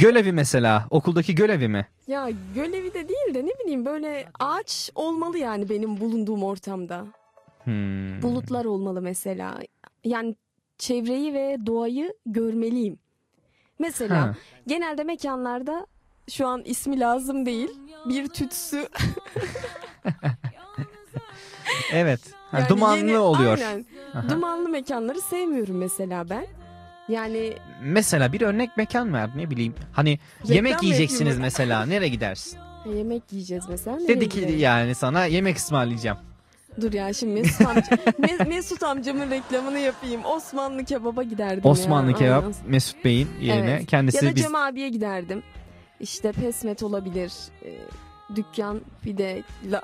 gölevi 0.00 0.32
mesela 0.32 0.86
okuldaki 0.90 1.34
gölevi 1.34 1.68
mi? 1.68 1.86
ya 2.06 2.28
gölevi 2.54 2.94
de 2.94 3.08
değil 3.08 3.34
de 3.34 3.46
ne 3.46 3.50
bileyim 3.64 3.84
böyle 3.84 4.28
ağaç 4.40 4.90
olmalı 4.94 5.38
yani 5.38 5.68
benim 5.68 6.00
bulunduğum 6.00 6.42
ortamda. 6.42 7.04
Hmm. 7.64 8.22
Bulutlar 8.22 8.64
olmalı 8.64 9.02
mesela. 9.02 9.58
Yani 10.04 10.36
çevreyi 10.78 11.34
ve 11.34 11.56
doğayı 11.66 12.14
görmeliyim. 12.26 12.98
Mesela 13.78 14.20
Ha. 14.22 14.34
genelde 14.66 15.04
mekanlarda 15.04 15.86
şu 16.30 16.46
an 16.46 16.62
ismi 16.64 17.00
lazım 17.00 17.46
değil. 17.46 17.70
Bir 18.08 18.28
tütsü. 18.28 18.88
Evet. 21.92 22.20
Ha, 22.50 22.58
Yani 22.58 22.68
dumanlı 22.68 22.98
yeni- 22.98 23.18
oluyor. 23.18 23.58
Aynen. 23.58 23.84
Aha. 24.14 24.28
Dumanlı 24.28 24.68
mekanları 24.68 25.20
sevmiyorum 25.20 25.76
mesela 25.78 26.30
ben. 26.30 26.46
Yani 27.08 27.52
Mesela 27.82 28.32
bir 28.32 28.40
örnek 28.40 28.76
mekan 28.76 29.14
ver 29.14 29.30
ne 29.36 29.50
bileyim. 29.50 29.74
Hani 29.92 30.18
Reklam 30.42 30.54
yemek 30.54 30.82
yiyeceksiniz 30.82 31.20
yapayım? 31.20 31.42
mesela 31.42 31.86
nereye 31.86 32.08
gidersin? 32.08 32.58
yemek 32.96 33.22
yiyeceğiz 33.32 33.64
mesela. 33.68 33.98
Dedi 34.08 34.28
ki 34.28 34.40
gidelim? 34.40 34.58
yani 34.58 34.94
sana 34.94 35.24
yemek 35.26 35.56
ısmarlayacağım. 35.56 36.18
Dur 36.80 36.92
ya 36.92 37.12
şimdi 37.12 37.40
Mesut, 37.40 37.66
amca, 37.66 37.80
Me- 38.20 38.48
Mesut 38.48 38.82
amcamın 38.82 39.30
reklamını 39.30 39.78
yapayım. 39.78 40.20
Osmanlı 40.24 40.84
kebaba 40.84 41.22
giderdim 41.22 41.70
Osmanlı 41.70 42.10
ya. 42.10 42.16
kebap 42.16 42.44
Aynen. 42.44 42.54
Mesut 42.66 43.04
Bey'in 43.04 43.28
yerine 43.40 43.70
Evet. 43.70 43.86
kendisi 43.86 44.24
Ya 44.24 44.32
da 44.32 44.36
biz 44.36 44.42
Cem 44.42 44.54
abiye 44.54 44.88
giderdim. 44.88 45.42
İşte 46.02 46.32
pesmet 46.32 46.82
olabilir. 46.82 47.32
Ee, 47.64 47.78
dükkan 48.36 48.80
pide. 49.02 49.42
La- 49.70 49.82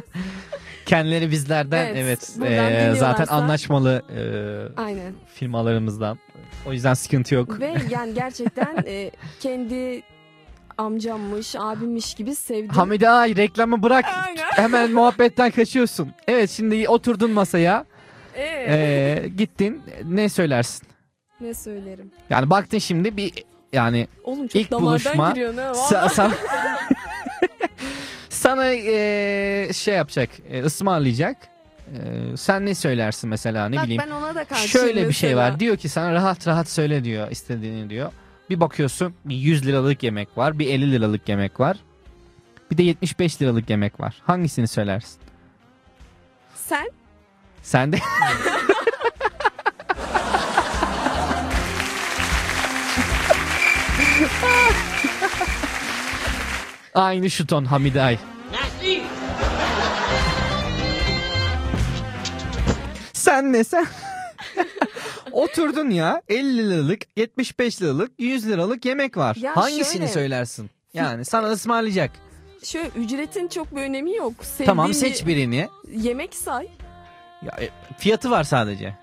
kendileri 0.86 1.30
bizlerden 1.30 1.86
Evet, 1.94 1.96
evet, 2.40 2.50
eee, 2.70 2.94
zaten 3.00 3.26
anlaşmalı 3.26 4.02
eee, 4.16 4.82
Aynen. 4.84 5.12
firmalarımızdan. 5.34 6.18
O 6.66 6.72
yüzden 6.72 6.94
sıkıntı 6.94 7.34
yok. 7.34 7.60
Ve 7.60 7.74
yani 7.90 8.14
gerçekten 8.14 8.76
e, 8.86 9.10
kendi 9.40 10.02
amcammış, 10.78 11.54
abimmiş 11.58 12.14
gibi 12.14 12.34
sevdim. 12.34 12.68
Hamide 12.68 13.08
ay 13.10 13.36
reklamı 13.36 13.82
bırak. 13.82 14.04
Aynen. 14.26 14.44
Hemen 14.50 14.92
muhabbetten 14.92 15.50
kaçıyorsun. 15.50 16.12
Evet 16.28 16.50
şimdi 16.50 16.88
oturdun 16.88 17.30
masaya. 17.30 17.84
Ee, 18.34 18.42
eee, 18.44 19.28
gittin. 19.28 19.82
Ne 20.04 20.28
söylersin? 20.28 20.88
ne 21.40 21.54
söylerim? 21.54 22.10
Yani 22.30 22.50
baktın 22.50 22.78
şimdi 22.78 23.16
bir 23.16 23.32
yani 23.72 24.08
Oğlum 24.24 24.46
çok 24.48 24.56
ilk 24.56 24.70
damardan 24.70 24.90
buluşma 24.92 25.30
giriyor 25.30 25.56
ne? 25.56 25.60
sa- 25.60 26.30
sana, 28.30 28.72
eee, 28.72 29.70
şey 29.74 29.94
yapacak, 29.94 30.30
eee, 30.50 30.62
ısmarlayacak. 30.64 31.36
Eee, 31.92 32.36
sen 32.36 32.66
ne 32.66 32.74
söylersin 32.74 33.30
mesela 33.30 33.68
ne 33.68 33.76
Bak 33.76 33.84
bileyim. 33.84 34.02
ben 34.06 34.10
ona 34.10 34.34
da 34.34 34.44
karşıyım 34.44 34.68
Şöyle 34.86 35.08
bir 35.08 35.12
şey 35.12 35.30
mesela. 35.30 35.52
var. 35.52 35.60
Diyor 35.60 35.76
ki 35.76 35.88
sana 35.88 36.12
rahat 36.12 36.46
rahat 36.46 36.68
söyle 36.68 37.04
diyor 37.04 37.30
istediğini 37.30 37.90
diyor. 37.90 38.12
Bir 38.50 38.60
bakıyorsun 38.60 39.14
bir 39.24 39.36
100 39.36 39.66
liralık 39.66 40.02
yemek 40.02 40.38
var, 40.38 40.58
bir 40.58 40.66
50 40.66 40.92
liralık 40.92 41.28
yemek 41.28 41.60
var. 41.60 41.76
Bir 42.70 42.78
de 42.78 42.82
75 42.82 43.42
liralık 43.42 43.70
yemek 43.70 44.00
var. 44.00 44.14
Hangisini 44.26 44.68
söylersin? 44.68 45.18
Sen? 46.54 46.90
Sen 47.62 47.92
de 47.92 47.98
Aynı 56.96 57.30
şu 57.30 57.46
ton 57.46 57.64
Hamiday. 57.64 58.18
Sen 63.12 63.52
ne 63.52 63.64
sen? 63.64 63.86
Oturdun 65.32 65.90
ya 65.90 66.22
50 66.28 66.70
liralık, 66.70 67.02
75 67.16 67.82
liralık, 67.82 68.10
100 68.18 68.48
liralık 68.48 68.84
yemek 68.84 69.16
var. 69.16 69.36
Ya 69.40 69.56
Hangisini 69.56 69.92
şöyle- 69.98 70.08
söylersin? 70.08 70.70
Yani 70.94 71.24
sana 71.24 71.46
ısmarlayacak. 71.46 72.10
Şöyle 72.62 72.88
ücretin 72.88 73.48
çok 73.48 73.76
bir 73.76 73.80
önemi 73.82 74.14
yok. 74.16 74.32
Sevdiğin 74.42 74.66
Tamam 74.66 74.94
seç 74.94 75.26
birini. 75.26 75.68
Yemek 75.96 76.34
say. 76.34 76.68
Ya, 77.42 77.52
e, 77.60 77.70
fiyatı 77.98 78.30
var 78.30 78.44
sadece. 78.44 78.94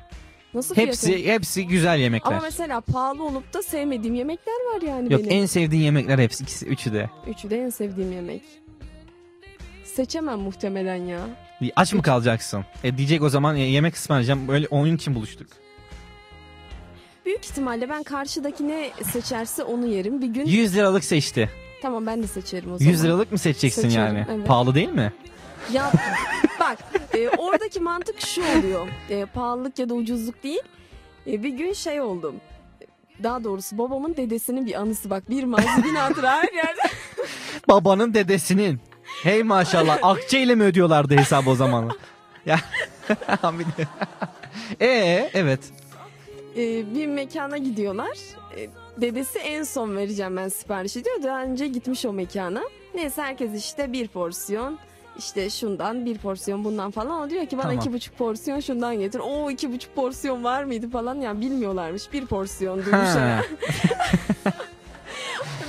Nasıl 0.54 0.76
Hepsi 0.76 1.06
fiyatı? 1.08 1.24
hepsi 1.32 1.68
güzel 1.68 2.00
yemekler. 2.00 2.32
Ama 2.32 2.42
mesela 2.42 2.82
pahalı 2.82 3.24
olup 3.24 3.54
da 3.54 3.64
sevmediğim 3.64 4.16
yemekler 4.16 4.54
var 4.74 4.82
yani 4.82 5.14
Yok 5.14 5.22
benim. 5.22 5.32
en 5.42 5.46
sevdiğin 5.46 5.84
yemekler 5.84 6.20
hepsi 6.20 6.44
ikisi 6.44 6.66
üçü 6.66 6.94
de. 6.94 7.10
Üçü 7.28 7.50
de 7.50 7.62
en 7.62 7.70
sevdiğim 7.70 8.12
yemek. 8.12 8.42
Seçemem 9.84 10.40
muhtemelen 10.40 10.96
ya. 11.06 11.20
Aç 11.76 11.94
mı 11.94 12.02
kalacaksın? 12.02 12.66
E 12.84 12.98
diyecek 12.98 13.22
o 13.24 13.30
zaman 13.30 13.56
e, 13.56 13.60
yemek 13.62 13.96
ısmarlayacağım. 13.96 14.48
Böyle 14.48 14.68
oyun 14.68 14.96
için 14.96 15.16
buluştuk. 15.16 15.48
Büyük 17.26 17.46
ihtimalle 17.46 17.90
ben 17.90 18.04
karşıdaki 18.04 18.68
ne 18.68 18.90
seçerse 19.04 19.64
onu 19.64 19.86
yerim. 19.88 20.22
Bir 20.22 20.28
gün 20.28 20.46
100 20.46 20.76
liralık 20.76 21.04
seçti. 21.04 21.50
tamam 21.82 22.06
ben 22.06 22.24
de 22.24 22.28
seçerim 22.28 22.72
o 22.74 22.78
zaman. 22.78 22.92
100 22.92 23.04
liralık 23.04 23.32
mı 23.32 23.38
seçeceksin 23.38 23.82
Seçerim, 23.82 24.06
yani? 24.06 24.26
evet. 24.32 24.48
Pahalı 24.48 24.76
değil 24.76 24.90
mi? 24.90 25.14
Ya 25.72 25.92
bak 26.60 26.78
e, 27.14 27.30
oradaki 27.30 27.80
mantık 27.80 28.22
şu 28.22 28.42
oluyor. 28.42 28.88
E, 29.10 29.26
pahalılık 29.26 29.80
ya 29.80 29.90
da 29.90 29.94
ucuzluk 29.94 30.44
değil. 30.44 30.62
E, 31.28 31.44
bir 31.44 31.50
gün 31.50 31.74
şey 31.74 32.02
oldum. 32.02 32.36
Daha 33.24 33.44
doğrusu 33.44 33.78
babamın 33.78 34.16
dedesinin 34.16 34.66
bir 34.66 34.74
anısı 34.74 35.10
bak. 35.10 35.30
Bir 35.30 35.44
mazi 35.44 35.84
bin 35.84 35.96
hatıra 35.96 36.32
her 36.32 36.54
yerde. 36.54 36.82
Babanın 37.68 38.14
dedesinin. 38.14 38.80
Hey 39.24 39.44
maşallah. 39.44 40.00
Akçe 40.02 40.42
ile 40.42 40.56
mi 40.56 40.64
ödüyorlardı 40.64 41.18
hesabı 41.18 41.50
o 41.50 41.56
zaman? 41.56 41.92
ya 42.46 42.60
Ee 44.82 45.30
evet. 45.34 45.60
E, 46.58 46.96
bir 46.96 47.08
mekana 47.08 47.58
gidiyorlar. 47.58 48.18
E, 48.58 48.70
dedesi 49.02 49.40
en 49.40 49.64
son 49.64 49.98
vereceğim 49.98 50.38
ben 50.38 50.48
siparişi 50.48 51.06
diyor. 51.06 51.24
Daha 51.24 51.44
önce 51.44 51.68
gitmiş 51.68 52.06
o 52.06 52.14
mekana. 52.14 52.62
Neyse 52.96 53.22
herkes 53.22 53.54
işte 53.66 53.94
bir 53.94 54.08
porsiyon. 54.08 54.80
İşte 55.18 55.50
şundan 55.50 56.06
bir 56.06 56.18
porsiyon 56.18 56.64
bundan 56.64 56.92
falan. 56.92 57.22
O 57.22 57.30
diyor 57.30 57.46
ki 57.46 57.58
bana 57.58 57.64
Tamam. 57.64 57.78
iki 57.80 57.94
buçuk 57.94 58.18
porsiyon 58.18 58.60
şundan 58.60 59.00
getir. 59.00 59.22
O 59.24 59.52
iki 59.52 59.74
buçuk 59.74 59.96
porsiyon 59.96 60.44
var 60.44 60.64
mıydı 60.64 60.90
falan. 60.90 61.16
Yani 61.22 61.42
bilmiyorlarmış. 61.42 62.14
Bir 62.14 62.26
porsiyon. 62.26 62.82
Ha. 62.82 63.42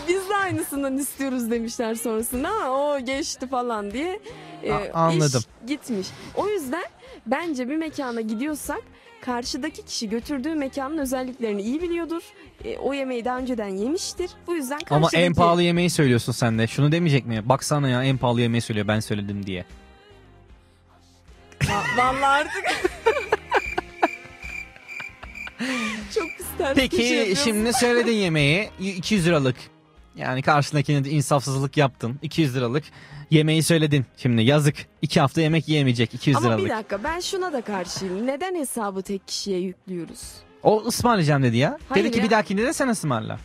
Biz 0.09 0.29
de 0.31 0.37
aynısından 0.37 0.99
istiyoruz 0.99 1.51
demişler 1.51 1.95
sonrasında 1.95 2.49
ama 2.49 2.71
o 2.71 2.99
geçti 3.01 3.47
falan 3.49 3.91
diye. 3.91 4.21
e, 4.63 4.73
A- 4.73 4.93
anladım. 4.95 5.41
iş 5.63 5.69
gitmiş. 5.69 6.09
O 6.35 6.49
yüzden 6.49 6.85
bence 7.27 7.69
bir 7.69 7.77
mekana 7.77 8.21
gidiyorsak 8.21 8.83
karşıdaki 9.25 9.85
kişi 9.85 10.09
götürdüğü 10.09 10.55
mekanın 10.55 10.99
özelliklerini 10.99 11.63
iyi 11.63 11.83
biliyordur. 11.83 12.23
E, 12.65 12.79
o 12.79 12.93
yemeği 12.95 13.25
daha 13.25 13.39
önceden 13.39 13.69
yemiştir. 13.69 14.31
Bu 14.47 14.55
yüzden 14.55 14.79
karşıdaki... 14.79 14.95
Ama 14.95 15.09
en 15.27 15.35
pahalı 15.35 15.63
yemeği 15.63 15.91
söylüyorsun 15.91 16.33
sen 16.33 16.59
de. 16.59 16.67
Şunu 16.67 16.93
demeyecek 16.93 17.27
mi? 17.27 17.49
Baksana 17.49 17.89
ya 17.89 18.05
en 18.05 18.19
pahalı 18.19 18.41
yemeği 18.41 18.61
söylüyor 18.61 18.89
ben 18.89 19.01
söyledim 19.01 19.47
diye. 19.47 19.65
Va- 21.61 21.99
Vallahi 21.99 22.25
artık... 22.25 22.65
Çok 26.15 26.29
köşe 26.59 26.75
Peki 26.75 27.35
şimdi 27.45 27.73
söyledin 27.73 28.13
yemeği 28.13 28.71
y- 28.81 28.95
200 28.95 29.27
liralık. 29.27 29.57
Yani 30.17 30.43
karşındakine 30.43 31.05
de 31.05 31.11
insafsızlık 31.11 31.77
yaptın. 31.77 32.19
200 32.23 32.57
liralık 32.57 32.85
yemeği 33.31 33.63
söyledin. 33.63 34.07
Şimdi 34.17 34.43
yazık. 34.43 34.77
2 35.03 35.21
hafta 35.21 35.41
yemek 35.41 35.69
yiyemeyecek 35.69 36.15
200 36.15 36.37
Ama 36.37 36.47
liralık. 36.47 36.65
bir 36.65 36.71
dakika 36.71 37.05
ben 37.05 37.21
şuna 37.21 37.53
da 37.53 37.61
karşıyım. 37.61 38.27
Neden 38.27 38.55
hesabı 38.55 39.03
tek 39.03 39.29
kişiye 39.29 39.59
yüklüyoruz? 39.59 40.21
O 40.63 40.83
ısmarlayacağım 40.87 41.43
dedi 41.43 41.57
ya. 41.57 41.79
Hayır 41.89 42.05
dedi 42.05 42.13
ki 42.13 42.19
ya. 42.19 42.25
bir 42.25 42.31
dahakinde 42.31 42.63
de 42.67 42.73
sen 42.73 42.89
ısmarla. 42.89 43.39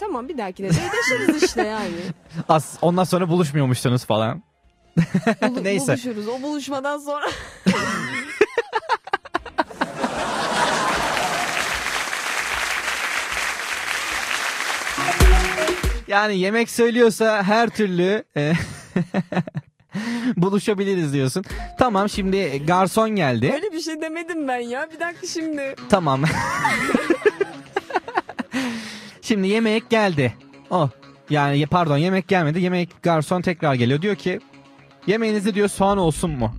Tamam 0.00 0.28
bir 0.28 0.38
dahakine 0.38 0.70
de 0.70 0.72
ödeşiriz 0.72 1.42
işte 1.42 1.62
yani. 1.66 1.90
As 2.48 2.76
ondan 2.82 3.04
sonra 3.04 3.28
buluşmuyormuşsunuz 3.28 4.04
falan. 4.04 4.42
Bulu- 5.42 5.64
Neyse. 5.64 5.92
Buluşuruz. 5.92 6.28
O 6.28 6.42
buluşmadan 6.42 6.98
sonra 6.98 7.26
Yani 16.08 16.38
yemek 16.38 16.70
söylüyorsa 16.70 17.42
her 17.42 17.68
türlü 17.70 18.24
e, 18.36 18.52
Buluşabiliriz 20.36 21.12
diyorsun. 21.12 21.44
Tamam 21.78 22.08
şimdi 22.08 22.66
garson 22.66 23.10
geldi. 23.10 23.50
Öyle 23.54 23.72
bir 23.72 23.80
şey 23.80 24.00
demedim 24.02 24.48
ben 24.48 24.58
ya. 24.58 24.88
Bir 24.94 25.00
dakika 25.00 25.26
şimdi. 25.26 25.74
Tamam. 25.88 26.22
Şimdi 29.22 29.48
yemek 29.48 29.90
geldi. 29.90 30.34
Oh. 30.70 30.88
Yani 31.30 31.66
pardon 31.66 31.96
yemek 31.96 32.28
gelmedi. 32.28 32.60
Yemek 32.60 33.02
garson 33.02 33.42
tekrar 33.42 33.74
geliyor. 33.74 34.02
Diyor 34.02 34.16
ki 34.16 34.40
yemeğinizde 35.06 35.54
diyor 35.54 35.68
soğan 35.68 35.98
olsun 35.98 36.30
mu? 36.30 36.54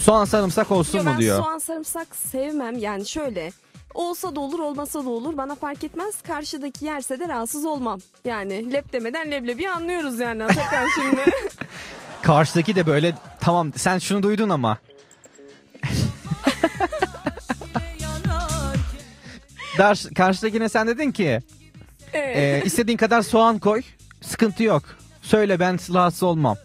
Soğan 0.00 0.24
sarımsak 0.24 0.70
olsun 0.70 0.98
Yo, 0.98 1.04
mu 1.04 1.10
ben 1.12 1.20
diyor. 1.20 1.42
soğan 1.42 1.58
sarımsak 1.58 2.16
sevmem. 2.16 2.78
Yani 2.78 3.06
şöyle. 3.06 3.52
Olsa 3.94 4.36
da 4.36 4.40
olur 4.40 4.58
olmasa 4.58 5.04
da 5.04 5.08
olur. 5.08 5.36
Bana 5.36 5.54
fark 5.54 5.84
etmez. 5.84 6.22
Karşıdaki 6.22 6.84
yerse 6.84 7.20
de 7.20 7.28
rahatsız 7.28 7.64
olmam. 7.64 8.00
Yani 8.24 8.72
lep 8.72 8.92
demeden 8.92 9.30
leblebi 9.30 9.68
anlıyoruz 9.68 10.20
yani. 10.20 10.44
Atakan 10.44 10.88
şimdi. 10.94 11.20
Karşıdaki 12.22 12.74
de 12.74 12.86
böyle 12.86 13.14
tamam 13.40 13.72
sen 13.76 13.98
şunu 13.98 14.22
duydun 14.22 14.48
ama. 14.48 14.78
Dar, 19.78 19.98
karşıdakine 20.16 20.68
sen 20.68 20.86
dedin 20.86 21.12
ki 21.12 21.40
e, 22.14 22.62
istediğin 22.64 22.96
kadar 22.96 23.22
soğan 23.22 23.58
koy 23.58 23.82
sıkıntı 24.20 24.62
yok. 24.62 24.82
Söyle 25.22 25.60
ben 25.60 25.78
rahatsız 25.94 26.22
olmam. 26.22 26.56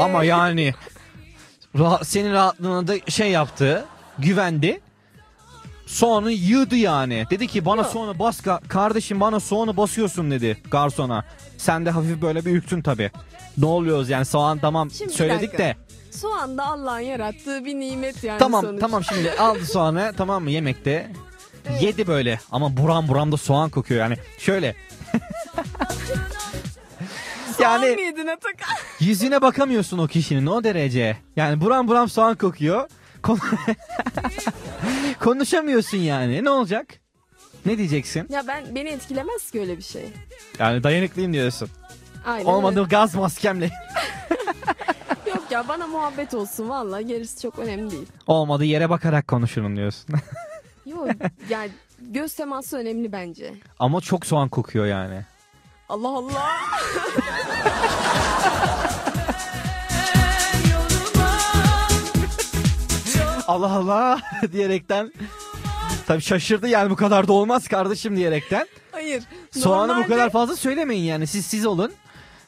Ama 0.00 0.24
yani 0.24 0.74
rahat, 1.78 2.06
senin 2.06 2.32
rahatlığına 2.32 2.86
da 2.86 3.10
şey 3.10 3.30
yaptı 3.30 3.84
güvendi. 4.18 4.80
Soğanı 5.86 6.30
yığdı 6.32 6.76
yani. 6.76 7.26
Dedi 7.30 7.46
ki 7.46 7.64
bana 7.64 7.84
soğanı 7.84 8.18
bas 8.18 8.40
ka- 8.40 8.68
kardeşim 8.68 9.20
bana 9.20 9.40
soğanı 9.40 9.76
basıyorsun 9.76 10.30
dedi 10.30 10.56
garsona. 10.70 11.24
Sen 11.58 11.86
de 11.86 11.90
hafif 11.90 12.22
böyle 12.22 12.44
bir 12.44 12.50
ürktün 12.50 12.82
tabi. 12.82 13.10
Ne 13.58 13.66
oluyoruz 13.66 14.08
yani 14.08 14.24
soğan 14.24 14.58
tamam 14.58 14.90
Şimdi 14.90 15.10
bir 15.10 15.14
söyledik 15.16 15.42
dakika. 15.42 15.58
de. 15.58 15.76
Soğan 16.10 16.58
da 16.58 16.66
Allah'ın 16.66 16.98
yarattığı 17.00 17.64
bir 17.64 17.74
nimet 17.74 18.24
yani 18.24 18.38
Tamam 18.38 18.64
sonuç. 18.64 18.80
tamam 18.80 19.04
şimdi 19.04 19.32
aldı 19.38 19.66
soğanı 19.66 20.12
tamam 20.16 20.42
mı 20.42 20.50
yemekte. 20.50 21.10
Yedi 21.80 22.06
böyle 22.06 22.40
ama 22.52 22.76
buram 22.76 23.08
buramda 23.08 23.36
soğan 23.36 23.70
kokuyor 23.70 24.00
yani. 24.00 24.16
Şöyle 24.38 24.74
Soğan 27.58 27.80
Yani- 27.82 27.94
mı 27.94 28.00
yedin 28.00 28.26
Atakan? 28.26 28.74
yüzüne 29.00 29.42
bakamıyorsun 29.42 29.98
o 29.98 30.06
kişinin 30.06 30.46
o 30.46 30.64
derece. 30.64 31.16
Yani 31.36 31.60
buram 31.60 31.88
buram 31.88 32.08
soğan 32.08 32.34
kokuyor. 32.36 32.88
Konuşamıyorsun 35.20 35.98
yani 35.98 36.44
ne 36.44 36.50
olacak? 36.50 36.86
Ne 37.66 37.78
diyeceksin? 37.78 38.26
Ya 38.30 38.46
ben 38.46 38.74
beni 38.74 38.88
etkilemez 38.88 39.50
ki 39.50 39.60
öyle 39.60 39.76
bir 39.78 39.82
şey. 39.82 40.12
Yani 40.58 40.82
dayanıklıyım 40.82 41.32
diyorsun. 41.32 41.68
Aynen 42.26 42.44
Olmadı 42.44 42.80
öyle. 42.80 42.88
gaz 42.88 43.14
maskemle. 43.14 43.64
Yok 45.26 45.42
ya 45.50 45.68
bana 45.68 45.86
muhabbet 45.86 46.34
olsun 46.34 46.68
valla 46.68 47.00
gerisi 47.00 47.42
çok 47.42 47.58
önemli 47.58 47.90
değil. 47.90 48.06
Olmadı 48.26 48.64
yere 48.64 48.90
bakarak 48.90 49.28
konuşurum 49.28 49.76
diyorsun. 49.76 50.14
Yok 50.86 51.08
yani 51.48 51.70
göz 52.00 52.34
teması 52.34 52.76
önemli 52.76 53.12
bence. 53.12 53.54
Ama 53.78 54.00
çok 54.00 54.26
soğan 54.26 54.48
kokuyor 54.48 54.86
yani. 54.86 55.20
Allah 55.88 56.08
Allah. 56.08 56.50
Allah 63.48 63.72
Allah 63.72 64.20
diyerekten 64.52 65.12
tabii 66.06 66.22
şaşırdı 66.22 66.68
yani 66.68 66.90
bu 66.90 66.96
kadar 66.96 67.28
da 67.28 67.32
olmaz 67.32 67.68
kardeşim 67.68 68.16
diyerekten. 68.16 68.66
Hayır. 68.92 69.22
Soğanı 69.50 69.88
bu 69.88 69.92
normalde- 69.92 70.08
kadar 70.08 70.30
fazla 70.30 70.56
söylemeyin 70.56 71.04
yani 71.04 71.26
siz 71.26 71.46
siz 71.46 71.66
olun. 71.66 71.92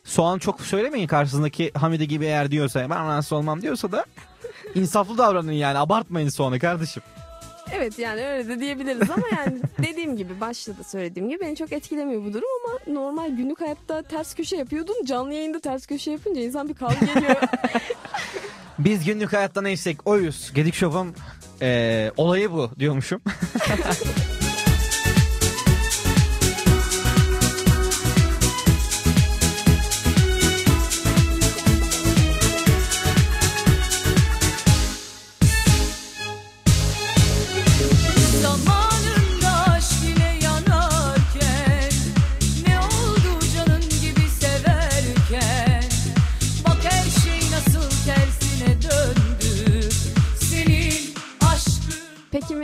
Soğan 0.04 0.38
çok 0.38 0.60
söylemeyin 0.60 1.06
karşısındaki 1.06 1.72
Hamide 1.74 2.04
gibi 2.04 2.24
eğer 2.24 2.50
diyorsa 2.50 2.80
ben 2.80 2.90
rahatsız 3.08 3.32
olmam 3.32 3.62
diyorsa 3.62 3.92
da 3.92 4.04
insaflı 4.74 5.18
davranın 5.18 5.52
yani 5.52 5.78
abartmayın 5.78 6.28
soğanı 6.28 6.58
kardeşim. 6.58 7.02
Evet 7.72 7.98
yani 7.98 8.26
öyle 8.26 8.48
de 8.48 8.60
diyebiliriz 8.60 9.10
ama 9.10 9.26
yani 9.36 9.58
dediğim 9.82 10.16
gibi 10.16 10.40
başta 10.40 10.78
da 10.78 10.84
söylediğim 10.84 11.28
gibi 11.28 11.40
beni 11.40 11.56
çok 11.56 11.72
etkilemiyor 11.72 12.24
bu 12.24 12.32
durum 12.32 12.48
ama 12.64 13.00
normal 13.00 13.28
günlük 13.30 13.60
hayatta 13.60 14.02
ters 14.02 14.34
köşe 14.34 14.56
yapıyordun. 14.56 15.04
Canlı 15.04 15.34
yayında 15.34 15.60
ters 15.60 15.86
köşe 15.86 16.10
yapınca 16.10 16.40
insan 16.40 16.68
bir 16.68 16.74
kavga 16.74 17.06
geliyor. 17.14 17.36
Biz 18.78 19.04
günlük 19.04 19.32
hayatta 19.32 19.62
neysek 19.62 20.06
oyuz. 20.06 20.52
Gedik 20.54 20.74
Show'un 20.74 21.14
eee, 21.60 22.12
olayı 22.16 22.52
bu 22.52 22.70
diyormuşum. 22.78 23.20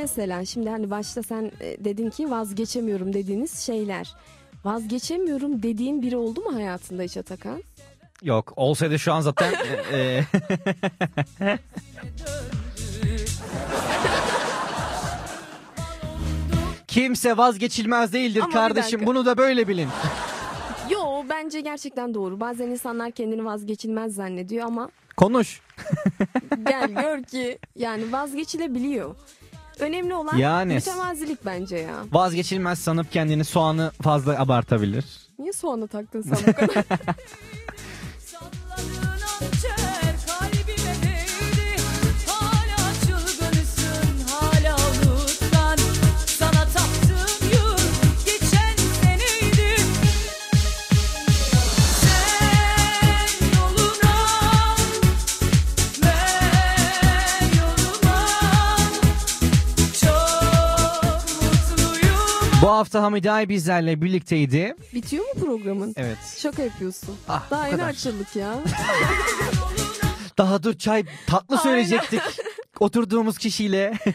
mesela 0.03 0.45
şimdi 0.45 0.70
hani 0.70 0.91
başta 0.91 1.23
sen 1.23 1.53
e, 1.61 1.85
dedin 1.85 2.11
ki 2.11 2.31
vazgeçemiyorum 2.31 3.12
dediğiniz 3.12 3.59
şeyler. 3.61 4.15
Vazgeçemiyorum 4.65 5.62
dediğin 5.62 6.03
biri 6.03 6.16
oldu 6.16 6.41
mu 6.41 6.55
hayatında 6.55 7.03
hiç 7.03 7.16
Atakan? 7.16 7.62
Yok 8.23 8.53
olsaydı 8.57 8.99
şu 8.99 9.12
an 9.12 9.20
zaten 9.20 9.55
eee, 9.93 10.24
Kimse 16.89 17.37
vazgeçilmez 17.37 18.12
değildir 18.12 18.41
Ama 18.41 18.53
kardeşim. 18.53 19.07
Bunu 19.07 19.27
da 19.27 19.37
böyle 19.39 19.69
bilin. 19.69 19.89
Yo 20.91 21.01
bence 21.31 21.61
gerçekten 21.61 22.15
doğru. 22.15 22.41
Bazen 22.41 22.66
insanlar 22.69 23.11
kendini 23.11 23.45
vazgeçilmez 23.45 24.15
zannediyor 24.15 24.66
ama 24.66 24.91
Konuş. 25.16 25.61
gel 26.69 26.91
gör 26.91 27.23
ki 27.23 27.59
yani 27.77 28.12
vazgeçilebiliyor. 28.12 29.15
Önemli 29.81 30.15
olan 30.15 30.36
Yani- 30.36 30.74
mütevazilik 30.74 31.44
bence 31.47 31.77
ya. 31.77 31.94
Vazgeçilmez 32.12 32.78
sanıp 32.78 33.12
kendini 33.12 33.44
soğanı 33.44 33.93
fazla 34.03 34.40
abartabilir. 34.40 35.05
Niye 35.39 35.53
soğanı 35.53 35.89
taktın 35.89 36.23
sen 36.23 36.39
bu 36.47 36.53
kadar? 36.53 36.85
Bu 62.62 62.70
hafta 62.70 63.02
Hamide 63.02 63.30
Ay 63.32 63.48
bizlerle 63.48 64.02
birlikteydi. 64.02 64.74
Bitiyor 64.94 65.24
mu 65.24 65.44
programın? 65.47 65.94
Evet. 65.97 66.18
Şaka 66.39 66.62
yapıyorsun. 66.62 67.16
Ah, 67.28 67.51
Daha 67.51 67.66
yeni 67.66 67.76
kadar. 67.76 67.89
açıldık 67.89 68.36
ya. 68.36 68.55
Daha 70.39 70.62
dur 70.62 70.74
çay 70.78 71.05
tatlı 71.26 71.59
söyleyecektik. 71.59 72.20
Oturduğumuz 72.80 73.39
kişiyle. 73.39 73.93
Kimi 74.05 74.14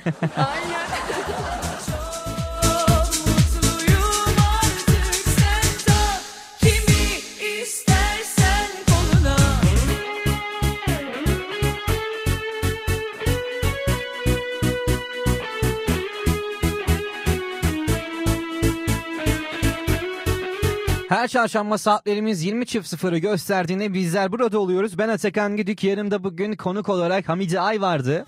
Her 21.09 21.27
çarşamba 21.27 21.77
saatlerimiz 21.77 22.45
20.00'ı 22.45 23.17
gösterdiğinde 23.17 23.93
bizler 23.93 24.31
burada 24.31 24.59
oluyoruz. 24.59 24.97
Ben 24.97 25.09
Atakan 25.09 25.57
Güdük. 25.57 25.84
Yanımda 25.84 26.23
bugün 26.23 26.55
konuk 26.55 26.89
olarak 26.89 27.29
Hamide 27.29 27.59
Ay 27.59 27.81
vardı. 27.81 28.25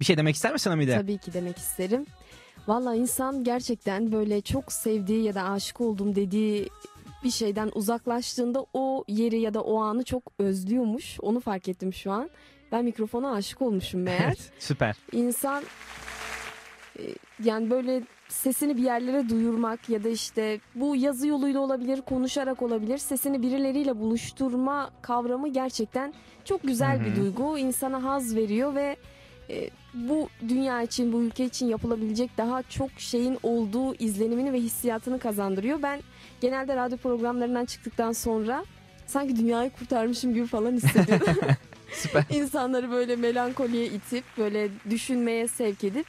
Bir 0.00 0.04
şey 0.04 0.16
demek 0.16 0.34
ister 0.34 0.52
misin 0.52 0.70
Hamide? 0.70 0.94
Tabii 0.94 1.18
ki 1.18 1.32
demek 1.32 1.58
isterim. 1.58 2.06
Valla 2.68 2.94
insan 2.94 3.44
gerçekten 3.44 4.12
böyle 4.12 4.40
çok 4.40 4.72
sevdiği 4.72 5.24
ya 5.24 5.34
da 5.34 5.42
aşık 5.42 5.80
oldum 5.80 6.14
dediği 6.14 6.68
bir 7.24 7.30
şeyden 7.30 7.70
uzaklaştığında 7.74 8.66
o 8.72 9.04
yeri 9.08 9.40
ya 9.40 9.54
da 9.54 9.60
o 9.60 9.80
anı 9.80 10.04
çok 10.04 10.22
özlüyormuş. 10.38 11.20
Onu 11.20 11.40
fark 11.40 11.68
ettim 11.68 11.94
şu 11.94 12.12
an. 12.12 12.30
Ben 12.72 12.84
mikrofona 12.84 13.32
aşık 13.32 13.62
olmuşum 13.62 14.02
meğer. 14.02 14.20
Evet 14.26 14.52
süper. 14.58 14.96
İnsan 15.12 15.64
e, 16.98 17.02
yani 17.44 17.70
böyle 17.70 18.02
sesini 18.28 18.76
bir 18.76 18.82
yerlere 18.82 19.28
duyurmak 19.28 19.88
ya 19.88 20.04
da 20.04 20.08
işte 20.08 20.60
bu 20.74 20.96
yazı 20.96 21.26
yoluyla 21.26 21.60
olabilir, 21.60 22.02
konuşarak 22.02 22.62
olabilir. 22.62 22.98
Sesini 22.98 23.42
birileriyle 23.42 23.98
buluşturma 23.98 24.90
kavramı 25.02 25.48
gerçekten 25.48 26.14
çok 26.44 26.62
güzel 26.62 27.04
bir 27.04 27.16
duygu. 27.16 27.58
İnsana 27.58 28.02
haz 28.02 28.36
veriyor 28.36 28.74
ve 28.74 28.96
e, 29.50 29.70
bu 29.94 30.28
dünya 30.48 30.82
için, 30.82 31.12
bu 31.12 31.22
ülke 31.22 31.44
için 31.44 31.66
yapılabilecek 31.68 32.30
daha 32.38 32.62
çok 32.62 32.90
şeyin 32.98 33.38
olduğu 33.42 33.94
izlenimini 33.94 34.52
ve 34.52 34.60
hissiyatını 34.60 35.18
kazandırıyor. 35.18 35.82
Ben 35.82 36.00
genelde 36.40 36.76
radyo 36.76 36.98
programlarından 36.98 37.64
çıktıktan 37.64 38.12
sonra 38.12 38.64
sanki 39.06 39.36
dünyayı 39.36 39.70
kurtarmışım 39.70 40.34
gibi 40.34 40.46
falan 40.46 40.72
hissediyorum. 40.72 41.26
Süper. 41.92 42.24
İnsanları 42.30 42.90
böyle 42.90 43.16
melankoliye 43.16 43.86
itip 43.86 44.24
böyle 44.38 44.68
düşünmeye 44.90 45.48
sevk 45.48 45.84
edip 45.84 46.06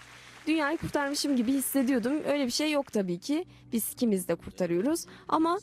dünyayı 0.47 0.77
kurtarmışım 0.77 1.35
gibi 1.35 1.53
hissediyordum. 1.53 2.13
Öyle 2.27 2.45
bir 2.45 2.51
şey 2.51 2.71
yok 2.71 2.91
tabii 2.93 3.19
ki. 3.19 3.45
Biz 3.73 3.93
ikimiz 3.93 4.27
de 4.27 4.35
kurtarıyoruz. 4.35 5.05
Ama 5.27 5.59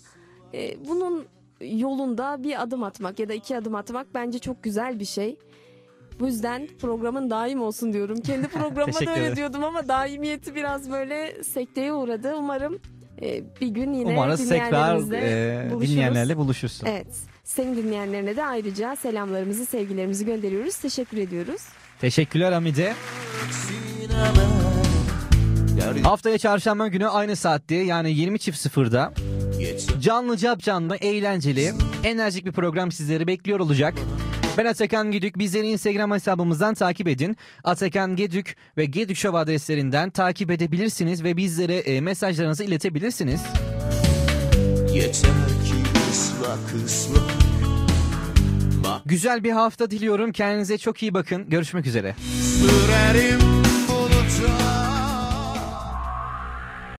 e, 0.55 0.87
bunun 0.89 1.25
yolunda 1.61 2.43
bir 2.43 2.63
adım 2.63 2.83
atmak 2.83 3.19
ya 3.19 3.29
da 3.29 3.35
iki 3.35 3.57
adım 3.57 3.75
atmak 3.75 4.15
bence 4.15 4.39
çok 4.39 4.63
güzel 4.63 5.01
bir 5.01 5.05
şey. 5.05 5.37
Bu 6.21 6.27
yüzden 6.27 6.69
programın 6.81 7.31
daim 7.31 7.63
olsun 7.63 7.93
diyorum. 7.93 8.21
Kendi 8.21 8.49
programıma 8.59 9.01
da 9.07 9.15
öyle 9.15 9.37
diyordum 9.37 9.65
ama 9.65 9.89
daimiyeti 9.89 10.55
biraz 10.55 10.91
böyle 10.91 11.45
sekteye 11.45 11.93
uğradı. 11.93 12.35
Umarım 12.39 12.79
e, 13.23 13.43
bir 13.61 13.69
gün 13.69 13.93
yine 13.93 14.11
Umarız 14.11 14.49
tekrar 14.49 14.99
dinleyenlerimizle 15.01 15.67
e, 15.67 15.71
buluşuruz. 15.71 15.93
dinleyenlerle 15.93 16.37
buluşursun. 16.37 16.87
Evet. 16.87 17.07
Senin 17.45 17.77
dinleyenlerine 17.77 18.37
de 18.37 18.45
ayrıca 18.45 18.97
selamlarımızı, 18.97 19.67
sevgilerimizi 19.67 20.27
gönderiyoruz. 20.27 20.77
Teşekkür 20.77 21.17
ediyoruz. 21.17 21.63
Teşekkürler 22.01 22.53
Hamide. 22.53 22.95
Haftaya 26.03 26.39
çarşamba 26.39 26.89
günü 26.89 27.07
aynı 27.07 27.37
saatte 27.37 27.75
yani 27.75 28.11
20.00'da 28.11 29.13
canlı 30.01 30.37
cap 30.37 30.63
canlı 30.63 30.97
eğlenceli 30.97 31.73
enerjik 32.05 32.47
bir 32.47 32.53
program 32.53 32.93
sizleri 32.93 33.27
bekliyor 33.27 33.61
olacak. 33.61 33.95
Ben 34.59 34.65
Atakan 34.65 35.11
Gedük. 35.11 35.39
Bizleri 35.39 35.67
Instagram 35.67 36.11
hesabımızdan 36.11 36.75
takip 36.75 37.09
edin. 37.09 37.37
Atakan 37.65 38.17
Gedük 38.17 38.57
ve 38.77 38.85
Gedük 38.85 39.17
Show 39.17 39.39
adreslerinden 39.39 40.11
takip 40.11 40.51
edebilirsiniz 40.51 41.25
ve 41.25 41.37
bizlere 41.37 41.77
e, 41.77 42.01
mesajlarınızı 42.01 42.65
iletebilirsiniz. 42.65 43.41
Yeter 44.93 45.31
ki 45.65 45.75
ısla 46.11 46.57
kısla 46.73 47.21
Güzel 49.07 49.45
bir 49.45 49.51
hafta 49.51 49.91
diliyorum. 49.91 50.33
Kendinize 50.33 50.79
çok 50.79 51.03
iyi 51.03 51.15
bakın. 51.15 51.51
Görüşmek 51.51 51.87
üzere. 51.87 52.15
Sürerim 52.43 53.64